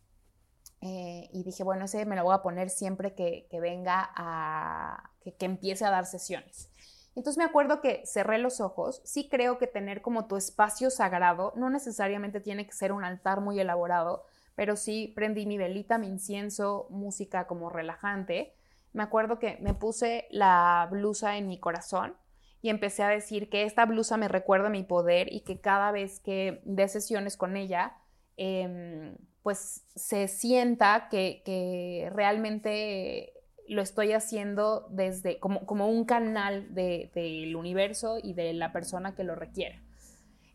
Eh, 0.81 1.29
y 1.31 1.43
dije, 1.43 1.63
bueno, 1.63 1.85
ese 1.85 2.05
me 2.05 2.15
lo 2.15 2.23
voy 2.23 2.33
a 2.33 2.41
poner 2.41 2.71
siempre 2.71 3.13
que, 3.13 3.47
venga 3.61 4.09
a, 4.15 5.11
que, 5.21 5.35
que 5.35 5.45
empiece 5.45 5.85
a 5.85 5.91
dar 5.91 6.07
sesiones. 6.07 6.72
Entonces 7.15 7.37
me 7.37 7.43
acuerdo 7.43 7.79
que 7.79 8.01
cerré 8.05 8.39
los 8.39 8.59
ojos, 8.59 9.01
sí 9.03 9.29
creo 9.29 9.59
que 9.59 9.67
tener 9.67 10.01
como 10.01 10.25
tu 10.25 10.35
espacio 10.35 10.89
sagrado, 10.89 11.53
no 11.55 11.69
necesariamente 11.69 12.39
tiene 12.39 12.65
que 12.65 12.73
ser 12.73 12.91
un 12.91 13.03
altar 13.03 13.39
muy 13.39 13.59
elaborado, 13.59 14.23
pero 14.55 14.75
sí 14.75 15.13
prendí 15.15 15.45
mi 15.45 15.57
velita, 15.57 15.97
mi 15.97 16.07
incienso, 16.07 16.87
música 16.89 17.45
como 17.45 17.69
relajante. 17.69 18.53
Me 18.93 19.03
acuerdo 19.03 19.39
que 19.39 19.57
me 19.61 19.73
puse 19.73 20.27
la 20.31 20.87
blusa 20.91 21.37
en 21.37 21.47
mi 21.47 21.59
corazón 21.59 22.15
y 22.61 22.69
empecé 22.69 23.03
a 23.03 23.09
decir 23.09 23.49
que 23.49 23.63
esta 23.63 23.85
blusa 23.85 24.17
me 24.17 24.27
recuerda 24.27 24.69
mi 24.69 24.83
poder 24.83 25.31
y 25.31 25.41
que 25.41 25.59
cada 25.59 25.91
vez 25.91 26.19
que 26.19 26.61
dé 26.65 26.87
sesiones 26.87 27.37
con 27.37 27.57
ella, 27.57 27.97
em, 28.37 29.15
pues 29.43 29.85
se 29.95 30.27
sienta 30.27 31.09
que, 31.09 31.41
que 31.45 32.09
realmente 32.13 33.33
lo 33.67 33.81
estoy 33.81 34.13
haciendo 34.13 34.87
desde 34.89 35.39
como, 35.39 35.65
como 35.65 35.87
un 35.87 36.05
canal 36.05 36.73
del 36.73 37.55
universo 37.55 38.17
y 38.21 38.33
de 38.33 38.53
la 38.53 38.71
persona 38.71 39.15
que 39.15 39.23
lo 39.23 39.35
requiere. 39.35 39.81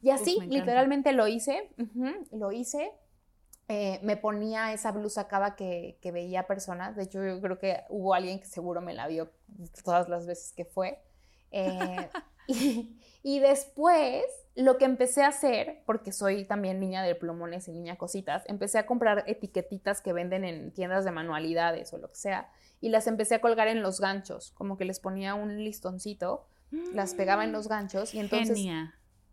Y 0.00 0.10
así, 0.10 0.38
literalmente 0.46 1.12
lo 1.12 1.26
hice, 1.26 1.70
lo 2.32 2.52
hice. 2.52 2.92
Eh, 3.70 4.00
me 4.02 4.16
ponía 4.16 4.72
esa 4.72 4.92
blusa 4.92 5.28
cada 5.28 5.54
que, 5.54 5.98
que, 6.00 6.10
veía 6.10 6.46
personas. 6.46 6.96
De 6.96 7.02
hecho, 7.02 7.22
yo 7.22 7.40
creo 7.40 7.58
que 7.58 7.82
hubo 7.90 8.14
alguien 8.14 8.38
que 8.38 8.46
seguro 8.46 8.80
me 8.80 8.94
la 8.94 9.06
vio 9.08 9.30
todas 9.84 10.08
las 10.08 10.26
veces 10.26 10.52
que 10.52 10.64
fue. 10.64 11.02
Eh, 11.50 12.08
y, 13.22 13.38
después, 13.40 14.24
lo 14.56 14.78
que 14.78 14.84
empecé 14.86 15.22
a 15.22 15.28
hacer, 15.28 15.82
porque 15.86 16.10
soy 16.12 16.44
también 16.44 16.80
niña 16.80 17.02
de 17.02 17.14
plumones 17.14 17.68
y 17.68 17.72
niña 17.72 17.96
cositas, 17.96 18.42
empecé 18.46 18.78
a 18.78 18.86
comprar 18.86 19.24
etiquetitas 19.26 20.00
que 20.00 20.12
venden 20.12 20.44
en 20.44 20.72
tiendas 20.72 21.04
de 21.04 21.12
manualidades 21.12 21.92
o 21.92 21.98
lo 21.98 22.08
que 22.08 22.16
sea 22.16 22.50
y 22.80 22.90
las 22.90 23.06
empecé 23.06 23.36
a 23.36 23.40
colgar 23.40 23.68
en 23.68 23.82
los 23.82 24.00
ganchos, 24.00 24.52
como 24.52 24.76
que 24.76 24.84
les 24.84 25.00
ponía 25.00 25.34
un 25.34 25.64
listoncito, 25.64 26.46
las 26.92 27.14
pegaba 27.14 27.44
en 27.44 27.52
los 27.52 27.68
ganchos 27.68 28.14
y 28.14 28.20
entonces 28.20 28.58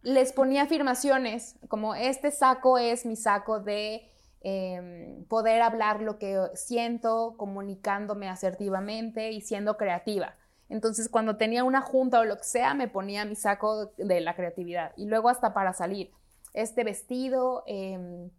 les 0.02 0.34
ponía 0.34 0.64
afirmaciones, 0.64 1.58
como 1.68 1.96
este 1.96 2.32
saco 2.32 2.78
es 2.78 3.06
mi 3.06 3.16
saco 3.16 3.60
de 3.60 4.10
em, 4.42 5.26
poder 5.26 5.62
hablar 5.62 6.02
lo 6.02 6.18
que 6.18 6.40
siento, 6.54 7.36
comunicándome 7.38 8.30
asertivamente 8.30 9.32
y 9.32 9.42
siendo 9.42 9.78
creativa. 9.78 10.36
Entonces, 10.70 11.10
cuando 11.10 11.38
tenía 11.38 11.64
una 11.64 11.82
junta 11.82 12.20
o 12.20 12.26
lo 12.26 12.38
que 12.38 12.44
sea, 12.44 12.74
me 12.74 12.88
ponía 12.88 13.26
mi 13.26 13.36
saco 13.36 13.94
de 13.98 14.22
la 14.22 14.36
creatividad. 14.36 14.94
Y 14.98 15.06
luego 15.06 15.30
hasta 15.30 15.54
para 15.54 15.74
salir, 15.74 16.12
este 16.54 16.84
vestido, 16.84 17.64
em, 17.68 18.32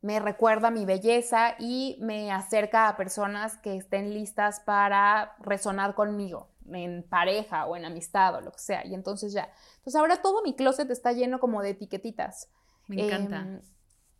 me 0.00 0.20
recuerda 0.20 0.70
mi 0.70 0.84
belleza 0.84 1.54
y 1.58 1.96
me 2.00 2.30
acerca 2.30 2.88
a 2.88 2.96
personas 2.96 3.56
que 3.58 3.76
estén 3.76 4.14
listas 4.14 4.60
para 4.60 5.34
resonar 5.40 5.94
conmigo 5.94 6.50
en 6.70 7.02
pareja 7.08 7.66
o 7.66 7.76
en 7.76 7.84
amistad 7.84 8.34
o 8.36 8.40
lo 8.40 8.52
que 8.52 8.60
sea. 8.60 8.86
Y 8.86 8.94
entonces 8.94 9.32
ya. 9.32 9.50
Entonces 9.78 9.96
ahora 9.96 10.22
todo 10.22 10.42
mi 10.42 10.54
closet 10.54 10.90
está 10.90 11.12
lleno 11.12 11.40
como 11.40 11.62
de 11.62 11.70
etiquetitas. 11.70 12.48
Me 12.86 13.06
encanta. 13.06 13.40
Em, 13.40 13.60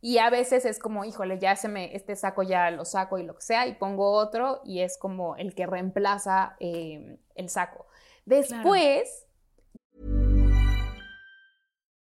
y 0.01 0.19
a 0.19 0.31
veces 0.31 0.65
es 0.65 0.79
como, 0.79 1.05
híjole, 1.05 1.39
ya 1.39 1.57
se 1.57 1.69
me, 1.69 1.95
este 1.95 2.15
saco 2.17 2.43
ya 2.43 2.71
lo 2.71 2.85
saco 2.85 3.19
y 3.19 3.25
lo 3.25 3.35
que 3.35 3.43
sea, 3.43 3.67
y 3.67 3.75
pongo 3.75 4.13
otro 4.13 4.61
y 4.65 4.81
es 4.81 4.97
como 4.97 5.37
el 5.37 5.55
que 5.55 5.67
reemplaza 5.67 6.57
em, 6.61 7.19
el 7.35 7.49
saco. 7.49 7.87
Después. 8.25 9.27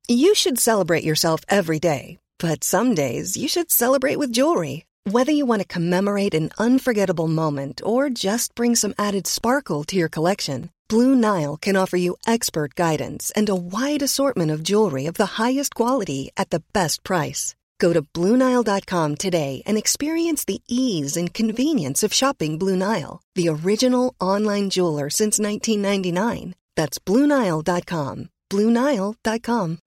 You 0.09 0.35
should 0.35 0.59
celebrate 0.59 1.05
yourself 1.05 1.42
every 1.48 1.79
day. 1.79 2.18
But 2.38 2.64
some 2.64 2.94
days 2.94 3.37
you 3.37 3.48
should 3.48 3.70
celebrate 3.70 4.18
with 4.18 4.33
jewelry. 4.33 4.87
Whether 5.05 5.33
you 5.33 5.46
want 5.46 5.62
to 5.62 5.68
commemorate 5.68 6.35
an 6.35 6.50
unforgettable 6.59 7.29
moment 7.29 7.81
or 7.85 8.11
just 8.11 8.55
bring 8.55 8.74
some 8.74 8.94
added 8.98 9.26
sparkle 9.26 9.85
to 9.85 9.96
your 9.96 10.09
collection, 10.09 10.70
Blue 10.88 11.14
Nile 11.14 11.57
can 11.57 11.76
offer 11.76 11.96
you 11.96 12.16
expert 12.26 12.74
guidance 12.74 13.31
and 13.37 13.48
a 13.48 13.55
wide 13.55 14.03
assortment 14.03 14.50
of 14.50 14.62
jewelry 14.62 15.07
of 15.07 15.14
the 15.14 15.40
highest 15.40 15.74
quality 15.74 16.31
at 16.37 16.50
the 16.50 16.62
best 16.72 17.05
price. 17.05 17.55
Go 17.81 17.93
to 17.93 18.03
BlueNile.com 18.03 19.16
today 19.16 19.62
and 19.66 19.77
experience 19.77 20.45
the 20.45 20.61
ease 20.69 21.16
and 21.16 21.33
convenience 21.33 22.03
of 22.05 22.12
shopping 22.12 22.59
Blue 22.59 22.77
Nile, 22.77 23.23
the 23.35 23.49
original 23.49 24.14
online 24.21 24.71
jeweler 24.71 25.09
since 25.11 25.40
1999. 25.40 26.55
That's 26.77 26.99
BlueNile.com. 26.99 28.29
BlueNile.com. 28.51 29.79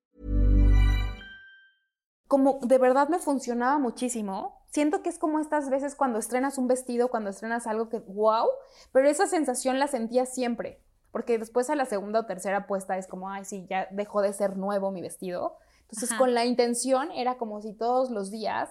como 2.33 2.57
de 2.63 2.79
verdad 2.79 3.09
me 3.09 3.19
funcionaba 3.19 3.77
muchísimo. 3.77 4.65
Siento 4.71 5.03
que 5.03 5.09
es 5.09 5.19
como 5.19 5.39
estas 5.39 5.69
veces 5.69 5.93
cuando 5.93 6.17
estrenas 6.17 6.57
un 6.57 6.67
vestido, 6.67 7.09
cuando 7.09 7.29
estrenas 7.29 7.67
algo 7.67 7.89
que, 7.89 7.99
wow, 7.99 8.47
pero 8.91 9.07
esa 9.07 9.27
sensación 9.27 9.77
la 9.77 9.85
sentía 9.85 10.25
siempre, 10.25 10.81
porque 11.11 11.37
después 11.37 11.69
a 11.69 11.75
la 11.75 11.85
segunda 11.85 12.21
o 12.21 12.25
tercera 12.25 12.65
puesta 12.65 12.97
es 12.97 13.05
como, 13.05 13.29
ay, 13.29 13.45
sí, 13.45 13.67
ya 13.69 13.87
dejó 13.91 14.23
de 14.23 14.33
ser 14.33 14.57
nuevo 14.57 14.89
mi 14.89 15.03
vestido. 15.03 15.57
Entonces 15.93 16.17
con 16.17 16.33
la 16.33 16.43
intención 16.43 17.11
era 17.11 17.37
como 17.37 17.61
si 17.61 17.71
todos 17.71 18.09
los 18.09 18.31
días 18.31 18.67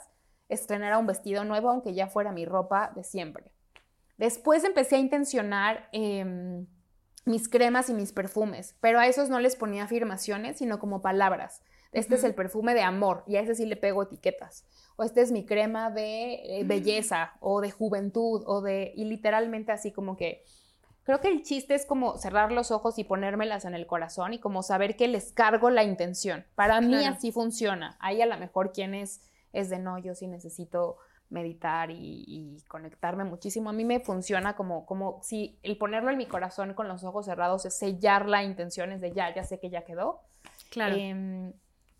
estrenara 0.48 0.98
un 0.98 1.06
vestido 1.06 1.44
nuevo, 1.44 1.70
aunque 1.70 1.94
ya 1.94 2.08
fuera 2.08 2.32
mi 2.32 2.44
ropa 2.44 2.90
de 2.96 3.04
siempre. 3.04 3.52
Después 4.18 4.64
empecé 4.64 4.96
a 4.96 4.98
intencionar 4.98 5.88
em, 5.92 6.66
mis 7.24 7.48
cremas 7.48 7.88
y 7.90 7.94
mis 7.94 8.12
perfumes, 8.12 8.74
pero 8.80 8.98
a 8.98 9.06
esos 9.06 9.28
no 9.28 9.38
les 9.38 9.54
ponía 9.54 9.84
afirmaciones, 9.84 10.58
sino 10.58 10.80
como 10.80 11.00
palabras. 11.00 11.62
Este 11.92 12.16
es 12.16 12.24
el 12.24 12.34
perfume 12.34 12.74
de 12.74 12.82
amor 12.82 13.22
y 13.28 13.36
a 13.36 13.40
ese 13.40 13.54
sí 13.54 13.66
le 13.66 13.76
pego 13.76 14.02
etiquetas. 14.02 14.66
O 14.96 15.04
este 15.04 15.20
es 15.20 15.30
mi 15.30 15.46
crema 15.46 15.90
de 15.90 16.58
eh, 16.58 16.64
belleza 16.64 17.34
o 17.38 17.60
de 17.60 17.70
juventud 17.70 18.42
o 18.46 18.62
de... 18.62 18.92
Y 18.96 19.04
literalmente 19.04 19.70
así 19.70 19.92
como 19.92 20.16
que... 20.16 20.44
Creo 21.04 21.20
que 21.20 21.28
el 21.28 21.42
chiste 21.42 21.74
es 21.74 21.84
como 21.84 22.16
cerrar 22.16 22.52
los 22.52 22.70
ojos 22.70 22.98
y 22.98 23.04
ponérmelas 23.04 23.64
en 23.64 23.74
el 23.74 23.86
corazón 23.86 24.34
y 24.34 24.38
como 24.38 24.62
saber 24.62 24.96
que 24.96 25.08
les 25.08 25.32
cargo 25.32 25.68
la 25.70 25.82
intención. 25.82 26.44
Para 26.54 26.80
mí 26.80 27.04
así 27.04 27.32
funciona. 27.32 27.96
Ahí 27.98 28.22
a 28.22 28.26
lo 28.26 28.38
mejor 28.38 28.72
quien 28.72 28.94
es, 28.94 29.20
es 29.52 29.68
de 29.68 29.78
no, 29.78 29.98
yo 29.98 30.14
sí 30.14 30.28
necesito 30.28 30.98
meditar 31.28 31.90
y, 31.90 32.62
conectarme 32.68 33.24
muchísimo. 33.24 33.70
A 33.70 33.72
mí 33.72 33.84
me 33.84 34.00
funciona 34.00 34.54
como, 34.54 34.86
como 34.86 35.20
si 35.22 35.58
el 35.62 35.76
ponerlo 35.76 36.10
en 36.10 36.18
mi 36.18 36.26
corazón 36.26 36.74
con 36.74 36.86
los 36.86 37.02
ojos 37.04 37.26
cerrados 37.26 37.64
es 37.64 37.76
sellar 37.76 38.28
la 38.28 38.44
intención, 38.44 38.92
es 38.92 39.00
de 39.00 39.12
ya, 39.12 39.34
ya 39.34 39.42
sé 39.42 39.58
que 39.58 39.70
ya 39.70 39.82
quedó. 39.82 40.20
Claro. 40.70 40.94
Em, 40.94 41.52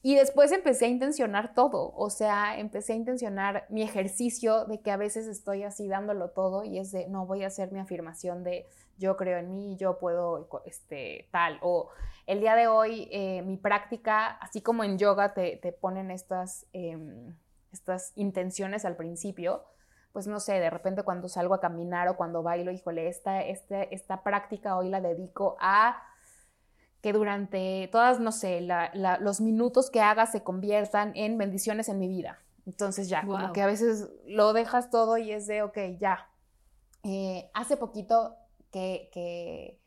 y 0.04 0.16
después 0.16 0.50
empecé 0.50 0.86
a 0.86 0.88
intencionar 0.88 1.54
todo, 1.54 1.92
o 1.94 2.10
sea, 2.10 2.58
empecé 2.58 2.92
a 2.92 2.96
intencionar 2.96 3.66
mi 3.68 3.82
ejercicio 3.82 4.64
de 4.64 4.80
que 4.80 4.90
a 4.90 4.96
veces 4.96 5.28
estoy 5.28 5.62
así 5.62 5.86
dándolo 5.86 6.30
todo 6.30 6.64
y 6.64 6.78
es 6.78 6.90
de, 6.90 7.06
no, 7.08 7.24
voy 7.24 7.44
a 7.44 7.46
hacer 7.46 7.70
mi 7.70 7.78
afirmación 7.78 8.42
de 8.42 8.66
yo 8.98 9.16
creo 9.16 9.38
en 9.38 9.52
mí, 9.52 9.76
yo 9.76 9.98
puedo, 9.98 10.48
este, 10.64 11.28
tal, 11.30 11.58
o 11.62 11.88
el 12.26 12.40
día 12.40 12.56
de 12.56 12.66
hoy 12.66 13.08
eh, 13.12 13.42
mi 13.42 13.56
práctica, 13.56 14.26
así 14.40 14.60
como 14.60 14.82
en 14.82 14.98
yoga 14.98 15.34
te, 15.34 15.56
te 15.58 15.72
ponen 15.72 16.10
estas, 16.10 16.66
em, 16.72 17.36
estas 17.72 18.12
intenciones 18.16 18.84
al 18.84 18.96
principio, 18.96 19.62
pues 20.12 20.26
no 20.26 20.40
sé, 20.40 20.54
de 20.54 20.68
repente 20.68 21.04
cuando 21.04 21.28
salgo 21.28 21.54
a 21.54 21.60
caminar 21.60 22.08
o 22.08 22.16
cuando 22.16 22.42
bailo, 22.42 22.72
híjole, 22.72 23.08
esta, 23.08 23.42
este, 23.42 23.94
esta 23.94 24.22
práctica 24.24 24.76
hoy 24.76 24.90
la 24.90 25.00
dedico 25.00 25.56
a 25.60 26.02
que 27.02 27.12
durante 27.12 27.88
todas, 27.90 28.20
no 28.20 28.30
sé, 28.32 28.66
los 29.20 29.40
minutos 29.40 29.90
que 29.90 30.00
hagas 30.00 30.30
se 30.32 30.42
conviertan 30.42 31.12
en 31.16 31.36
bendiciones 31.36 31.88
en 31.88 31.98
mi 31.98 32.06
vida. 32.08 32.38
Entonces 32.64 33.08
ya, 33.08 33.26
como 33.26 33.52
que 33.52 33.60
a 33.60 33.66
veces 33.66 34.08
lo 34.24 34.52
dejas 34.52 34.88
todo 34.88 35.18
y 35.18 35.32
es 35.32 35.48
de, 35.48 35.62
ok, 35.62 35.78
ya. 35.98 36.30
Eh, 37.02 37.50
hace 37.54 37.76
poquito 37.76 38.36
que, 38.70 39.10
eh, 39.16 39.80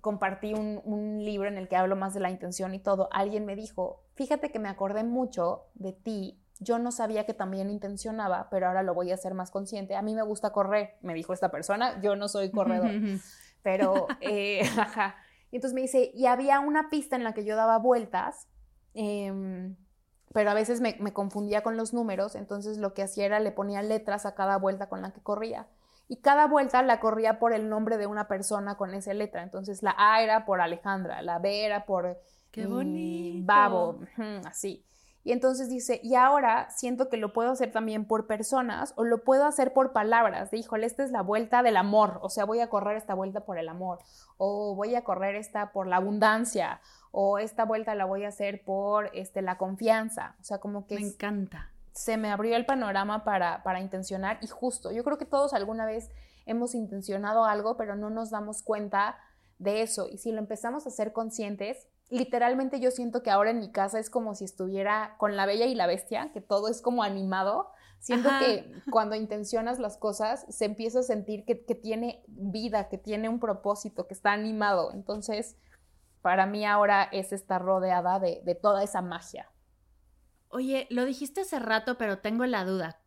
compartí 0.00 0.52
un, 0.52 0.80
un, 0.84 1.24
libro 1.24 1.48
en 1.48 1.56
el 1.56 1.68
que 1.68 1.76
hablo 1.76 1.94
más 1.94 2.12
de 2.12 2.20
la 2.20 2.30
intención 2.30 2.74
y 2.74 2.80
todo, 2.80 3.08
alguien 3.12 3.46
me 3.46 3.54
dijo, 3.54 4.02
fíjate 4.14 4.50
que 4.50 4.58
me 4.58 4.68
acordé 4.68 5.04
mucho 5.04 5.66
de 5.74 5.92
ti, 5.92 6.42
yo 6.58 6.80
no 6.80 6.90
sabía 6.90 7.24
que 7.24 7.34
también 7.34 7.70
intencionaba, 7.70 8.48
pero 8.50 8.66
ahora 8.66 8.82
lo 8.82 8.94
voy 8.94 9.12
a 9.12 9.14
hacer 9.14 9.34
más 9.34 9.50
consciente. 9.50 9.96
A 9.96 10.02
mí 10.02 10.14
me 10.14 10.22
gusta 10.22 10.50
correr, 10.50 10.96
me 11.02 11.14
dijo 11.14 11.32
esta 11.32 11.50
persona, 11.50 12.00
yo 12.02 12.16
no 12.16 12.28
soy 12.28 12.50
corredor, 12.50 12.90
pero, 13.62 14.08
eh, 14.20 14.62
ajá. 14.78 15.14
Y 15.50 15.56
entonces 15.56 15.74
me 15.74 15.82
dice, 15.82 16.10
y 16.14 16.26
había 16.26 16.60
una 16.60 16.90
pista 16.90 17.16
en 17.16 17.24
la 17.24 17.34
que 17.34 17.44
yo 17.44 17.56
daba 17.56 17.78
vueltas, 17.78 18.48
em, 18.94 19.76
pero 20.32 20.50
a 20.50 20.54
veces 20.54 20.80
me, 20.80 20.96
confundía 21.12 21.62
con 21.62 21.76
los 21.76 21.92
números, 21.92 22.34
entonces 22.36 22.78
lo 22.78 22.94
que 22.94 23.02
hacía 23.02 23.26
era 23.26 23.40
le 23.40 23.50
ponía 23.50 23.82
letras 23.82 24.26
a 24.26 24.34
cada 24.34 24.56
vuelta 24.58 24.88
con 24.88 25.02
la 25.02 25.12
que 25.12 25.20
corría. 25.20 25.66
Y 26.06 26.16
cada 26.16 26.46
vuelta 26.46 26.82
la 26.82 27.00
corría 27.00 27.38
por 27.38 27.52
el 27.52 27.68
nombre 27.68 27.96
de 27.96 28.06
una 28.06 28.26
persona 28.26 28.76
con 28.76 28.94
esa 28.94 29.14
letra. 29.14 29.42
Entonces 29.42 29.82
la 29.82 29.94
A 29.96 30.22
era 30.22 30.44
por 30.44 30.60
Alejandra, 30.60 31.22
la 31.22 31.38
B 31.38 31.64
era 31.64 31.84
por 31.84 32.20
Qué 32.50 32.66
bonito. 32.66 33.46
Babo, 33.46 34.00
así. 34.44 34.84
Y 35.22 35.32
entonces 35.32 35.68
dice, 35.68 36.00
y 36.02 36.14
ahora 36.14 36.70
siento 36.70 37.10
que 37.10 37.18
lo 37.18 37.32
puedo 37.34 37.50
hacer 37.50 37.70
también 37.70 38.06
por 38.06 38.26
personas 38.26 38.94
o 38.96 39.04
lo 39.04 39.22
puedo 39.22 39.44
hacer 39.44 39.74
por 39.74 39.92
palabras, 39.92 40.50
de 40.50 40.58
híjole, 40.58 40.86
esta 40.86 41.04
es 41.04 41.10
la 41.10 41.20
vuelta 41.20 41.62
del 41.62 41.76
amor, 41.76 42.20
o 42.22 42.30
sea, 42.30 42.46
voy 42.46 42.60
a 42.60 42.70
correr 42.70 42.96
esta 42.96 43.14
vuelta 43.14 43.40
por 43.40 43.58
el 43.58 43.68
amor, 43.68 43.98
o 44.38 44.74
voy 44.74 44.94
a 44.94 45.04
correr 45.04 45.34
esta 45.34 45.72
por 45.72 45.86
la 45.86 45.96
abundancia, 45.96 46.80
o 47.12 47.38
esta 47.38 47.66
vuelta 47.66 47.94
la 47.94 48.06
voy 48.06 48.24
a 48.24 48.28
hacer 48.28 48.64
por 48.64 49.10
este, 49.12 49.42
la 49.42 49.58
confianza, 49.58 50.36
o 50.40 50.44
sea, 50.44 50.58
como 50.58 50.86
que... 50.86 50.94
Me 50.94 51.02
encanta. 51.02 51.70
Se 51.92 52.16
me 52.16 52.30
abrió 52.30 52.56
el 52.56 52.64
panorama 52.64 53.22
para, 53.24 53.62
para 53.62 53.80
intencionar 53.80 54.38
y 54.40 54.46
justo, 54.46 54.90
yo 54.90 55.04
creo 55.04 55.18
que 55.18 55.26
todos 55.26 55.52
alguna 55.52 55.84
vez 55.84 56.08
hemos 56.46 56.74
intencionado 56.74 57.44
algo, 57.44 57.76
pero 57.76 57.94
no 57.94 58.08
nos 58.08 58.30
damos 58.30 58.62
cuenta 58.62 59.18
de 59.58 59.82
eso, 59.82 60.08
y 60.08 60.16
si 60.16 60.32
lo 60.32 60.38
empezamos 60.38 60.86
a 60.86 60.90
ser 60.90 61.12
conscientes, 61.12 61.86
literalmente 62.10 62.80
yo 62.80 62.90
siento 62.90 63.22
que 63.22 63.30
ahora 63.30 63.50
en 63.50 63.60
mi 63.60 63.70
casa 63.70 63.98
es 63.98 64.10
como 64.10 64.34
si 64.34 64.44
estuviera 64.44 65.14
con 65.18 65.36
la 65.36 65.46
bella 65.46 65.66
y 65.66 65.74
la 65.74 65.86
bestia, 65.86 66.30
que 66.32 66.40
todo 66.40 66.68
es 66.68 66.82
como 66.82 67.02
animado. 67.02 67.70
Siento 68.00 68.28
que 68.40 68.82
cuando 68.90 69.14
intencionas 69.14 69.78
las 69.78 69.96
cosas 69.96 70.44
se 70.48 70.64
empieza 70.64 71.00
a 71.00 71.02
sentir 71.02 71.44
que, 71.44 71.54
tiene 71.54 72.24
vida, 72.26 72.88
que 72.88 72.98
tiene 72.98 73.28
un 73.28 73.38
propósito, 73.38 74.06
que 74.06 74.14
está 74.14 74.32
animado. 74.32 74.92
Entonces, 74.92 75.56
para 76.20 76.46
mí 76.46 76.66
ahora 76.66 77.04
es 77.12 77.32
estar 77.32 77.62
rodeada 77.62 78.18
de, 78.18 78.40
de 78.44 78.54
toda 78.54 78.82
esa 78.82 79.02
magia. 79.02 79.50
Oye, 80.48 80.86
lo 80.90 81.04
dijiste 81.04 81.42
hace 81.42 81.58
rato, 81.58 81.96
pero 81.96 82.18
tengo 82.18 82.44
la 82.46 82.64
duda. 82.64 83.00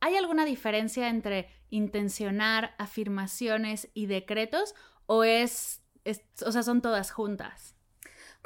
¿Hay 0.00 0.16
alguna 0.16 0.44
diferencia 0.44 1.08
entre 1.08 1.48
intencionar, 1.68 2.74
afirmaciones 2.78 3.90
y 3.92 4.06
decretos 4.06 4.74
o 5.06 5.24
es, 5.24 5.82
es 6.04 6.22
o 6.44 6.52
sea, 6.52 6.62
son 6.62 6.80
todas 6.80 7.10
juntas? 7.10 7.75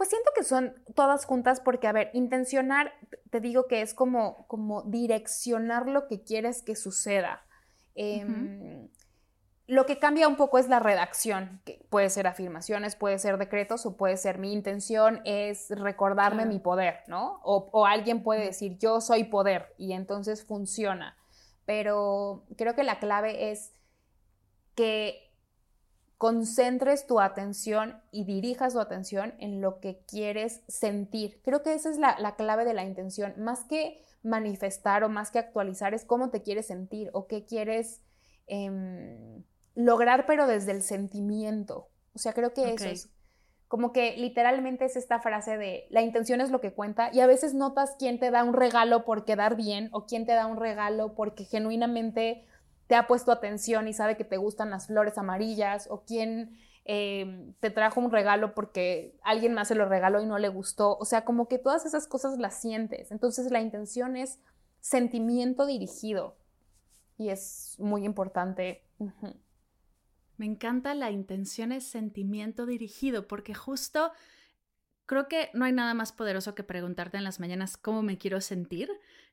Pues 0.00 0.08
siento 0.08 0.30
que 0.34 0.44
son 0.44 0.72
todas 0.94 1.26
juntas 1.26 1.60
porque, 1.60 1.86
a 1.86 1.92
ver, 1.92 2.08
intencionar, 2.14 2.94
te 3.28 3.38
digo 3.38 3.66
que 3.66 3.82
es 3.82 3.92
como, 3.92 4.46
como 4.46 4.80
direccionar 4.84 5.90
lo 5.90 6.06
que 6.06 6.24
quieres 6.24 6.62
que 6.62 6.74
suceda. 6.74 7.44
Em, 7.94 8.88
lo 9.66 9.84
que 9.84 9.98
cambia 9.98 10.26
un 10.26 10.36
poco 10.36 10.56
es 10.56 10.70
la 10.70 10.78
redacción, 10.78 11.60
que 11.66 11.84
puede 11.90 12.08
ser 12.08 12.26
afirmaciones, 12.26 12.96
puede 12.96 13.18
ser 13.18 13.36
decretos 13.36 13.84
o 13.84 13.98
puede 13.98 14.16
ser 14.16 14.38
mi 14.38 14.54
intención 14.54 15.20
es 15.26 15.68
recordarme 15.68 16.46
mi 16.46 16.60
poder, 16.60 17.00
¿no? 17.06 17.38
O, 17.42 17.68
o, 17.70 17.84
alguien 17.84 18.22
puede 18.22 18.46
decir 18.46 18.78
yo 18.78 19.02
soy 19.02 19.24
poder 19.24 19.74
y 19.76 19.92
entonces 19.92 20.46
funciona. 20.46 21.18
Pero 21.66 22.46
creo 22.56 22.74
que 22.74 22.84
la 22.84 23.00
clave 23.00 23.50
es 23.50 23.74
que 24.74 25.29
concentres 26.20 27.06
tu 27.06 27.18
atención 27.18 27.98
y 28.12 28.26
dirijas 28.26 28.74
tu 28.74 28.80
atención 28.80 29.32
en 29.38 29.62
lo 29.62 29.80
que 29.80 30.02
quieres 30.06 30.60
sentir. 30.68 31.40
Creo 31.42 31.62
que 31.62 31.72
esa 31.72 31.88
es 31.88 31.96
la, 31.96 32.34
clave 32.36 32.66
de 32.66 32.74
la 32.74 32.84
intención. 32.84 33.32
Más 33.38 33.64
que 33.64 34.04
manifestar 34.22 35.02
o 35.02 35.08
más 35.08 35.30
que 35.30 35.38
actualizar, 35.38 35.94
es 35.94 36.04
cómo 36.04 36.28
te 36.28 36.42
quieres 36.42 36.66
sentir 36.66 37.08
o 37.14 37.26
qué 37.26 37.46
quieres 37.46 38.02
em, 38.48 39.44
lograr, 39.74 40.26
pero 40.26 40.46
desde 40.46 40.72
el 40.72 40.82
sentimiento. 40.82 41.88
O 42.12 42.18
sea, 42.18 42.34
creo 42.34 42.52
que 42.52 42.74
eso 42.74 42.84
es 42.84 43.08
como 43.66 43.94
que 43.94 44.14
literalmente 44.18 44.84
es 44.84 44.96
esta 44.96 45.20
frase 45.20 45.56
de 45.56 45.86
la 45.88 46.02
intención 46.02 46.42
es 46.42 46.50
lo 46.50 46.60
que 46.60 46.74
cuenta 46.74 47.08
y 47.14 47.20
a 47.20 47.26
veces 47.26 47.54
notas 47.54 47.94
quién 47.98 48.18
te 48.18 48.30
da 48.30 48.44
un 48.44 48.52
regalo 48.52 49.06
por 49.06 49.24
quedar 49.24 49.56
bien 49.56 49.88
o 49.92 50.04
quién 50.04 50.26
te 50.26 50.32
da 50.32 50.46
un 50.46 50.58
regalo 50.58 51.14
porque 51.14 51.44
genuinamente 51.44 52.44
te 52.90 52.96
ha 52.96 53.06
puesto 53.06 53.30
atención 53.30 53.86
y 53.86 53.92
sabe 53.92 54.16
que 54.16 54.24
te 54.24 54.36
gustan 54.36 54.70
las 54.70 54.88
flores 54.88 55.16
amarillas 55.16 55.86
o 55.92 56.02
quién 56.04 56.58
eh, 56.84 57.54
te 57.60 57.70
trajo 57.70 58.00
un 58.00 58.10
regalo 58.10 58.52
porque 58.52 59.16
alguien 59.22 59.54
más 59.54 59.68
se 59.68 59.76
lo 59.76 59.88
regaló 59.88 60.20
y 60.20 60.26
no 60.26 60.38
le 60.38 60.48
gustó. 60.48 60.98
O 60.98 61.04
sea, 61.04 61.24
como 61.24 61.46
que 61.46 61.58
todas 61.60 61.86
esas 61.86 62.08
cosas 62.08 62.36
las 62.36 62.60
sientes. 62.60 63.12
Entonces 63.12 63.52
la 63.52 63.60
intención 63.60 64.16
es 64.16 64.40
sentimiento 64.80 65.66
dirigido 65.66 66.36
y 67.16 67.28
es 67.28 67.76
muy 67.78 68.04
importante. 68.04 68.82
Me 70.36 70.46
encanta 70.46 70.92
la 70.96 71.12
intención 71.12 71.70
es 71.70 71.84
sentimiento 71.84 72.66
dirigido 72.66 73.28
porque 73.28 73.54
justo 73.54 74.10
creo 75.10 75.26
que 75.26 75.50
no 75.54 75.64
hay 75.64 75.72
nada 75.72 75.92
más 75.92 76.12
poderoso 76.12 76.54
que 76.54 76.62
preguntarte 76.62 77.16
en 77.16 77.24
las 77.24 77.40
mañanas 77.40 77.76
cómo 77.76 78.00
me 78.00 78.16
quiero 78.16 78.40
sentir 78.40 78.88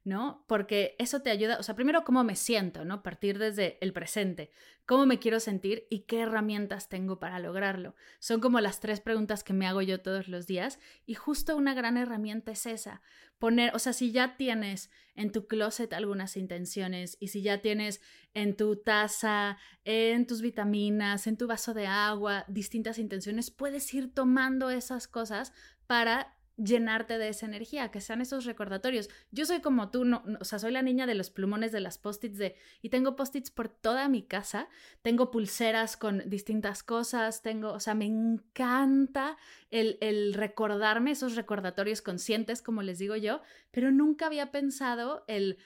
¿no? 0.08 0.46
Porque 0.48 0.96
eso 1.00 1.22
te 1.22 1.30
ayuda, 1.32 1.58
o 1.60 1.63
sea, 1.63 1.76
primero 1.76 2.06
cómo 2.06 2.24
me 2.24 2.38
siento, 2.38 2.86
¿no? 2.86 3.04
Partir 3.04 3.38
desde 3.38 3.78
el 3.82 3.92
presente, 3.92 4.52
cómo 4.86 5.06
me 5.06 5.20
quiero 5.20 5.42
sentir 5.42 5.86
y 5.90 6.04
qué 6.04 6.22
herramientas 6.22 6.88
tengo 6.88 7.20
para 7.20 7.40
lograrlo. 7.40 7.94
Son 8.20 8.40
como 8.40 8.62
las 8.62 8.80
tres 8.80 9.02
preguntas 9.02 9.44
que 9.44 9.52
me 9.52 9.68
hago 9.68 9.82
yo 9.82 10.00
todos 10.00 10.30
los 10.30 10.48
días 10.48 10.80
y 11.06 11.16
justo 11.16 11.58
una 11.58 11.74
gran 11.74 11.98
herramienta 11.98 12.54
es 12.54 12.66
esa, 12.66 13.02
poner, 13.38 13.76
o 13.76 13.80
sea, 13.80 13.92
si 13.92 14.13
ya 14.13 14.38
tienes 14.38 14.90
en 15.18 15.32
tu 15.32 15.48
closet 15.48 15.92
algunas 15.92 16.38
intenciones 16.38 17.18
y 17.20 17.28
si 17.28 17.42
ya 17.42 17.62
tienes 17.62 18.00
en 18.34 18.56
tu 18.56 18.78
taza, 18.78 19.58
en 19.84 20.26
tus 20.26 20.42
vitaminas, 20.42 21.28
en 21.28 21.36
tu 21.36 21.48
vaso 21.48 21.74
de 21.74 21.88
agua, 21.88 22.46
distintas 22.48 23.00
intenciones, 23.00 23.52
puedes 23.52 23.94
ir 23.94 24.14
tomando 24.14 24.70
esas 24.70 25.08
cosas 25.08 25.52
para 25.88 26.37
llenarte 26.58 27.17
de 27.17 27.30
esa 27.30 27.46
energía, 27.46 27.91
que 27.91 28.02
sean 28.02 28.22
esos 28.22 28.46
recordatorios. 28.46 29.10
Yo 29.32 29.46
soy 29.46 29.62
como 29.62 29.91
tú, 29.91 30.06
o 30.39 30.43
sea, 30.43 30.60
soy 30.60 30.72
la 30.72 30.82
niña 30.82 31.06
de 31.06 31.15
los 31.15 31.30
plumones 31.30 31.72
de 31.72 31.80
las 31.80 31.98
post-its 31.98 32.38
de 32.38 32.56
y 32.82 32.89
tengo 32.89 33.15
post-its 33.15 33.52
por 33.52 33.70
toda 33.70 34.10
mi 34.10 34.24
casa, 34.24 34.67
tengo 35.02 35.32
pulseras 35.32 35.98
con 35.98 36.28
distintas 36.30 36.84
cosas, 36.84 37.41
tengo, 37.41 37.72
o 37.72 37.80
sea, 37.80 37.93
me 37.93 38.06
encanta 38.06 39.38
el, 39.70 39.98
el 40.02 40.34
recordarme 40.34 41.12
esos 41.12 41.36
recordatorios 41.36 42.02
conscientes, 42.02 42.62
como 42.62 42.82
les 42.82 42.98
digo 43.00 43.15
yo, 43.15 43.41
pero 43.72 43.91
nunca 43.91 44.26
había 44.26 44.52
pensado 44.52 45.24
el 45.28 45.58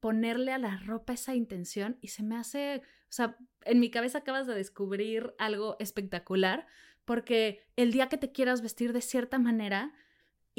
ponerle 0.00 0.52
a 0.52 0.58
la 0.58 0.78
ropa 0.78 1.12
esa 1.12 1.34
intención 1.34 1.98
y 2.00 2.08
se 2.08 2.22
me 2.22 2.36
hace, 2.36 2.82
o 2.84 3.12
sea, 3.12 3.36
en 3.64 3.78
mi 3.80 3.90
cabeza 3.90 4.18
acabas 4.18 4.46
de 4.46 4.54
descubrir 4.54 5.34
algo 5.38 5.76
espectacular 5.78 6.66
porque 7.04 7.66
el 7.76 7.92
día 7.92 8.08
que 8.08 8.16
te 8.16 8.32
quieras 8.32 8.62
vestir 8.62 8.92
de 8.92 9.00
cierta 9.00 9.38
manera, 9.38 9.92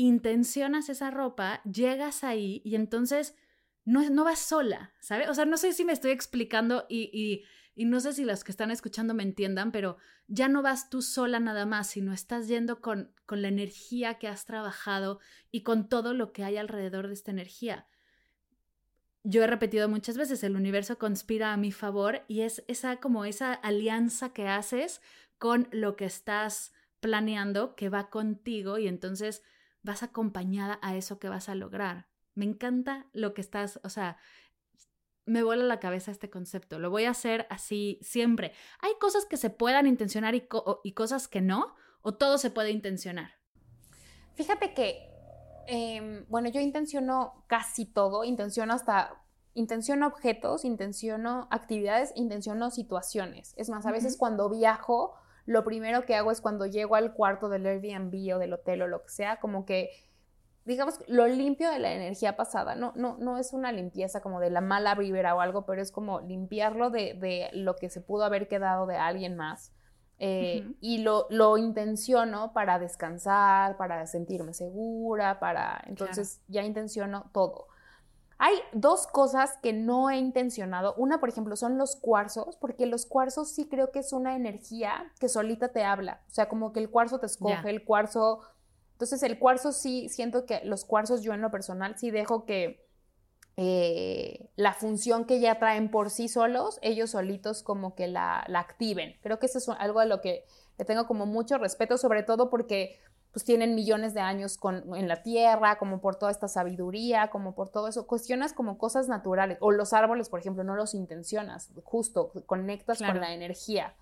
intencionas 0.07 0.89
esa 0.89 1.11
ropa, 1.11 1.61
llegas 1.63 2.23
ahí 2.23 2.61
y 2.65 2.75
entonces 2.75 3.35
no, 3.85 4.09
no 4.09 4.23
vas 4.23 4.39
sola, 4.39 4.93
¿sabes? 4.99 5.29
O 5.29 5.33
sea, 5.33 5.45
no 5.45 5.57
sé 5.57 5.73
si 5.73 5.85
me 5.85 5.93
estoy 5.93 6.11
explicando 6.11 6.85
y, 6.89 7.09
y, 7.13 7.43
y, 7.75 7.85
no 7.85 7.99
sé 7.99 8.13
si 8.13 8.25
los 8.25 8.43
que 8.43 8.51
están 8.51 8.71
escuchando 8.71 9.13
me 9.13 9.23
entiendan, 9.23 9.71
pero 9.71 9.97
ya 10.27 10.47
no 10.47 10.61
vas 10.61 10.89
tú 10.89 11.01
sola 11.01 11.39
nada 11.39 11.65
más, 11.65 11.87
sino 11.87 12.13
estás 12.13 12.47
yendo 12.47 12.81
con, 12.81 13.13
con 13.25 13.41
la 13.41 13.47
energía 13.47 14.15
que 14.15 14.27
has 14.27 14.45
trabajado 14.45 15.19
y 15.51 15.63
con 15.63 15.89
todo 15.89 16.13
lo 16.13 16.31
que 16.31 16.43
hay 16.43 16.57
alrededor 16.57 17.07
de 17.07 17.13
esta 17.13 17.31
energía. 17.31 17.87
Yo 19.23 19.43
he 19.43 19.47
repetido 19.47 19.87
muchas 19.87 20.17
veces, 20.17 20.43
el 20.43 20.55
universo 20.55 20.97
conspira 20.97 21.53
a 21.53 21.57
mi 21.57 21.71
favor 21.71 22.23
y 22.27 22.41
es 22.41 22.63
esa 22.67 22.97
como 22.97 23.25
esa 23.25 23.53
alianza 23.53 24.33
que 24.33 24.47
haces 24.47 25.01
con 25.37 25.67
lo 25.71 25.95
que 25.95 26.05
estás 26.05 26.73
planeando 27.01 27.75
que 27.75 27.89
va 27.89 28.09
contigo 28.09 28.77
y 28.77 28.87
entonces 28.87 29.43
vas 29.83 30.03
acompañada 30.03 30.79
a 30.81 30.95
eso 30.95 31.19
que 31.19 31.29
vas 31.29 31.49
a 31.49 31.55
lograr. 31.55 32.07
Me 32.33 32.45
encanta 32.45 33.07
lo 33.13 33.33
que 33.33 33.41
estás, 33.41 33.79
o 33.83 33.89
sea, 33.89 34.17
me 35.25 35.43
vuela 35.43 35.63
la 35.63 35.79
cabeza 35.79 36.11
este 36.11 36.29
concepto. 36.29 36.79
Lo 36.79 36.89
voy 36.89 37.05
a 37.05 37.11
hacer 37.11 37.47
así 37.49 37.99
siempre. 38.01 38.53
¿Hay 38.79 38.93
cosas 38.99 39.25
que 39.25 39.37
se 39.37 39.49
puedan 39.49 39.87
intencionar 39.87 40.35
y, 40.35 40.47
y 40.83 40.93
cosas 40.93 41.27
que 41.27 41.41
no? 41.41 41.75
¿O 42.01 42.13
todo 42.13 42.37
se 42.37 42.49
puede 42.49 42.71
intencionar? 42.71 43.31
Fíjate 44.35 44.73
que, 44.73 45.09
eh, 45.67 46.25
bueno, 46.29 46.49
yo 46.49 46.59
intenciono 46.59 47.45
casi 47.47 47.85
todo, 47.85 48.23
intenciono 48.23 48.73
hasta, 48.73 49.21
intenciono 49.53 50.07
objetos, 50.07 50.65
intenciono 50.65 51.47
actividades, 51.51 52.11
intenciono 52.15 52.71
situaciones. 52.71 53.53
Es 53.57 53.69
más, 53.69 53.85
a 53.85 53.91
veces 53.91 54.17
cuando 54.17 54.49
viajo, 54.49 55.15
lo 55.45 55.63
primero 55.63 56.05
que 56.05 56.15
hago 56.15 56.31
es 56.31 56.41
cuando 56.41 56.65
llego 56.65 56.95
al 56.95 57.13
cuarto 57.13 57.49
del 57.49 57.65
Airbnb 57.65 58.35
o 58.35 58.39
del 58.39 58.53
hotel 58.53 58.83
o 58.83 58.87
lo 58.87 59.03
que 59.03 59.09
sea, 59.09 59.39
como 59.39 59.65
que, 59.65 59.89
digamos, 60.65 60.99
lo 61.07 61.27
limpio 61.27 61.71
de 61.71 61.79
la 61.79 61.93
energía 61.93 62.35
pasada. 62.35 62.75
No, 62.75 62.93
no, 62.95 63.17
no 63.17 63.37
es 63.37 63.53
una 63.53 63.71
limpieza 63.71 64.21
como 64.21 64.39
de 64.39 64.49
la 64.49 64.61
mala 64.61 64.95
vibra 64.95 65.35
o 65.35 65.41
algo, 65.41 65.65
pero 65.65 65.81
es 65.81 65.91
como 65.91 66.21
limpiarlo 66.21 66.89
de, 66.89 67.15
de 67.15 67.49
lo 67.53 67.75
que 67.75 67.89
se 67.89 68.01
pudo 68.01 68.23
haber 68.23 68.47
quedado 68.47 68.85
de 68.85 68.97
alguien 68.97 69.35
más. 69.35 69.73
Eh, 70.23 70.61
uh 70.63 70.69
-huh. 70.69 70.75
Y 70.81 70.97
lo, 70.99 71.25
lo, 71.31 71.57
intenciono 71.57 72.53
para 72.53 72.77
descansar, 72.77 73.75
para 73.77 74.05
sentirme 74.05 74.53
segura, 74.53 75.39
para... 75.39 75.83
Entonces 75.87 76.41
claro. 76.45 76.47
ya 76.49 76.63
intenciono 76.63 77.31
todo. 77.33 77.70
Hay 78.43 78.55
dos 78.73 79.05
cosas 79.05 79.59
que 79.61 79.71
no 79.71 80.09
he 80.09 80.17
intencionado. 80.17 80.95
Una, 80.97 81.19
por 81.19 81.29
ejemplo, 81.29 81.55
son 81.55 81.77
los 81.77 81.95
cuarzos, 81.95 82.57
porque 82.57 82.87
los 82.87 83.05
cuarzos 83.05 83.51
sí 83.51 83.69
creo 83.69 83.91
que 83.91 83.99
es 83.99 84.13
una 84.13 84.35
energía 84.35 85.13
que 85.19 85.29
solita 85.29 85.67
te 85.67 85.83
habla. 85.83 86.23
O 86.27 86.33
sea, 86.33 86.49
como 86.49 86.73
que 86.73 86.79
el 86.79 86.89
cuarzo 86.89 87.19
te 87.19 87.27
escoge, 87.27 87.61
yeah. 87.61 87.69
el 87.69 87.85
cuarzo... 87.85 88.41
Entonces, 88.93 89.21
el 89.21 89.37
cuarzo 89.37 89.71
sí, 89.71 90.09
siento 90.09 90.47
que 90.47 90.61
los 90.63 90.85
cuarzos 90.85 91.21
yo 91.21 91.35
en 91.35 91.41
lo 91.41 91.51
personal 91.51 91.99
sí 91.99 92.09
dejo 92.09 92.45
que 92.45 92.83
eh, 93.57 94.49
la 94.55 94.73
función 94.73 95.25
que 95.25 95.39
ya 95.39 95.59
traen 95.59 95.91
por 95.91 96.09
sí 96.09 96.27
solos, 96.27 96.79
ellos 96.81 97.11
solitos 97.11 97.61
como 97.61 97.93
que 97.93 98.07
la, 98.07 98.43
la 98.47 98.59
activen. 98.61 99.17
Creo 99.21 99.37
que 99.37 99.45
eso 99.45 99.59
es 99.59 99.69
algo 99.69 99.99
a 99.99 100.05
lo 100.05 100.19
que 100.19 100.45
le 100.79 100.85
tengo 100.85 101.05
como 101.05 101.27
mucho 101.27 101.59
respeto, 101.59 101.95
sobre 101.99 102.23
todo 102.23 102.49
porque 102.49 102.97
pues 103.31 103.45
tienen 103.45 103.75
millones 103.75 104.13
de 104.13 104.19
años 104.19 104.57
con, 104.57 104.95
en 104.95 105.07
la 105.07 105.23
tierra, 105.23 105.77
como 105.77 106.01
por 106.01 106.15
toda 106.15 106.31
esta 106.31 106.47
sabiduría, 106.47 107.29
como 107.29 107.55
por 107.55 107.69
todo 107.69 107.87
eso. 107.87 108.05
Cuestionas 108.05 108.51
como 108.51 108.77
cosas 108.77 109.07
naturales. 109.07 109.57
O 109.61 109.71
los 109.71 109.93
árboles, 109.93 110.27
por 110.27 110.39
ejemplo, 110.39 110.63
no 110.63 110.75
los 110.75 110.93
intencionas, 110.93 111.71
justo 111.83 112.31
conectas 112.45 112.97
claro. 112.97 113.13
con 113.13 113.21
la 113.21 113.33
energía. 113.33 113.95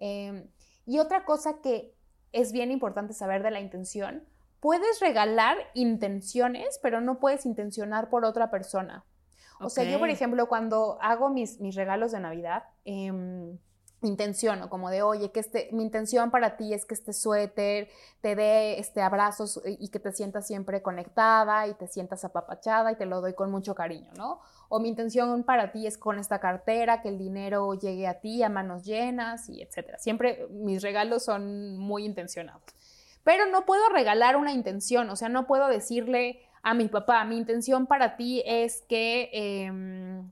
Eh, 0.00 0.46
y 0.84 0.98
otra 0.98 1.24
cosa 1.24 1.60
que 1.62 1.94
es 2.32 2.52
bien 2.52 2.70
importante 2.70 3.14
saber 3.14 3.42
de 3.42 3.50
la 3.50 3.60
intención, 3.60 4.24
puedes 4.60 5.00
regalar 5.00 5.56
intenciones, 5.72 6.78
pero 6.82 7.00
no 7.00 7.18
puedes 7.20 7.46
intencionar 7.46 8.10
por 8.10 8.26
otra 8.26 8.50
persona. 8.50 9.04
O 9.60 9.66
okay. 9.66 9.84
sea, 9.84 9.84
yo, 9.84 9.98
por 9.98 10.10
ejemplo, 10.10 10.46
cuando 10.46 10.98
hago 11.00 11.30
mis, 11.30 11.58
mis 11.60 11.74
regalos 11.74 12.12
de 12.12 12.20
Navidad, 12.20 12.64
eh, 12.84 13.56
intenciono, 14.08 14.68
como 14.70 14.90
de, 14.90 15.02
oye, 15.02 15.30
que 15.30 15.40
este, 15.40 15.68
mi 15.72 15.82
intención 15.82 16.30
para 16.30 16.56
ti 16.56 16.74
es 16.74 16.84
que 16.84 16.94
este 16.94 17.12
suéter 17.12 17.88
te 18.20 18.34
dé 18.36 18.78
este, 18.78 19.02
abrazos 19.02 19.60
y 19.66 19.88
que 19.88 19.98
te 19.98 20.12
sientas 20.12 20.46
siempre 20.46 20.82
conectada 20.82 21.66
y 21.66 21.74
te 21.74 21.86
sientas 21.86 22.24
apapachada 22.24 22.92
y 22.92 22.96
te 22.96 23.06
lo 23.06 23.20
doy 23.20 23.34
con 23.34 23.50
mucho 23.50 23.74
cariño, 23.74 24.10
¿no? 24.16 24.40
O 24.68 24.80
mi 24.80 24.88
intención 24.88 25.44
para 25.44 25.72
ti 25.72 25.86
es 25.86 25.98
con 25.98 26.18
esta 26.18 26.40
cartera, 26.40 27.02
que 27.02 27.08
el 27.08 27.18
dinero 27.18 27.74
llegue 27.74 28.06
a 28.06 28.20
ti 28.20 28.42
a 28.42 28.48
manos 28.48 28.84
llenas 28.84 29.48
y 29.48 29.62
etcétera. 29.62 29.98
Siempre 29.98 30.46
mis 30.50 30.82
regalos 30.82 31.24
son 31.24 31.78
muy 31.78 32.04
intencionados. 32.04 32.62
Pero 33.24 33.46
no 33.46 33.64
puedo 33.64 33.88
regalar 33.88 34.36
una 34.36 34.52
intención, 34.52 35.08
o 35.10 35.16
sea, 35.16 35.28
no 35.28 35.46
puedo 35.46 35.68
decirle 35.68 36.40
a 36.64 36.72
mi 36.72 36.88
papá, 36.88 37.22
mi 37.26 37.36
intención 37.36 37.86
para 37.86 38.16
ti 38.16 38.42
es 38.46 38.82
que 38.88 39.28
eh, 39.34 39.70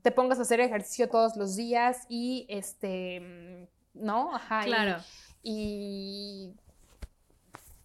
te 0.00 0.10
pongas 0.10 0.38
a 0.38 0.42
hacer 0.42 0.60
ejercicio 0.60 1.10
todos 1.10 1.36
los 1.36 1.56
días 1.56 2.06
y 2.08 2.46
este, 2.48 3.68
¿no? 3.92 4.34
Ajá. 4.34 4.62
Claro. 4.64 4.96
Y, 5.42 6.54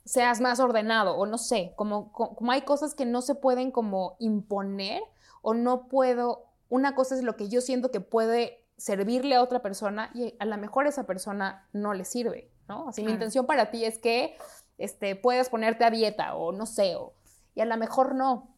y 0.05 0.09
seas 0.09 0.39
más 0.39 0.61
ordenado 0.61 1.17
o 1.17 1.25
no 1.25 1.37
sé, 1.37 1.73
como, 1.75 2.13
como 2.13 2.51
hay 2.53 2.61
cosas 2.61 2.95
que 2.95 3.05
no 3.05 3.21
se 3.21 3.35
pueden 3.35 3.69
como 3.69 4.15
imponer 4.19 5.03
o 5.41 5.53
no 5.53 5.89
puedo, 5.89 6.45
una 6.69 6.95
cosa 6.95 7.15
es 7.15 7.23
lo 7.23 7.35
que 7.35 7.49
yo 7.49 7.59
siento 7.59 7.91
que 7.91 7.99
puede 7.99 8.63
servirle 8.77 9.35
a 9.35 9.43
otra 9.43 9.61
persona 9.61 10.09
y 10.13 10.35
a 10.39 10.45
lo 10.45 10.57
mejor 10.57 10.87
esa 10.87 11.05
persona 11.05 11.67
no 11.73 11.93
le 11.93 12.05
sirve, 12.05 12.49
¿no? 12.69 12.87
Así 12.87 13.01
claro. 13.01 13.07
mi 13.07 13.13
intención 13.13 13.45
para 13.45 13.71
ti 13.71 13.83
es 13.83 13.97
que 13.97 14.37
este, 14.77 15.17
puedas 15.17 15.49
ponerte 15.49 15.83
a 15.83 15.89
dieta 15.89 16.35
o 16.35 16.53
no 16.53 16.65
sé, 16.65 16.95
o 16.95 17.13
y 17.57 17.61
a 17.61 17.65
lo 17.65 17.75
mejor 17.75 18.13
no. 18.13 18.55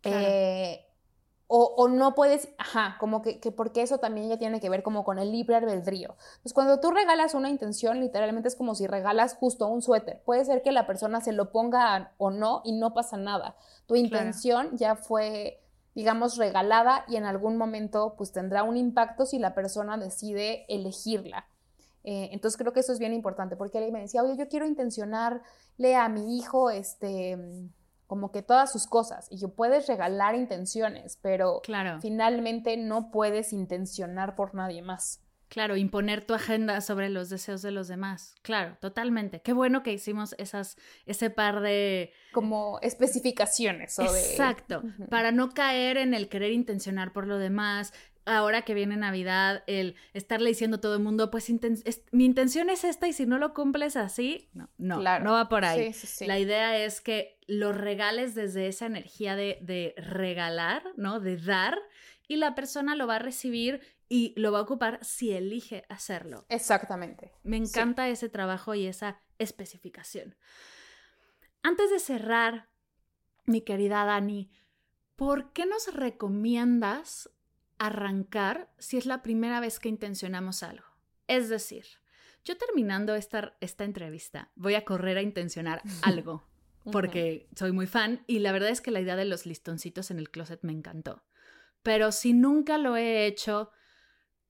Claro. 0.00 0.18
Eh, 0.20 0.84
o, 1.46 1.74
o, 1.76 1.86
no 1.86 2.14
puedes, 2.14 2.48
ajá, 2.58 2.96
como 2.98 3.22
que, 3.22 3.38
que, 3.38 3.52
porque 3.52 3.82
eso 3.82 3.98
también 3.98 4.28
ya 4.28 4.38
tiene 4.38 4.58
que 4.58 4.68
ver 4.68 4.82
como 4.82 5.04
con 5.04 5.20
el 5.20 5.30
libre 5.30 5.54
albedrío. 5.54 6.16
Entonces, 6.18 6.54
cuando 6.54 6.80
tú 6.80 6.90
regalas 6.90 7.34
una 7.34 7.50
intención, 7.50 8.00
literalmente 8.00 8.48
es 8.48 8.56
como 8.56 8.74
si 8.74 8.88
regalas 8.88 9.34
justo 9.34 9.68
un 9.68 9.80
suéter. 9.80 10.22
Puede 10.24 10.44
ser 10.44 10.62
que 10.62 10.72
la 10.72 10.86
persona 10.88 11.20
se 11.20 11.32
lo 11.32 11.52
ponga 11.52 12.14
o 12.18 12.30
no 12.30 12.62
y 12.64 12.72
no 12.72 12.94
pasa 12.94 13.16
nada. 13.16 13.54
Tu 13.86 13.94
intención 13.94 14.70
claro. 14.70 14.76
ya 14.76 14.96
fue, 14.96 15.62
digamos, 15.94 16.36
regalada 16.36 17.04
y 17.06 17.16
en 17.16 17.26
algún 17.26 17.56
momento 17.56 18.14
pues 18.16 18.32
tendrá 18.32 18.64
un 18.64 18.76
impacto 18.76 19.24
si 19.24 19.38
la 19.38 19.54
persona 19.54 19.98
decide 19.98 20.64
elegirla. 20.68 21.46
Eh, 22.02 22.30
entonces 22.32 22.58
creo 22.58 22.72
que 22.72 22.80
eso 22.80 22.92
es 22.92 22.98
bien 22.98 23.12
importante 23.12 23.54
porque 23.54 23.78
él 23.78 23.92
me 23.92 24.00
decía, 24.00 24.22
oye, 24.22 24.36
yo 24.36 24.48
quiero 24.48 24.66
intencionarle 24.66 25.96
a 25.96 26.08
mi 26.08 26.38
hijo, 26.38 26.70
este 26.70 27.38
como 28.12 28.30
que 28.30 28.42
todas 28.42 28.70
sus 28.70 28.86
cosas 28.86 29.26
y 29.30 29.38
yo 29.38 29.54
puedes 29.54 29.86
regalar 29.86 30.34
intenciones, 30.34 31.18
pero 31.22 31.62
claro. 31.62 31.98
finalmente 32.02 32.76
no 32.76 33.10
puedes 33.10 33.54
intencionar 33.54 34.34
por 34.34 34.54
nadie 34.54 34.82
más. 34.82 35.22
Claro, 35.48 35.78
imponer 35.78 36.22
tu 36.22 36.34
agenda 36.34 36.82
sobre 36.82 37.08
los 37.08 37.30
deseos 37.30 37.62
de 37.62 37.70
los 37.70 37.88
demás. 37.88 38.34
Claro, 38.42 38.76
totalmente. 38.82 39.40
Qué 39.40 39.54
bueno 39.54 39.82
que 39.82 39.94
hicimos 39.94 40.34
esas, 40.36 40.76
ese 41.06 41.30
par 41.30 41.62
de... 41.62 42.12
Como 42.32 42.78
especificaciones. 42.82 43.98
O 43.98 44.02
Exacto, 44.02 44.82
de... 44.82 44.88
uh 44.88 44.90
-huh. 44.90 45.08
para 45.08 45.32
no 45.32 45.48
caer 45.48 45.96
en 45.96 46.12
el 46.12 46.28
querer 46.28 46.52
intencionar 46.52 47.14
por 47.14 47.26
lo 47.26 47.38
demás, 47.38 47.94
ahora 48.24 48.62
que 48.62 48.74
viene 48.74 48.96
Navidad, 48.96 49.62
el 49.66 49.96
estarle 50.12 50.50
diciendo 50.50 50.76
a 50.76 50.80
todo 50.80 50.94
el 50.94 51.02
mundo, 51.02 51.30
pues 51.30 51.48
inten 51.50 51.78
es, 51.84 52.02
mi 52.12 52.24
intención 52.24 52.70
es 52.70 52.84
esta 52.84 53.08
y 53.08 53.12
si 53.12 53.26
no 53.26 53.38
lo 53.38 53.54
cumples 53.54 53.96
así, 53.96 54.48
no, 54.54 54.68
no, 54.78 55.00
claro. 55.00 55.24
no 55.24 55.32
va 55.32 55.48
por 55.48 55.64
ahí. 55.64 55.92
Sí, 55.92 56.00
sí, 56.00 56.06
sí. 56.06 56.26
La 56.26 56.38
idea 56.38 56.76
es 56.76 57.00
que 57.00 57.38
lo 57.58 57.72
regales 57.72 58.34
desde 58.34 58.68
esa 58.68 58.86
energía 58.86 59.36
de, 59.36 59.58
de, 59.60 59.94
regalar, 59.96 60.82
¿no? 60.96 61.20
De 61.20 61.36
dar 61.36 61.78
y 62.28 62.36
la 62.36 62.54
persona 62.54 62.94
lo 62.94 63.06
va 63.06 63.16
a 63.16 63.20
recibir 63.20 63.80
y 64.08 64.34
lo 64.36 64.52
va 64.52 64.58
a 64.58 64.62
ocupar 64.62 64.98
si 65.02 65.32
elige 65.32 65.84
hacerlo. 65.88 66.44
Exactamente. 66.48 67.32
Me 67.42 67.56
encanta 67.56 68.08
ese 68.08 68.28
trabajo 68.28 68.74
y 68.74 68.86
esa 68.86 69.20
especificación. 69.38 70.36
Antes 71.62 71.90
de 71.90 71.98
cerrar, 71.98 72.68
mi 73.44 73.62
querida 73.62 74.04
Dani, 74.04 74.50
¿por 75.16 75.52
qué 75.52 75.66
nos 75.66 75.94
recomiendas 75.94 77.30
arrancar 77.82 78.70
si 78.78 78.96
es 78.96 79.06
la 79.06 79.22
primera 79.22 79.58
vez 79.58 79.80
que 79.80 79.88
intencionamos 79.88 80.62
algo. 80.62 80.86
Es 81.26 81.48
decir, 81.48 81.84
yo 82.44 82.56
terminando 82.56 83.16
esta, 83.16 83.56
esta 83.60 83.82
entrevista 83.82 84.52
voy 84.54 84.76
a 84.76 84.84
correr 84.84 85.18
a 85.18 85.22
intencionar 85.22 85.82
algo. 86.02 86.44
Porque 86.90 87.48
soy 87.54 87.72
muy 87.72 87.86
fan 87.86 88.24
y 88.26 88.40
la 88.40 88.52
verdad 88.52 88.70
es 88.70 88.80
que 88.80 88.90
la 88.90 89.00
idea 89.00 89.16
de 89.16 89.24
los 89.24 89.46
listoncitos 89.46 90.10
en 90.10 90.18
el 90.18 90.30
closet 90.30 90.60
me 90.62 90.72
encantó. 90.72 91.24
Pero 91.82 92.12
si 92.12 92.32
nunca 92.32 92.78
lo 92.78 92.96
he 92.96 93.26
hecho, 93.26 93.70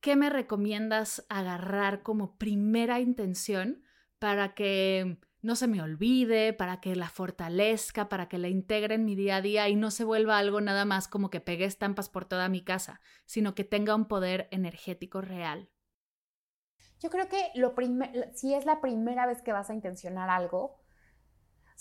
¿qué 0.01 0.16
me 0.16 0.30
recomiendas 0.30 1.24
agarrar 1.28 2.03
como 2.03 2.37
primera 2.39 3.01
intención 3.01 3.83
para 4.18 4.55
que 4.55 5.18
no 5.41 5.57
se 5.57 5.66
me 5.66 5.83
olvide, 5.83 6.53
para 6.53 6.80
que 6.80 6.95
la 6.95 7.09
fortalezca, 7.09 8.09
para 8.09 8.28
que 8.28 8.39
la 8.39 8.49
integre 8.49 8.95
en 8.95 9.05
mi 9.05 9.16
día 9.16 9.37
a 9.37 9.43
día 9.43 9.68
y 9.68 9.74
no 9.74 9.91
se 9.91 10.05
vuelva 10.05 10.39
algo 10.39 10.61
nada 10.61 10.85
más 10.85 11.09
como 11.09 11.30
que 11.30 11.41
pegue 11.41 11.64
estampas 11.64 12.09
por 12.09 12.24
toda 12.24 12.49
mi 12.49 12.62
casa, 12.62 13.01
sino 13.26 13.55
que 13.55 13.64
tenga 13.64 13.97
un 13.97 14.07
poder 14.07 14.49
energético 14.53 15.20
real? 15.20 15.68
Yo 17.01 17.11
creo 17.11 17.28
que 17.28 17.51
lo 17.57 17.74
si 18.35 18.55
es 18.55 18.64
la 18.64 18.80
primera 18.80 19.26
vez 19.26 19.43
que 19.43 19.53
vas 19.53 19.70
a 19.70 19.74
intencionar 19.74 20.30
algo, 20.30 20.82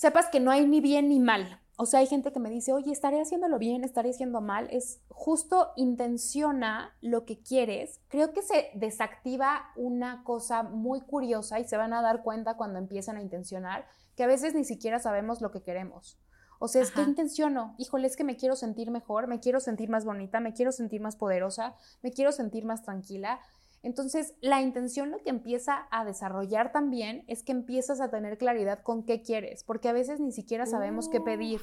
sepas 0.01 0.29
que 0.29 0.39
no 0.39 0.49
hay 0.49 0.65
ni 0.65 0.81
bien 0.81 1.09
ni 1.09 1.19
mal. 1.19 1.61
O 1.77 1.85
sea, 1.85 1.99
hay 1.99 2.07
gente 2.07 2.31
que 2.31 2.39
me 2.39 2.49
dice, 2.49 2.73
oye, 2.73 2.91
estaré 2.91 3.21
haciéndolo 3.21 3.59
bien, 3.59 3.83
estaré 3.83 4.09
haciendo 4.09 4.41
mal. 4.41 4.67
Es 4.71 4.99
justo 5.09 5.73
intenciona 5.75 6.97
lo 7.01 7.23
que 7.23 7.43
quieres. 7.43 8.01
Creo 8.07 8.33
que 8.33 8.41
se 8.41 8.71
desactiva 8.73 9.61
una 9.75 10.23
cosa 10.23 10.63
muy 10.63 11.01
curiosa 11.01 11.59
y 11.59 11.67
se 11.67 11.77
van 11.77 11.93
a 11.93 12.01
dar 12.01 12.23
cuenta 12.23 12.57
cuando 12.57 12.79
empiezan 12.79 13.17
a 13.17 13.21
intencionar 13.21 13.85
que 14.15 14.23
a 14.23 14.27
veces 14.27 14.55
ni 14.55 14.63
siquiera 14.63 14.97
sabemos 14.97 15.39
lo 15.39 15.51
que 15.51 15.61
queremos. 15.61 16.17
O 16.57 16.67
sea, 16.67 16.81
es 16.81 16.89
que 16.89 17.03
intenciono, 17.03 17.75
híjole, 17.77 18.07
es 18.07 18.15
que 18.15 18.23
me 18.23 18.37
quiero 18.37 18.55
sentir 18.55 18.89
mejor, 18.89 19.27
me 19.27 19.39
quiero 19.39 19.59
sentir 19.59 19.89
más 19.89 20.03
bonita, 20.03 20.39
me 20.39 20.53
quiero 20.53 20.71
sentir 20.71 20.99
más 20.99 21.15
poderosa, 21.15 21.75
me 22.01 22.11
quiero 22.11 22.31
sentir 22.31 22.65
más 22.65 22.81
tranquila. 22.81 23.39
Entonces, 23.83 24.35
la 24.41 24.61
intención 24.61 25.09
lo 25.09 25.17
que 25.19 25.31
empieza 25.31 25.87
a 25.89 26.05
desarrollar 26.05 26.71
también 26.71 27.23
es 27.27 27.43
que 27.43 27.51
empiezas 27.51 27.99
a 27.99 28.11
tener 28.11 28.37
claridad 28.37 28.83
con 28.83 29.03
qué 29.03 29.21
quieres, 29.23 29.63
porque 29.63 29.89
a 29.89 29.93
veces 29.93 30.19
ni 30.19 30.31
siquiera 30.31 30.65
sabemos 30.65 31.09
qué 31.09 31.19
pedir. 31.19 31.61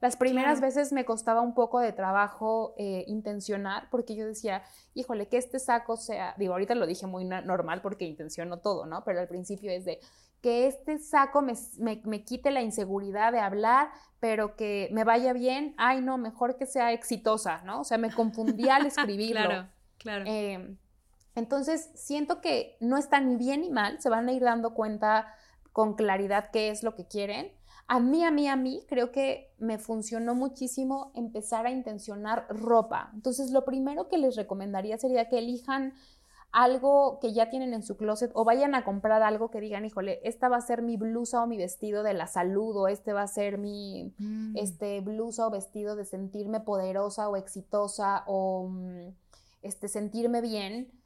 Las 0.00 0.16
primeras 0.16 0.62
veces 0.62 0.92
me 0.92 1.04
costaba 1.04 1.42
un 1.42 1.52
poco 1.52 1.78
de 1.78 1.92
trabajo 1.92 2.74
eh, 2.78 3.04
intencionar 3.06 3.88
porque 3.90 4.16
yo 4.16 4.26
decía, 4.26 4.62
híjole, 4.94 5.28
que 5.28 5.36
este 5.36 5.58
saco 5.58 5.96
sea, 5.98 6.34
digo, 6.38 6.54
ahorita 6.54 6.74
lo 6.74 6.86
dije 6.86 7.06
muy 7.06 7.24
normal 7.24 7.82
porque 7.82 8.06
intenciono 8.06 8.60
todo, 8.60 8.86
¿no? 8.86 9.04
Pero 9.04 9.20
al 9.20 9.28
principio 9.28 9.70
es 9.70 9.84
de 9.84 10.00
que 10.40 10.66
este 10.66 10.98
saco 10.98 11.42
me, 11.42 11.52
me, 11.78 12.24
quite 12.24 12.50
la 12.50 12.62
inseguridad 12.62 13.30
de 13.30 13.40
hablar, 13.40 13.90
pero 14.20 14.56
que 14.56 14.88
me 14.90 15.04
vaya 15.04 15.34
bien, 15.34 15.74
ay 15.76 16.00
no, 16.00 16.16
mejor 16.16 16.56
que 16.56 16.64
sea 16.64 16.92
exitosa, 16.92 17.60
¿no? 17.64 17.80
O 17.80 17.84
sea, 17.84 17.98
me 17.98 18.10
confundía 18.10 18.76
al 18.76 18.86
escribirlo. 18.86 19.42
claro, 19.42 19.68
claro. 19.98 20.24
Em, 20.26 20.78
entonces, 21.34 21.90
siento 21.94 22.40
que 22.40 22.76
no 22.80 22.96
está 22.96 23.20
ni 23.20 23.36
bien 23.36 23.60
ni 23.62 23.70
mal, 23.70 24.00
se 24.00 24.10
van 24.10 24.28
a 24.28 24.32
ir 24.32 24.42
dando 24.42 24.74
cuenta 24.74 25.32
con 25.72 25.94
claridad 25.94 26.50
qué 26.52 26.70
es 26.70 26.82
lo 26.82 26.94
que 26.94 27.06
quieren. 27.06 27.52
A 27.86 28.00
mí, 28.00 28.24
a 28.24 28.30
mí, 28.30 28.48
a 28.48 28.56
mí, 28.56 28.84
creo 28.88 29.10
que 29.10 29.52
me 29.58 29.78
funcionó 29.78 30.34
muchísimo 30.34 31.12
empezar 31.14 31.66
a 31.66 31.70
intencionar 31.70 32.46
ropa. 32.48 33.10
Entonces, 33.14 33.50
lo 33.50 33.64
primero 33.64 34.08
que 34.08 34.18
les 34.18 34.36
recomendaría 34.36 34.98
sería 34.98 35.28
que 35.28 35.38
elijan 35.38 35.94
algo 36.52 37.20
que 37.20 37.32
ya 37.32 37.48
tienen 37.48 37.74
en 37.74 37.84
su 37.84 37.96
closet 37.96 38.32
o 38.34 38.44
vayan 38.44 38.74
a 38.74 38.84
comprar 38.84 39.22
algo 39.22 39.50
que 39.50 39.60
digan, 39.60 39.84
híjole, 39.84 40.20
esta 40.24 40.48
va 40.48 40.56
a 40.56 40.60
ser 40.60 40.82
mi 40.82 40.96
blusa 40.96 41.42
o 41.42 41.46
mi 41.46 41.56
vestido 41.56 42.02
de 42.02 42.12
la 42.12 42.26
salud 42.26 42.76
o 42.76 42.88
este 42.88 43.12
va 43.12 43.22
a 43.22 43.28
ser 43.28 43.56
mi 43.56 44.12
mm. 44.18 44.56
este, 44.56 45.00
blusa 45.00 45.46
o 45.46 45.50
vestido 45.50 45.94
de 45.94 46.04
sentirme 46.04 46.58
poderosa 46.58 47.28
o 47.28 47.36
exitosa 47.36 48.24
o 48.26 48.68
mm, 48.68 49.14
este, 49.62 49.86
sentirme 49.86 50.40
bien 50.40 50.99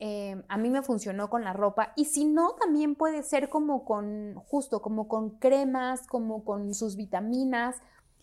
Em, 0.00 0.44
a 0.48 0.56
mí 0.58 0.70
me 0.70 0.82
funcionó 0.82 1.28
con 1.28 1.42
la 1.42 1.52
ropa 1.52 1.92
y 1.96 2.04
si 2.04 2.24
no, 2.24 2.52
también 2.54 2.94
puede 2.94 3.24
ser 3.24 3.48
como 3.48 3.84
con, 3.84 4.36
justo 4.46 4.80
como 4.80 5.08
con 5.08 5.30
cremas, 5.38 6.06
como 6.06 6.44
con 6.44 6.72
sus 6.74 6.94
vitaminas 6.94 7.76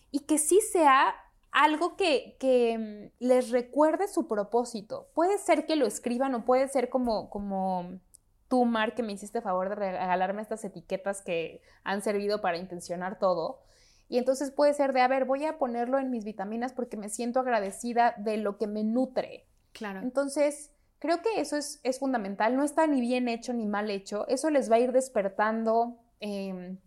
y 0.09 0.21
que 0.21 0.38
sí 0.38 0.61
sea 0.61 1.13
algo 1.51 1.97
que, 1.97 2.38
que 2.39 2.78
mm, 2.78 3.23
les 3.26 3.51
recuerde 3.51 4.07
su 4.07 4.28
propósito. 4.28 5.09
Puede 5.13 5.38
ser 5.38 5.65
que 5.65 5.76
lo 5.76 5.86
escriban 5.86 6.34
o 6.36 6.45
puede 6.45 6.69
ser 6.69 6.89
como, 6.89 7.30
como 7.30 7.99
tú, 8.47 8.63
Mar, 8.63 8.95
que 8.95 9.03
me 9.03 9.11
hiciste 9.11 9.41
favor 9.41 9.67
de 9.67 9.76
regalarme 9.76 10.41
estas 10.41 10.63
etiquetas 10.63 11.21
que 11.21 11.61
han 11.84 12.01
servido 12.01 12.39
para 12.39 12.57
intencionar 12.57 13.19
todo. 13.19 13.59
Y 14.07 14.17
entonces 14.17 14.51
puede 14.51 14.73
ser 14.73 14.93
de, 14.93 15.01
a 15.01 15.07
ver, 15.07 15.26
voy 15.26 15.45
a 15.45 15.57
ponerlo 15.57 15.99
en 15.99 16.11
mis 16.11 16.23
vitaminas 16.23 16.71
porque 16.71 16.95
me 16.95 17.09
siento 17.09 17.39
agradecida 17.41 18.13
de 18.17 18.38
lo 18.38 18.57
que 18.57 18.67
me 18.67 18.84
nutre. 18.84 19.45
Claro. 19.73 19.99
Entonces, 20.01 20.71
Creo 21.05 21.21
que 21.21 21.39
eso 21.39 21.55
es, 21.55 21.99
fundamental, 21.99 22.57
no 22.57 22.63
está 22.63 22.87
ni 22.87 22.99
bien 22.99 23.27
hecho 23.27 23.53
ni 23.53 23.67
mal 23.67 23.91
hecho, 23.91 24.27
eso 24.27 24.49
les 24.49 24.71
va 24.71 24.77
a 24.77 24.79
ir 24.79 24.91
despertando 24.91 25.99
em, 26.19 26.79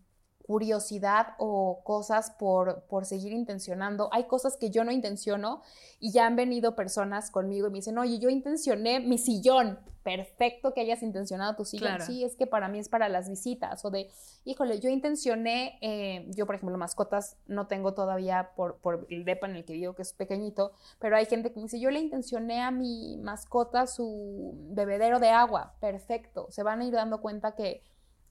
curiosidad 0.49 1.35
o 1.37 1.83
cosas 1.83 2.31
por, 2.31 2.81
por 2.85 3.05
seguir 3.05 3.33
intencionando. 3.33 4.09
Hay 4.11 4.23
cosas 4.23 4.57
que 4.57 4.71
yo 4.71 4.83
no 4.83 4.91
intenciono 4.91 5.61
y 5.99 6.11
ya 6.11 6.25
han 6.25 6.35
venido 6.35 6.75
personas 6.75 7.29
conmigo 7.29 7.67
y 7.67 7.69
me 7.69 7.77
dicen, 7.77 7.99
oye, 7.99 8.17
yo 8.17 8.31
intencioné 8.31 8.99
mi 8.99 9.19
sillón. 9.19 9.77
Perfecto 10.01 10.73
que 10.73 10.81
hayas 10.81 11.03
intencionado 11.03 11.55
tu 11.55 11.65
sillón. 11.65 12.01
Sí, 12.01 12.23
es 12.23 12.35
que 12.35 12.47
para 12.47 12.67
mí 12.67 12.79
es 12.79 12.89
para 12.89 13.09
las 13.09 13.29
visitas. 13.29 13.85
O 13.85 13.91
de, 13.91 14.09
híjole, 14.43 14.79
yo 14.79 14.89
intencioné, 14.89 15.77
eh, 15.81 16.25
yo 16.29 16.47
por 16.47 16.55
ejemplo, 16.55 16.75
mascotas 16.79 17.37
no 17.45 17.67
tengo 17.67 17.93
todavía 17.93 18.49
por, 18.55 18.77
por 18.77 19.05
el 19.11 19.25
depa 19.25 19.45
en 19.45 19.55
el 19.55 19.65
que 19.65 19.73
vivo, 19.73 19.93
que 19.93 20.01
es 20.01 20.13
pequeñito, 20.13 20.71
pero 20.97 21.15
hay 21.15 21.27
gente 21.27 21.51
que 21.51 21.57
me 21.57 21.63
dice, 21.63 21.79
yo 21.79 21.91
le 21.91 21.99
intencioné 21.99 22.61
a 22.61 22.71
mi 22.71 23.17
mascota 23.17 23.85
su 23.85 24.55
bebedero 24.71 25.19
de 25.19 25.29
agua. 25.29 25.75
Perfecto. 25.79 26.47
Se 26.49 26.63
van 26.63 26.81
a 26.81 26.85
ir 26.85 26.93
dando 26.93 27.21
cuenta 27.21 27.53
que 27.53 27.83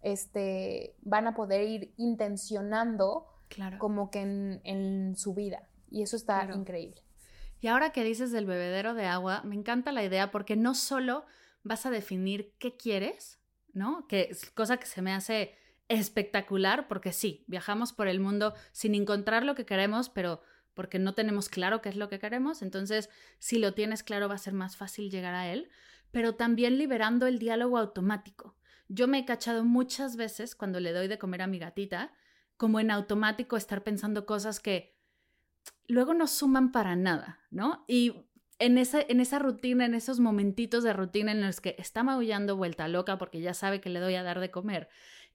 este, 0.03 0.95
van 1.03 1.27
a 1.27 1.35
poder 1.35 1.69
ir 1.69 1.93
intencionando 1.97 3.27
como 3.79 4.11
que 4.11 4.21
en, 4.21 5.17
su 5.17 5.35
vida. 5.35 5.69
Y 5.91 6.03
eso 6.03 6.17
está 6.17 6.49
increíble. 6.55 7.03
Y 7.61 7.67
ahora 7.67 7.91
que 7.91 8.05
dices 8.05 8.31
del 8.31 8.47
bebedero 8.47 8.95
de 8.95 9.07
agua, 9.07 9.43
me 9.45 9.57
encanta 9.57 9.91
la 9.91 10.05
idea 10.05 10.31
porque 10.31 10.55
no 10.55 10.75
solo 10.75 11.25
vas 11.65 11.87
a 11.87 11.91
definir 11.91 12.55
qué 12.59 12.77
quieres, 12.77 13.41
¿no? 13.73 14.07
Que 14.07 14.29
es 14.31 14.51
cosa 14.51 14.77
que 14.77 14.87
se 14.87 15.03
me 15.03 15.13
hace 15.13 15.55
espectacular 15.89 16.87
porque 16.87 17.13
sí, 17.13 17.45
viajamos 17.49 17.93
por 17.93 18.09
el 18.09 18.21
mundo 18.21 18.55
sin 18.73 18.95
encontrar 18.95 19.43
lo 19.43 19.55
que 19.55 19.67
queremos, 19.67 20.09
pero 20.11 20.43
porque 20.75 20.99
no 20.99 21.15
tenemos 21.15 21.49
claro 21.49 21.81
qué 21.83 21.89
es 21.89 21.97
lo 21.97 22.09
que 22.09 22.21
queremos, 22.21 22.63
entonces 22.63 23.09
si 23.39 23.59
lo 23.59 23.75
tienes 23.75 24.05
claro 24.05 24.29
va 24.29 24.35
a 24.35 24.39
ser 24.39 24.53
más 24.53 24.77
fácil 24.77 25.11
llegar 25.11 25.35
a 25.35 25.51
él, 25.51 25.71
pero 26.13 26.37
también 26.37 26.79
liberando 26.79 27.27
el 27.27 27.39
diálogo 27.39 27.79
automático. 27.79 28.55
Yo 28.89 29.07
me 29.07 29.19
he 29.19 29.25
cachado 29.25 29.65
muchas 29.65 30.17
veces 30.17 30.55
cuando 30.55 30.81
le 30.81 30.93
doy 30.93 31.09
de 31.09 31.19
comer 31.19 31.43
a 31.43 31.47
mi 31.47 31.59
gatita, 31.59 32.13
como 32.57 32.81
en 32.81 32.91
automático 32.91 33.57
estar 33.57 33.85
pensando 33.85 34.27
cosas 34.27 34.61
que 34.61 34.97
luego 35.87 36.15
no 36.15 36.27
suman 36.27 36.73
para 36.73 36.97
nada, 36.97 37.41
¿no? 37.51 37.85
Y 37.87 38.15
en 38.59 38.79
esa, 38.79 39.01
en 39.01 39.21
esa 39.21 39.39
rutina, 39.39 39.85
en 39.85 39.95
esos 39.95 40.19
momentitos 40.19 40.83
de 40.83 40.93
rutina 40.93 41.33
en 41.33 41.43
los 41.43 41.61
que 41.61 41.77
está 41.79 42.03
maullando 42.03 42.57
vuelta 42.57 42.89
loca 42.89 43.17
porque 43.19 43.41
ya 43.41 43.55
sabe 43.55 43.81
que 43.81 43.91
le 43.91 44.01
doy 44.01 44.17
a 44.17 44.23
dar 44.23 44.41
de 44.41 44.51
comer 44.51 44.89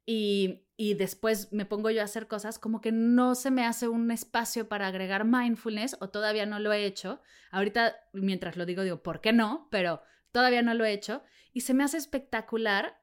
y, 0.05 0.65
y 0.75 0.95
después 0.95 1.51
me 1.53 1.65
pongo 1.65 1.89
yo 1.89 2.01
a 2.01 2.05
hacer 2.05 2.27
cosas, 2.27 2.59
como 2.59 2.81
que 2.81 2.91
no 2.91 3.35
se 3.35 3.51
me 3.51 3.65
hace 3.65 3.87
un 3.87 4.11
espacio 4.11 4.67
para 4.67 4.87
agregar 4.87 5.25
mindfulness 5.25 5.95
o 6.01 6.09
todavía 6.09 6.45
no 6.45 6.59
lo 6.59 6.73
he 6.73 6.85
hecho. 6.85 7.21
Ahorita, 7.51 7.95
mientras 8.11 8.57
lo 8.57 8.65
digo, 8.65 8.83
digo, 8.83 9.01
¿por 9.01 9.21
qué 9.21 9.31
no? 9.31 9.67
Pero 9.71 10.01
todavía 10.31 10.61
no 10.61 10.73
lo 10.73 10.83
he 10.83 10.93
hecho. 10.93 11.23
Y 11.53 11.61
se 11.61 11.73
me 11.73 11.83
hace 11.83 11.97
espectacular 11.97 12.99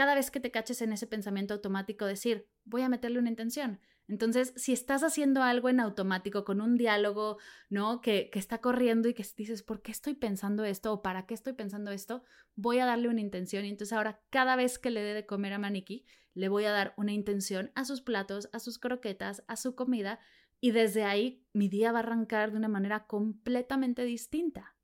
cada 0.00 0.14
vez 0.14 0.30
que 0.30 0.40
te 0.40 0.50
caches 0.50 0.80
en 0.80 0.94
ese 0.94 1.06
pensamiento 1.06 1.52
automático, 1.52 2.06
decir, 2.06 2.48
voy 2.64 2.80
a 2.80 2.88
meterle 2.88 3.18
una 3.18 3.28
intención. 3.28 3.80
Entonces, 4.08 4.54
si 4.56 4.72
estás 4.72 5.02
haciendo 5.02 5.42
algo 5.42 5.68
en 5.68 5.78
automático 5.78 6.42
con 6.42 6.62
un 6.62 6.78
diálogo, 6.78 7.36
¿no? 7.68 8.00
Que, 8.00 8.30
que, 8.30 8.38
está 8.38 8.62
corriendo 8.62 9.10
y 9.10 9.12
que 9.12 9.26
dices, 9.36 9.62
¿por 9.62 9.82
qué 9.82 9.92
estoy 9.92 10.14
pensando 10.14 10.64
esto? 10.64 10.90
¿O 10.94 11.02
para 11.02 11.26
qué 11.26 11.34
estoy 11.34 11.52
pensando 11.52 11.90
esto? 11.90 12.22
Voy 12.56 12.78
a 12.78 12.86
darle 12.86 13.10
una 13.10 13.20
intención. 13.20 13.66
Y 13.66 13.68
entonces 13.68 13.92
ahora, 13.92 14.22
cada 14.30 14.56
vez 14.56 14.78
que 14.78 14.88
le 14.88 15.02
dé 15.02 15.12
de 15.12 15.26
comer 15.26 15.52
a 15.52 15.58
Maniki, 15.58 16.06
le 16.32 16.48
voy 16.48 16.64
a 16.64 16.72
dar 16.72 16.94
una 16.96 17.12
intención 17.12 17.70
a 17.74 17.84
sus 17.84 18.00
platos, 18.00 18.48
a 18.54 18.58
sus 18.58 18.78
croquetas, 18.78 19.44
a 19.48 19.56
su 19.56 19.74
comida. 19.74 20.18
Y 20.62 20.70
desde 20.70 21.04
ahí, 21.04 21.44
mi 21.52 21.68
día 21.68 21.92
va 21.92 21.98
a 21.98 22.04
arrancar 22.04 22.52
de 22.52 22.56
una 22.56 22.68
manera 22.68 23.06
completamente 23.06 24.02
distinta. 24.04 24.76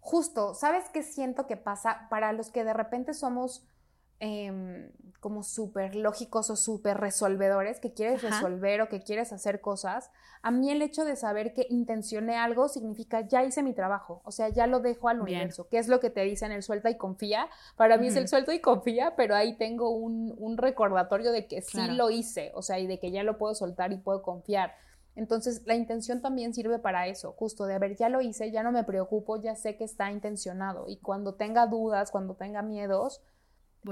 Justo, 0.00 0.54
¿sabes 0.54 0.88
qué 0.88 1.04
siento 1.04 1.46
que 1.46 1.56
pasa 1.56 2.08
para 2.10 2.32
los 2.32 2.50
que 2.50 2.64
de 2.64 2.74
repente 2.74 3.14
somos 3.14 3.68
Em, 4.20 4.90
como 5.24 5.42
súper 5.42 5.96
lógicos 5.96 6.50
o 6.50 6.56
súper 6.56 6.98
resolvedores, 6.98 7.80
que 7.80 7.94
quieres 7.94 8.20
resolver 8.20 8.82
o 8.82 8.90
que 8.90 9.02
quieres 9.02 9.32
hacer 9.32 9.62
cosas, 9.62 10.10
a 10.42 10.50
mí 10.50 10.70
el 10.70 10.82
hecho 10.82 11.06
de 11.06 11.16
saber 11.16 11.54
que 11.54 11.66
intencioné 11.70 12.36
algo 12.36 12.68
significa 12.68 13.22
ya 13.22 13.42
hice 13.42 13.62
mi 13.62 13.72
trabajo, 13.72 14.20
o 14.26 14.30
sea, 14.30 14.50
ya 14.50 14.66
lo 14.66 14.80
dejo 14.80 15.08
al 15.08 15.22
universo, 15.22 15.66
que 15.70 15.78
es 15.78 15.88
lo 15.88 15.98
que 15.98 16.10
te 16.10 16.20
dicen 16.24 16.52
el 16.52 16.62
suelta 16.62 16.90
y 16.90 16.98
confía. 16.98 17.48
Para 17.74 17.96
mí 17.96 18.08
es 18.08 18.16
el 18.16 18.28
suelto 18.28 18.52
y 18.52 18.60
confía, 18.60 19.14
pero 19.16 19.34
ahí 19.34 19.56
tengo 19.56 19.88
un, 19.88 20.58
recordatorio 20.58 21.32
de 21.32 21.46
que 21.46 21.62
sí 21.62 21.80
lo 21.88 22.10
hice, 22.10 22.52
o 22.54 22.60
sea, 22.60 22.78
y 22.78 22.86
de 22.86 23.00
que 23.00 23.10
ya 23.10 23.22
lo 23.22 23.38
puedo 23.38 23.54
soltar 23.54 23.92
y 23.92 23.96
puedo 23.96 24.20
confiar. 24.20 24.74
Entonces, 25.16 25.62
la 25.64 25.74
intención 25.74 26.20
también 26.20 26.52
sirve 26.52 26.78
para 26.78 27.06
eso, 27.06 27.32
justo 27.32 27.64
de, 27.64 27.74
a 27.74 27.78
ver, 27.78 27.96
ya 27.96 28.10
lo 28.10 28.20
hice, 28.20 28.50
ya 28.50 28.62
no 28.62 28.72
me 28.72 28.84
preocupo, 28.84 29.40
ya 29.40 29.54
sé 29.54 29.78
que 29.78 29.84
está 29.84 30.10
intencionado. 30.12 30.84
Y 30.86 30.98
cuando 30.98 31.34
tenga 31.34 31.66
dudas, 31.66 32.10
cuando 32.10 32.34
tenga 32.34 32.60
miedos, 32.60 33.22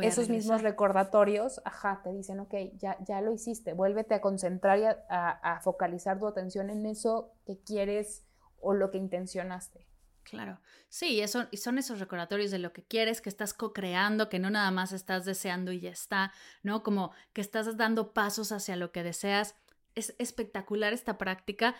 esos 0.00 0.28
mismos 0.28 0.62
recordatorios, 0.62 1.60
ajá, 1.64 2.00
te 2.02 2.12
dicen, 2.12 2.40
ok, 2.40 2.54
ya, 2.78 2.96
ya 3.04 3.20
lo 3.20 3.32
hiciste, 3.32 3.74
vuélvete 3.74 4.14
a 4.14 4.20
concentrar 4.20 4.78
y 4.78 4.84
a, 4.84 5.60
focalizar 5.62 6.18
tu 6.18 6.26
atención 6.26 6.70
en 6.70 6.86
eso 6.86 7.34
que 7.44 7.58
quieres 7.58 8.24
o 8.60 8.74
lo 8.74 8.90
que 8.90 8.98
intencionaste. 8.98 9.86
Claro, 10.22 10.60
sí, 10.88 11.20
eso, 11.20 11.46
y 11.50 11.56
son 11.56 11.78
esos 11.78 11.98
recordatorios 11.98 12.50
de 12.50 12.60
lo 12.60 12.72
que 12.72 12.84
quieres, 12.84 13.20
que 13.20 13.28
estás 13.28 13.52
co-creando, 13.52 14.28
que 14.28 14.38
no 14.38 14.50
nada 14.50 14.70
más 14.70 14.92
estás 14.92 15.24
deseando 15.24 15.72
y 15.72 15.80
ya 15.80 15.90
está, 15.90 16.32
¿no? 16.62 16.82
Como 16.82 17.10
que 17.32 17.40
estás 17.40 17.76
dando 17.76 18.12
pasos 18.12 18.52
hacia 18.52 18.76
lo 18.76 18.92
que 18.92 19.02
deseas. 19.02 19.56
Es 19.96 20.14
espectacular 20.18 20.92
esta 20.92 21.18
práctica 21.18 21.74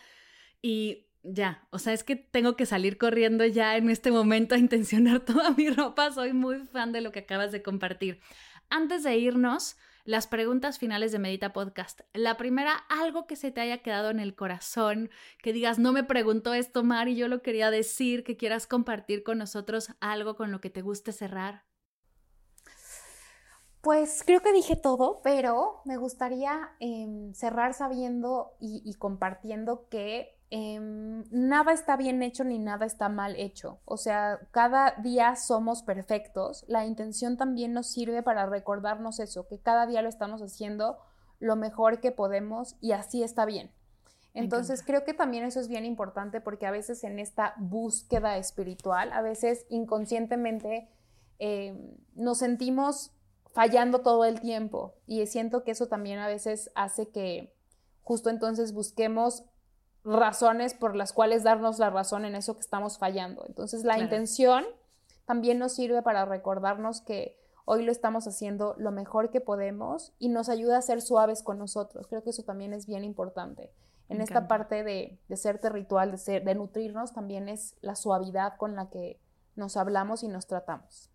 y 0.61 1.07
ya, 1.23 1.67
o 1.71 1.79
sea, 1.79 1.93
es 1.93 2.03
que 2.03 2.17
tengo 2.17 2.57
que 2.57 2.67
salir 2.67 2.99
corriendo 2.99 3.45
ya 3.45 3.77
en 3.77 3.91
este 3.91 4.11
momento 4.11 4.55
a 4.55 4.59
intencionar 4.59 5.21
toda 5.25 5.51
mi 5.51 5.71
ropa. 5.71 6.11
Soy 6.11 6.33
muy 6.33 6.59
fan 6.59 6.93
de 6.93 7.01
lo 7.01 7.13
que 7.13 7.21
acabas 7.21 7.53
de 7.53 7.63
compartir. 7.63 8.21
Antes 8.71 9.03
de 9.05 9.17
irnos, 9.17 9.77
las 10.05 10.27
preguntas 10.27 10.79
finales 10.79 11.13
de 11.13 11.21
Medita 11.21 11.53
Podcast. 11.53 12.01
La 12.13 12.37
primera, 12.37 12.73
algo 12.89 13.27
que 13.27 13.37
se 13.37 13.53
te 13.53 13.61
haya 13.61 13.79
quedado 13.79 14.11
en 14.11 14.19
el 14.19 14.35
corazón, 14.35 15.11
que 15.43 15.53
digas, 15.53 15.79
no 15.79 15.93
me 15.93 16.03
preguntó 16.03 16.55
esto, 16.55 16.83
Mari, 16.83 17.15
yo 17.15 17.29
lo 17.29 17.43
quería 17.43 17.71
decir, 17.71 18.25
que 18.25 18.37
quieras 18.37 18.67
compartir 18.67 19.23
con 19.23 19.39
nosotros 19.39 19.93
algo 20.01 20.35
con 20.35 20.51
lo 20.51 20.61
que 20.61 20.71
te 20.71 20.83
guste 20.83 21.13
cerrar. 21.13 21.65
Pues 23.81 24.23
creo 24.25 24.41
que 24.41 24.53
dije 24.53 24.77
todo, 24.77 25.21
pero 25.23 25.83
me 25.85 25.97
gustaría 25.97 26.71
em, 26.79 27.33
cerrar 27.35 27.75
sabiendo 27.75 28.57
y 28.61 28.95
compartiendo 28.95 29.89
que 29.89 30.42
Em, 30.55 31.25
nada 31.31 31.73
está 31.73 31.97
bien 31.97 32.23
hecho 32.23 32.45
ni 32.45 32.59
nada 32.59 32.85
está 32.85 33.09
mal 33.09 33.37
hecho. 33.37 33.81
O 33.87 33.97
sea, 33.97 34.39
cada 34.51 34.91
día 34.99 35.35
somos 35.35 35.83
perfectos. 35.83 36.67
La 36.69 36.85
intención 36.85 37.39
también 37.39 37.73
nos 37.73 37.87
sirve 37.87 38.23
para 38.23 38.45
recordarnos 38.45 39.19
eso, 39.19 39.49
que 39.49 39.59
cada 39.59 39.87
día 39.87 40.03
lo 40.03 40.11
estamos 40.11 40.43
haciendo 40.43 40.99
lo 41.39 41.57
mejor 41.57 42.01
que 42.01 42.13
podemos 42.13 42.77
y 42.83 42.93
así 42.93 43.23
está 43.23 43.47
bien. 43.47 43.73
Entonces 44.35 44.83
creo 44.83 45.05
que 45.05 45.15
también 45.15 45.45
eso 45.45 45.59
es 45.59 45.69
bien 45.69 45.87
importante 45.87 46.43
porque 46.43 46.67
a 46.67 46.71
veces 46.71 47.03
en 47.03 47.19
esta 47.19 47.55
búsqueda 47.57 48.37
espiritual, 48.37 49.11
a 49.15 49.23
veces 49.23 49.65
inconscientemente 49.71 50.91
em, 51.39 51.97
nos 52.15 52.41
sentimos 52.41 53.13
fallando 53.55 54.03
todo 54.03 54.27
el 54.27 54.43
tiempo 54.43 54.97
y 55.07 55.25
siento 55.27 55.65
que 55.65 55.71
eso 55.71 55.89
también 55.89 56.19
a 56.19 56.27
veces 56.27 56.71
hace 56.75 57.09
que 57.09 57.55
justo 58.03 58.29
entonces 58.29 58.75
busquemos 58.75 59.45
razones 60.05 60.75
por 60.75 60.97
las 60.97 61.13
cuales 61.13 61.45
darnos 61.45 61.79
la 61.79 61.91
razón 61.91 62.25
en 62.25 62.35
eso 62.35 62.55
que 62.55 62.61
estamos 62.61 62.99
fallando. 62.99 63.45
Entonces 63.47 63.85
la 63.85 63.99
intención 63.99 64.65
también 65.25 65.59
nos 65.59 65.75
sirve 65.75 66.03
para 66.03 66.25
recordarnos 66.25 67.01
que 67.01 67.39
hoy 67.65 67.85
lo 67.85 67.93
estamos 67.93 68.27
haciendo 68.27 68.75
lo 68.79 68.91
mejor 68.91 69.31
que 69.31 69.41
podemos 69.41 70.13
y 70.19 70.29
nos 70.29 70.49
ayuda 70.49 70.79
a 70.79 70.83
ser 70.83 71.01
suaves 71.01 71.43
con 71.43 71.59
nosotros. 71.59 72.07
Creo 72.09 72.23
que 72.23 72.31
eso 72.31 72.43
también 72.43 72.73
es 72.73 72.87
bien 72.87 73.05
importante. 73.05 73.73
En 74.09 74.21
esta 74.21 74.47
parte 74.47 74.85
de, 74.85 75.19
de 75.29 75.37
ser 75.39 75.59
ritual, 75.63 76.11
de, 76.11 76.19
ser, 76.19 76.45
de 76.45 76.55
nutrirnos, 76.55 77.15
también 77.15 77.49
es 77.49 77.77
la 77.81 77.95
suavidad 77.95 78.59
con 78.59 78.77
la 78.77 78.91
que 78.91 79.23
nos 79.55 79.79
hablamos 79.79 80.23
y 80.23 80.29
nos 80.29 80.47
tratamos. 80.47 81.11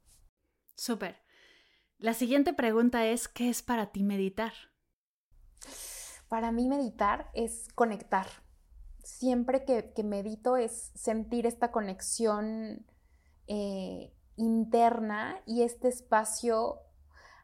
Súper. 0.76 1.18
La 2.00 2.16
siguiente 2.16 2.54
pregunta 2.54 3.06
es, 3.06 3.28
¿qué 3.28 3.50
es 3.50 3.62
para 3.62 3.92
ti 3.92 4.04
meditar? 4.04 4.54
Para 6.28 6.52
mí 6.52 6.68
meditar 6.68 7.30
es 7.34 7.68
conectar 7.76 8.28
siempre 9.08 9.64
que, 9.64 10.04
medito 10.04 10.58
es 10.58 10.92
sentir 10.94 11.46
esta 11.46 11.72
conexión 11.72 12.86
eh, 13.48 14.14
interna 14.36 15.42
y 15.46 15.62
este 15.62 15.88
espacio 15.88 16.82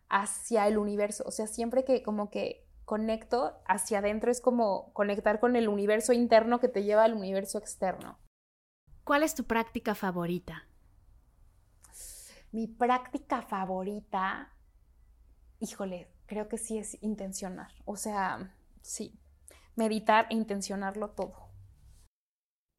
hacia 0.09 0.67
el 0.67 0.77
universo. 0.77 1.23
O 1.25 1.31
sea, 1.31 1.47
siempre 1.47 1.85
que 1.85 2.03
como 2.03 2.29
que 2.29 2.67
conecto 2.83 3.61
hacia 3.65 3.99
adentro 3.99 4.29
es 4.29 4.41
como 4.41 4.91
conectar 4.91 5.39
con 5.39 5.55
el 5.55 5.69
universo 5.69 6.11
interno 6.11 6.59
que 6.59 6.67
te 6.67 6.83
lleva 6.83 7.05
al 7.05 7.13
universo 7.13 7.57
externo. 7.59 8.19
¿Cuál 9.05 9.23
es 9.23 9.33
tu 9.33 9.45
práctica 9.45 9.95
favorita? 9.95 10.67
Mi 12.51 12.67
práctica 12.67 13.41
favorita, 13.41 14.53
híjole, 15.59 16.11
creo 16.25 16.49
que 16.49 16.57
sí 16.57 16.77
es 16.77 17.01
intencionar. 17.01 17.71
O 17.85 17.95
sea, 17.95 18.53
sí, 18.81 19.17
meditar 19.75 20.27
e 20.29 20.35
intencionarlo 20.35 21.11
todo 21.11 21.52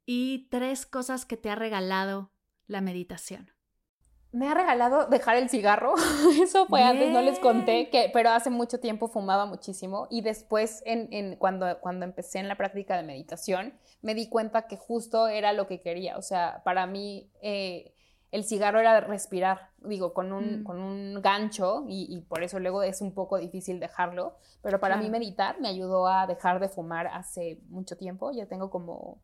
y 0.06 0.48
tres 0.50 0.86
cosas 0.86 1.26
que 1.26 1.36
te 1.36 1.50
ha 1.50 1.54
regalado 1.54 2.30
la 2.66 2.80
meditación. 2.80 3.50
Me 4.32 4.48
ha 4.48 4.54
regalado 4.54 5.06
dejar 5.06 5.36
el 5.36 5.48
cigarro. 5.48 5.94
Eso 6.42 6.66
fue 6.66 6.82
antes, 6.82 7.12
no 7.12 7.22
les 7.22 7.38
conté, 7.38 7.88
que, 7.88 8.10
pero 8.12 8.30
hace 8.30 8.50
mucho 8.50 8.80
tiempo 8.80 9.06
fumaba 9.06 9.46
muchísimo 9.46 10.08
y 10.10 10.22
después 10.22 10.82
en, 10.86 11.36
cuando, 11.36 11.78
cuando 11.80 12.04
empecé 12.04 12.40
en 12.40 12.48
la 12.48 12.56
práctica 12.56 12.96
de 12.96 13.04
meditación 13.04 13.74
me 14.02 14.14
di 14.14 14.28
cuenta 14.28 14.66
que 14.66 14.76
justo 14.76 15.28
era 15.28 15.52
lo 15.52 15.68
que 15.68 15.80
quería. 15.80 16.18
O 16.18 16.22
sea, 16.22 16.62
para 16.64 16.86
mí 16.86 17.30
eh, 17.42 17.94
el 18.32 18.42
cigarro 18.42 18.80
era 18.80 19.00
respirar, 19.00 19.70
digo, 19.78 20.12
con 20.12 20.32
un, 20.32 20.62
mm. 20.62 20.64
con 20.64 20.80
un 20.80 21.22
gancho 21.22 21.84
y, 21.86 22.20
por 22.28 22.42
eso 22.42 22.58
luego 22.58 22.82
es 22.82 23.00
un 23.00 23.14
poco 23.14 23.38
difícil 23.38 23.78
dejarlo. 23.78 24.36
Pero 24.60 24.80
para 24.80 24.96
mí 24.96 25.08
meditar 25.08 25.60
me 25.60 25.68
ayudó 25.68 26.08
a 26.08 26.26
dejar 26.26 26.58
de 26.58 26.68
fumar 26.68 27.06
hace 27.06 27.60
mucho 27.68 27.96
tiempo. 27.96 28.32
Ya 28.32 28.46
tengo 28.46 28.70
como 28.70 29.22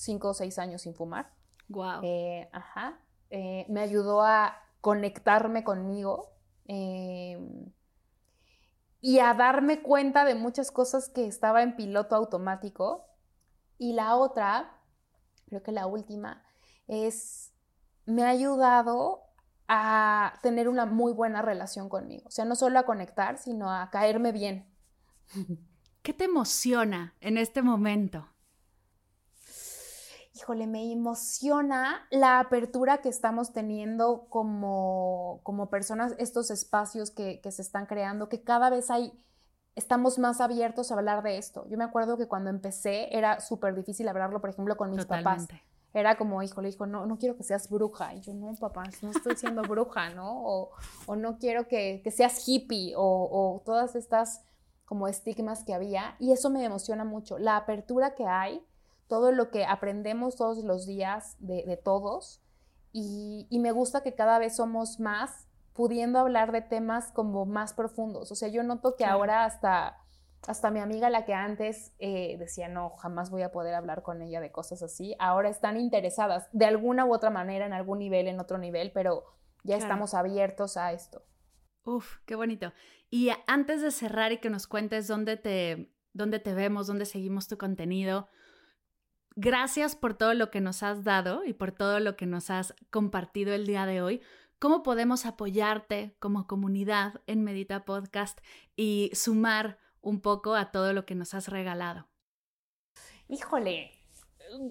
cinco 0.00 0.30
o 0.30 0.34
seis 0.34 0.58
años 0.58 0.82
sin 0.82 0.94
fumar. 0.94 1.32
Wow. 1.68 2.00
Eh, 2.02 2.48
ajá. 2.52 2.98
Eh, 3.30 3.66
me 3.68 3.80
ayudó 3.80 4.22
a 4.22 4.56
conectarme 4.80 5.62
conmigo 5.62 6.32
em, 6.64 7.72
y 9.00 9.18
a 9.18 9.34
darme 9.34 9.82
cuenta 9.82 10.24
de 10.24 10.34
muchas 10.34 10.70
cosas 10.70 11.08
que 11.08 11.26
estaba 11.26 11.62
en 11.62 11.76
piloto 11.76 12.16
automático. 12.16 13.06
Y 13.78 13.92
la 13.92 14.16
otra, 14.16 14.80
creo 15.46 15.62
que 15.62 15.72
la 15.72 15.86
última, 15.86 16.42
es, 16.88 17.52
me 18.06 18.24
ha 18.24 18.28
ayudado 18.28 19.22
a 19.68 20.38
tener 20.42 20.68
una 20.68 20.86
muy 20.86 21.12
buena 21.12 21.42
relación 21.42 21.88
conmigo. 21.88 22.24
O 22.26 22.30
sea, 22.30 22.44
no 22.44 22.56
solo 22.56 22.78
a 22.78 22.84
conectar, 22.84 23.38
sino 23.38 23.70
a 23.70 23.90
caerme 23.90 24.32
bien. 24.32 24.68
¿Qué 26.02 26.12
te 26.12 26.24
emociona 26.24 27.14
en 27.20 27.38
este 27.38 27.62
momento? 27.62 28.26
Híjole, 30.40 30.66
me 30.66 30.92
emociona 30.92 32.06
la 32.10 32.40
apertura 32.40 32.98
que 32.98 33.08
estamos 33.08 33.52
teniendo 33.52 34.26
como, 34.28 35.40
como 35.42 35.68
personas, 35.68 36.14
estos 36.18 36.50
espacios 36.50 37.10
que, 37.10 37.40
se 37.50 37.62
están 37.62 37.86
creando, 37.86 38.28
que 38.28 38.42
cada 38.42 38.70
vez 38.70 38.90
hay, 38.90 39.12
estamos 39.76 40.18
más 40.18 40.40
abiertos 40.40 40.90
a 40.90 40.94
hablar 40.94 41.22
de 41.22 41.38
esto. 41.38 41.66
Yo 41.68 41.76
me 41.76 41.84
acuerdo 41.84 42.16
que 42.16 42.26
cuando 42.26 42.50
empecé 42.50 43.14
era 43.16 43.40
súper 43.40 43.74
difícil 43.74 44.08
hablarlo, 44.08 44.40
por 44.40 44.50
ejemplo, 44.50 44.76
con 44.76 44.90
mis 44.90 45.04
papás. 45.04 45.46
Era 45.92 46.16
como, 46.16 46.40
híjole, 46.42 46.68
hijo, 46.68 46.86
no, 46.86 47.04
no 47.04 47.18
quiero 47.18 47.36
que 47.36 47.42
seas 47.42 47.68
bruja. 47.68 48.14
Y 48.14 48.20
yo, 48.20 48.32
no, 48.32 48.54
papá, 48.54 48.84
no 49.02 49.10
estoy 49.10 49.36
siendo 49.36 49.62
bruja, 49.62 50.10
¿no? 50.10 50.30
O, 50.44 50.70
o 51.06 51.16
no 51.16 51.36
quiero 51.38 51.66
que, 51.66 52.00
que 52.04 52.12
seas 52.12 52.46
hippie 52.46 52.94
o, 52.96 53.02
o 53.02 53.62
todas 53.64 53.96
estas 53.96 54.44
como 54.84 55.08
estigmas 55.08 55.64
que 55.64 55.74
había. 55.74 56.14
Y 56.20 56.30
eso 56.30 56.48
me 56.48 56.64
emociona 56.64 57.04
mucho. 57.04 57.38
La 57.38 57.56
apertura 57.56 58.14
que 58.14 58.26
hay 58.26 58.64
todo 59.10 59.32
lo 59.32 59.50
que 59.50 59.66
aprendemos 59.66 60.36
todos 60.36 60.64
los 60.64 60.86
días 60.86 61.36
de, 61.40 61.76
todos 61.76 62.40
y, 62.92 63.46
me 63.50 63.72
gusta 63.72 64.02
que 64.02 64.14
cada 64.14 64.38
vez 64.38 64.56
somos 64.56 65.00
más 65.00 65.48
pudiendo 65.74 66.18
hablar 66.18 66.52
de 66.52 66.62
temas 66.62 67.10
como 67.12 67.44
más 67.44 67.74
profundos. 67.74 68.30
O 68.30 68.34
sea, 68.34 68.48
yo 68.48 68.62
noto 68.62 68.94
que 68.96 69.04
ahora 69.04 69.44
hasta, 69.44 69.98
hasta 70.46 70.70
mi 70.70 70.78
amiga, 70.78 71.10
la 71.10 71.24
que 71.24 71.34
antes 71.34 71.92
eh, 71.98 72.36
decía, 72.38 72.68
no, 72.68 72.90
jamás 72.90 73.30
voy 73.30 73.42
a 73.42 73.52
poder 73.52 73.74
hablar 73.74 74.02
con 74.02 74.22
ella 74.22 74.40
de 74.40 74.52
cosas 74.52 74.82
así, 74.82 75.16
ahora 75.18 75.48
están 75.48 75.76
interesadas 75.76 76.48
de 76.52 76.66
alguna 76.66 77.04
u 77.04 77.12
otra 77.12 77.30
manera, 77.30 77.66
en 77.66 77.72
algún 77.72 77.98
nivel, 77.98 78.28
en 78.28 78.38
otro 78.38 78.58
nivel, 78.58 78.92
pero 78.92 79.24
ya 79.64 79.76
estamos 79.76 80.14
abiertos 80.14 80.76
a 80.76 80.92
esto. 80.92 81.24
Uf, 81.84 82.18
qué 82.26 82.36
bonito. 82.36 82.72
Y 83.10 83.30
antes 83.48 83.82
de 83.82 83.90
cerrar 83.90 84.30
y 84.30 84.38
que 84.38 84.50
nos 84.50 84.68
cuentes 84.68 85.08
dónde 85.08 85.36
te, 85.36 85.92
dónde 86.12 86.38
te 86.38 86.54
vemos, 86.54 86.86
dónde 86.86 87.06
seguimos 87.06 87.48
tu 87.48 87.58
contenido, 87.58 88.28
Gracias 89.36 89.94
por 89.94 90.14
todo 90.14 90.34
lo 90.34 90.50
que 90.50 90.60
nos 90.60 90.82
has 90.82 91.04
dado 91.04 91.44
y 91.44 91.52
por 91.52 91.72
todo 91.72 92.00
lo 92.00 92.16
que 92.16 92.26
nos 92.26 92.50
has 92.50 92.74
compartido 92.90 93.52
el 93.54 93.66
día 93.66 93.86
de 93.86 94.02
hoy. 94.02 94.20
¿Cómo 94.58 94.82
podemos 94.82 95.24
apoyarte 95.24 96.14
como 96.18 96.46
comunidad 96.46 97.20
en 97.26 97.44
Medita 97.44 97.84
Podcast 97.84 98.40
y 98.76 99.10
sumar 99.14 99.78
un 100.02 100.20
poco 100.20 100.54
a 100.54 100.70
todo 100.70 100.92
lo 100.92 101.06
que 101.06 101.14
nos 101.14 101.32
has 101.32 101.48
regalado? 101.48 102.08
Híjole, 103.28 103.92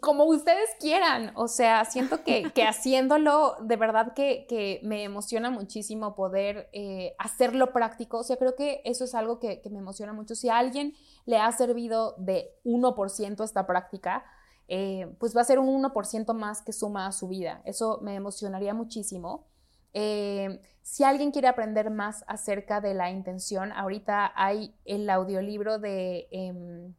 como 0.01 0.25
ustedes 0.25 0.69
quieran. 0.79 1.31
O 1.35 1.47
sea, 1.47 1.85
siento 1.85 2.23
que, 2.23 2.51
haciéndolo, 2.67 3.55
de 3.61 3.77
verdad 3.77 4.13
que, 4.13 4.79
me 4.83 5.03
emociona 5.03 5.49
muchísimo 5.49 6.15
poder 6.15 6.69
eh, 6.73 7.15
hacerlo 7.17 7.71
práctico. 7.71 8.19
O 8.19 8.23
sea, 8.23 8.37
creo 8.37 8.55
que 8.55 8.81
eso 8.83 9.05
es 9.05 9.15
algo 9.15 9.39
que, 9.39 9.61
que 9.61 9.69
me 9.69 9.79
emociona 9.79 10.13
mucho. 10.13 10.35
Si 10.35 10.49
a 10.49 10.57
alguien 10.57 10.93
le 11.25 11.37
ha 11.37 11.51
servido 11.51 12.15
de 12.17 12.59
1% 12.65 13.43
esta 13.43 13.65
práctica, 13.65 14.25
eh, 14.69 15.13
pues 15.19 15.35
va 15.35 15.41
a 15.41 15.45
ser 15.45 15.59
un 15.59 15.67
1% 15.67 16.33
más 16.33 16.61
que 16.61 16.71
suma 16.71 17.07
a 17.07 17.11
su 17.11 17.27
vida. 17.27 17.61
Eso 17.65 17.99
me 18.01 18.15
emocionaría 18.15 18.73
muchísimo. 18.73 19.47
Eh, 19.93 20.61
Si 20.81 21.03
alguien 21.03 21.31
quiere 21.31 21.47
aprender 21.47 21.91
más 21.91 22.23
acerca 22.27 22.79
de 22.81 22.93
la 22.93 23.11
intención, 23.11 23.71
ahorita 23.71 24.31
hay 24.35 24.75
el 24.85 25.09
audiolibro 25.09 25.77
de 25.77 26.27
eh, 26.31 26.93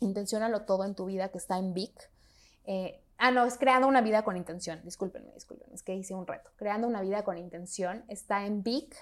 Intenciónalo 0.00 0.62
todo 0.62 0.84
en 0.84 0.94
tu 0.94 1.04
vida 1.04 1.28
que 1.28 1.38
está 1.38 1.58
en 1.58 1.74
Vic. 1.74 2.10
Eh, 2.64 3.04
ah, 3.18 3.30
no, 3.30 3.44
es 3.44 3.58
Creando 3.58 3.86
una 3.86 4.00
vida 4.00 4.24
con 4.24 4.36
intención. 4.36 4.80
Discúlpenme, 4.82 5.32
discúlpenme, 5.34 5.74
es 5.74 5.82
que 5.82 5.94
hice 5.94 6.14
un 6.14 6.26
reto. 6.26 6.50
Creando 6.56 6.88
una 6.88 7.02
vida 7.02 7.22
con 7.22 7.36
intención 7.36 8.04
está 8.08 8.46
en 8.46 8.62
Vic. 8.62 8.96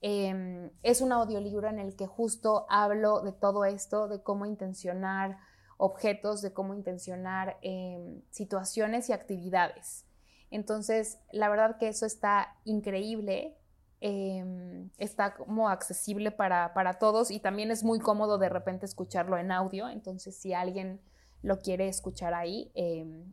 Em, 0.00 0.70
es 0.82 1.00
un 1.00 1.12
audiolibro 1.12 1.68
en 1.68 1.78
el 1.78 1.94
que 1.94 2.08
justo 2.08 2.66
hablo 2.68 3.20
de 3.20 3.32
todo 3.32 3.64
esto, 3.64 4.08
de 4.08 4.20
cómo 4.20 4.46
intencionar 4.46 5.38
objetos, 5.76 6.42
de 6.42 6.52
cómo 6.52 6.74
intencionar 6.74 7.58
em, 7.62 8.22
situaciones 8.30 9.08
y 9.08 9.12
actividades. 9.12 10.04
Entonces, 10.50 11.18
la 11.32 11.48
verdad 11.48 11.78
que 11.78 11.88
eso 11.88 12.06
está 12.06 12.56
increíble, 12.64 13.56
em, 14.00 14.90
está 14.98 15.34
como 15.34 15.68
accesible 15.68 16.30
para, 16.30 16.74
para, 16.74 16.98
todos 16.98 17.30
y 17.30 17.40
también 17.40 17.70
es 17.70 17.84
muy 17.84 18.00
cómodo 18.00 18.38
de 18.38 18.48
repente 18.48 18.86
escucharlo 18.86 19.38
en 19.38 19.50
audio. 19.52 19.88
Entonces, 19.88 20.36
si 20.36 20.52
alguien 20.52 21.00
lo 21.42 21.58
quiere 21.58 21.88
escuchar 21.88 22.34
ahí, 22.34 22.70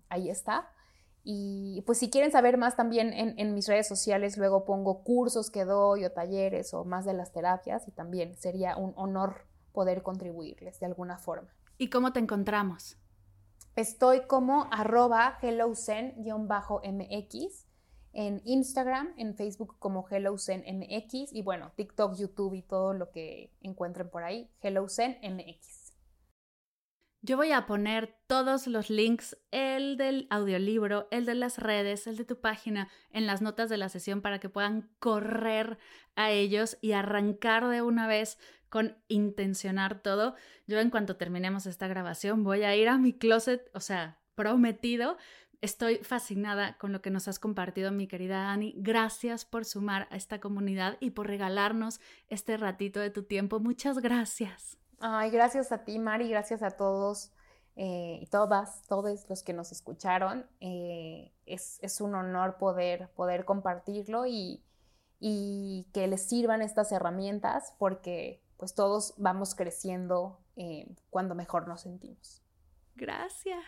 ahí 0.09 0.29
está. 0.29 0.69
Y 1.23 1.83
pues 1.85 1.99
si 1.99 2.09
quieren 2.09 2.31
saber 2.31 2.57
más 2.57 2.75
también 2.75 3.13
en, 3.13 3.53
mis 3.53 3.67
redes 3.67 3.87
sociales, 3.87 4.37
luego 4.37 4.65
pongo 4.65 5.03
cursos 5.03 5.51
que 5.51 5.65
doy 5.65 6.05
o 6.05 6.11
talleres 6.11 6.73
o 6.73 6.85
más 6.85 7.05
de 7.05 7.13
las 7.13 7.31
terapias 7.31 7.87
y 7.87 7.91
también 7.91 8.35
sería 8.37 8.77
un 8.77 8.93
honor 8.95 9.45
poder 9.73 10.01
contribuirles 10.01 10.79
de 10.79 10.85
alguna 10.87 11.17
forma. 11.17 11.49
¿Y 11.82 11.89
cómo 11.89 12.11
te 12.11 12.19
encontramos? 12.19 12.97
Estoy 13.77 14.27
como 14.27 14.67
arroba 14.69 15.39
hellozen-mx 15.41 16.17
en 18.11 18.41
Instagram, 18.43 19.13
en 19.15 19.34
Facebook 19.34 19.77
como 19.80 20.05
hellozenmx 20.05 21.32
y 21.32 21.41
bueno, 21.41 21.71
TikTok, 21.77 22.17
YouTube 22.17 22.55
y 22.55 22.63
todo 22.63 22.93
lo 22.93 23.11
que 23.11 23.53
encuentren 23.61 24.09
por 24.09 24.23
ahí, 24.25 24.51
hellozenmx. 24.61 25.93
Yo 27.21 27.38
voy 27.38 27.53
a 27.53 27.65
poner 27.65 28.13
todos 28.27 28.67
los 28.67 28.89
links, 28.89 29.38
el 29.51 29.95
del 29.95 30.27
audiolibro, 30.30 31.07
el 31.11 31.25
de 31.25 31.36
las 31.36 31.57
redes, 31.59 32.07
el 32.07 32.17
de 32.17 32.25
tu 32.25 32.41
página, 32.41 32.89
en 33.11 33.25
las 33.25 33.41
notas 33.41 33.69
de 33.69 33.77
la 33.77 33.88
sesión 33.88 34.21
para 34.21 34.39
que 34.39 34.49
puedan 34.49 34.89
correr 34.99 35.77
a 36.15 36.32
ellos 36.32 36.77
y 36.82 36.91
arrancar 36.91 37.67
de 37.69 37.82
una 37.82 38.05
vez 38.07 38.38
con 38.70 38.97
intencionar 39.07 40.01
todo. 40.01 40.36
Yo 40.67 40.80
en 40.80 40.89
cuanto 40.89 41.17
terminemos 41.17 41.65
esta 41.65 41.88
grabación 41.88 42.43
voy 42.43 42.63
a 42.63 42.76
ir 42.76 42.89
a 42.89 42.97
mi 42.97 43.13
closet, 43.13 43.70
o 43.74 43.80
sea, 43.80 44.20
prometido. 44.36 45.17
Estoy 45.61 45.97
fascinada 45.97 46.78
con 46.78 46.93
lo 46.93 47.01
que 47.01 47.09
nos 47.09 47.28
has 47.28 47.39
compartido, 47.39 47.91
mi 47.91 48.07
querida 48.07 48.43
Dani. 48.43 48.74
Gracias 48.78 49.43
por 49.43 49.65
sumar 49.65 50.07
a 50.09 50.15
esta 50.15 50.39
comunidad 50.39 50.97
y 51.01 51.09
por 51.11 51.28
regalarnos 51.28 51.99
este 52.30 52.55
ratito 52.55 53.01
de 53.01 53.09
tu 53.09 53.24
tiempo. 53.24 53.59
Muchas 53.59 53.99
gracias. 53.99 54.78
Ay, 55.01 55.32
gracias 55.32 55.72
a 55.72 55.84
ti, 55.84 55.99
Mari, 55.99 56.30
gracias 56.30 56.61
a 56.61 56.72
todos 56.72 57.32
eh, 57.76 58.20
y 58.22 58.26
todas, 58.26 58.84
todos 58.88 59.30
los 59.30 59.43
que 59.43 59.53
nos 59.53 59.72
escucharon. 59.72 60.45
Eh, 60.59 61.32
es, 61.45 62.01
un 62.01 62.13
honor 62.15 62.57
poder, 62.57 63.09
poder 63.15 63.45
compartirlo 63.45 64.26
y, 64.26 64.63
que 65.93 66.07
les 66.07 66.28
sirvan 66.28 66.61
estas 66.61 66.91
herramientas 66.91 67.74
porque 67.78 68.41
pues 68.60 68.76
todos 68.76 69.14
vamos 69.18 69.55
creciendo 69.55 70.38
eh, 70.57 70.86
cuando 71.10 71.34
mejor 71.34 71.68
nos 71.68 71.82
sentimos. 71.82 72.43
Gracias. 72.95 73.66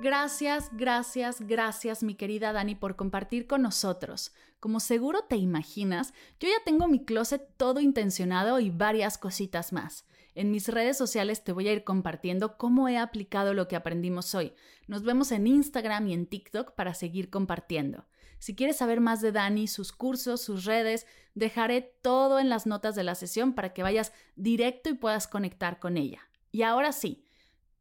Gracias, 0.00 0.70
gracias, 0.72 1.42
gracias, 1.46 2.02
mi 2.02 2.16
querida 2.16 2.52
Dani, 2.52 2.74
por 2.74 2.96
compartir 2.96 3.46
con 3.46 3.62
nosotros. 3.62 4.32
Como 4.58 4.80
seguro 4.80 5.22
te 5.28 5.36
imaginas, 5.36 6.12
yo 6.40 6.48
ya 6.48 6.64
tengo 6.64 6.88
mi 6.88 7.04
closet 7.04 7.56
todo 7.56 7.78
intencionado 7.78 8.58
y 8.58 8.70
varias 8.70 9.16
cositas 9.16 9.72
más. 9.72 10.04
En 10.34 10.50
mis 10.50 10.66
redes 10.68 10.96
sociales 10.96 11.44
te 11.44 11.52
voy 11.52 11.68
a 11.68 11.72
ir 11.72 11.84
compartiendo 11.84 12.56
cómo 12.56 12.88
he 12.88 12.96
aplicado 12.96 13.54
lo 13.54 13.68
que 13.68 13.76
aprendimos 13.76 14.34
hoy. 14.34 14.54
Nos 14.88 15.04
vemos 15.04 15.30
en 15.30 15.46
Instagram 15.46 16.08
y 16.08 16.14
en 16.14 16.26
TikTok 16.26 16.72
para 16.72 16.94
seguir 16.94 17.28
compartiendo. 17.28 18.06
Si 18.42 18.56
quieres 18.56 18.78
saber 18.78 19.00
más 19.00 19.20
de 19.20 19.30
Dani, 19.30 19.68
sus 19.68 19.92
cursos, 19.92 20.40
sus 20.40 20.64
redes, 20.64 21.06
dejaré 21.36 21.80
todo 21.80 22.40
en 22.40 22.48
las 22.48 22.66
notas 22.66 22.96
de 22.96 23.04
la 23.04 23.14
sesión 23.14 23.52
para 23.52 23.72
que 23.72 23.84
vayas 23.84 24.12
directo 24.34 24.90
y 24.90 24.94
puedas 24.94 25.28
conectar 25.28 25.78
con 25.78 25.96
ella. 25.96 26.28
Y 26.50 26.62
ahora 26.62 26.90
sí, 26.90 27.24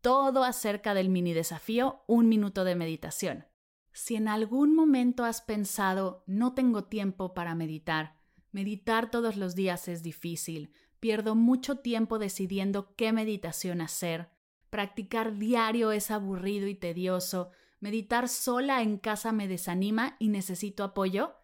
todo 0.01 0.43
acerca 0.43 0.93
del 0.93 1.09
mini 1.09 1.33
desafío 1.33 2.03
Un 2.05 2.29
minuto 2.29 2.63
de 2.63 2.75
meditación. 2.75 3.47
Si 3.91 4.15
en 4.15 4.27
algún 4.27 4.75
momento 4.75 5.25
has 5.25 5.41
pensado, 5.41 6.23
no 6.27 6.53
tengo 6.53 6.83
tiempo 6.83 7.33
para 7.33 7.55
meditar, 7.55 8.13
meditar 8.51 9.09
todos 9.09 9.37
los 9.37 9.55
días 9.55 9.87
es 9.87 10.03
difícil, 10.03 10.71
pierdo 10.99 11.33
mucho 11.33 11.77
tiempo 11.77 12.19
decidiendo 12.19 12.95
qué 12.95 13.11
meditación 13.13 13.81
hacer, 13.81 14.29
practicar 14.69 15.39
diario 15.39 15.91
es 15.91 16.11
aburrido 16.11 16.67
y 16.67 16.75
tedioso, 16.75 17.49
meditar 17.81 18.29
sola 18.29 18.81
en 18.81 18.97
casa 18.97 19.33
me 19.33 19.49
desanima 19.49 20.15
y 20.19 20.29
necesito 20.29 20.85
apoyo, 20.85 21.35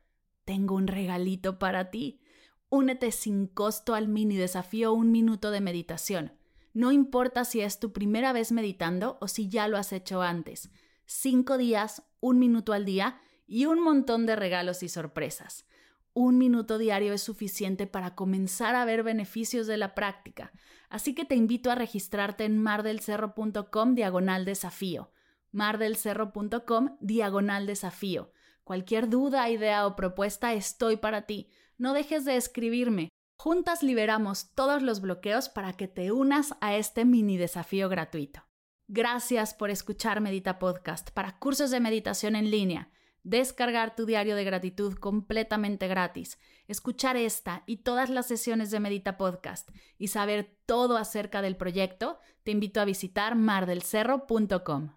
tengo 0.46 0.76
un 0.76 0.88
regalito 0.88 1.60
para 1.60 1.90
ti. 1.92 2.22
Únete 2.70 3.12
sin 3.12 3.48
costo 3.48 3.96
al 3.96 4.08
mini 4.08 4.38
desafío 4.38 4.94
Un 4.94 5.12
minuto 5.12 5.52
de 5.52 5.60
meditación. 5.60 6.34
No 6.74 6.92
importa 6.92 7.44
si 7.44 7.62
es 7.62 7.80
tu 7.80 7.92
primera 7.92 8.32
vez 8.34 8.52
meditando 8.52 9.18
o 9.20 9.28
si 9.28 9.50
ya 9.50 9.68
lo 9.68 9.78
has 9.78 9.92
hecho 9.92 10.22
antes. 10.22 10.70
Cinco 11.06 11.58
días, 11.58 12.04
un 12.20 12.40
minuto 12.40 12.72
al 12.72 12.86
día 12.86 13.20
y 13.48 13.66
un 13.66 13.82
montón 13.82 14.26
de 14.26 14.36
regalos 14.36 14.84
y 14.84 14.90
sorpresas. 14.90 15.66
Un 16.14 16.38
minuto 16.38 16.78
diario 16.78 17.14
es 17.14 17.22
suficiente 17.22 17.88
para 17.88 18.16
comenzar 18.16 18.76
a 18.76 18.86
ver 18.86 19.04
beneficios 19.04 19.68
de 19.68 19.78
la 19.78 19.96
práctica, 19.96 20.52
así 20.90 21.14
que 21.14 21.26
te 21.26 21.36
invito 21.36 21.72
a 21.72 21.76
registrarte 21.76 22.44
en 22.44 22.58
mardelcerro.com 22.62 23.96
diagonal 23.96 24.46
desafío. 24.46 25.12
mardelcerro.com 25.52 26.98
diagonal 27.00 27.66
desafío. 27.66 28.32
Cualquier 28.64 29.10
duda, 29.10 29.50
idea 29.50 29.88
o 29.88 29.96
propuesta 29.96 30.54
estoy 30.54 30.98
para 30.98 31.24
ti. 31.24 31.50
No 31.78 31.94
dejes 31.94 32.26
de 32.26 32.36
escribirme. 32.36 33.10
Juntas 33.38 33.84
liberamos 33.84 34.54
todos 34.56 34.82
los 34.82 35.00
bloqueos 35.00 35.48
para 35.48 35.74
que 35.74 35.88
te 35.88 36.12
unas 36.12 36.56
a 36.60 36.76
este 36.76 37.06
mini 37.06 37.38
desafío 37.38 37.88
gratuito. 37.88 38.48
Gracias 38.90 39.54
por 39.54 39.70
escuchar 39.70 40.22
Medita 40.22 40.60
Podcast 40.60 41.12
para 41.12 41.40
cursos 41.40 41.72
de 41.72 41.80
meditación 41.80 42.36
en 42.36 42.50
línea, 42.50 42.90
descargar 43.24 43.96
tu 43.96 44.06
diario 44.06 44.36
de 44.36 44.44
gratitud 44.44 44.96
completamente 44.96 45.88
gratis, 45.88 46.40
escuchar 46.68 47.18
esta 47.18 47.64
y 47.68 47.84
todas 47.84 48.10
las 48.10 48.28
sesiones 48.28 48.72
de 48.72 48.80
Medita 48.80 49.18
Podcast 49.18 49.70
y 49.98 50.08
saber 50.08 50.58
todo 50.66 50.98
acerca 50.98 51.42
del 51.42 51.58
proyecto, 51.58 52.20
te 52.44 52.52
invito 52.52 52.80
a 52.80 52.86
visitar 52.86 53.36
mardelcerro.com. 53.36 54.97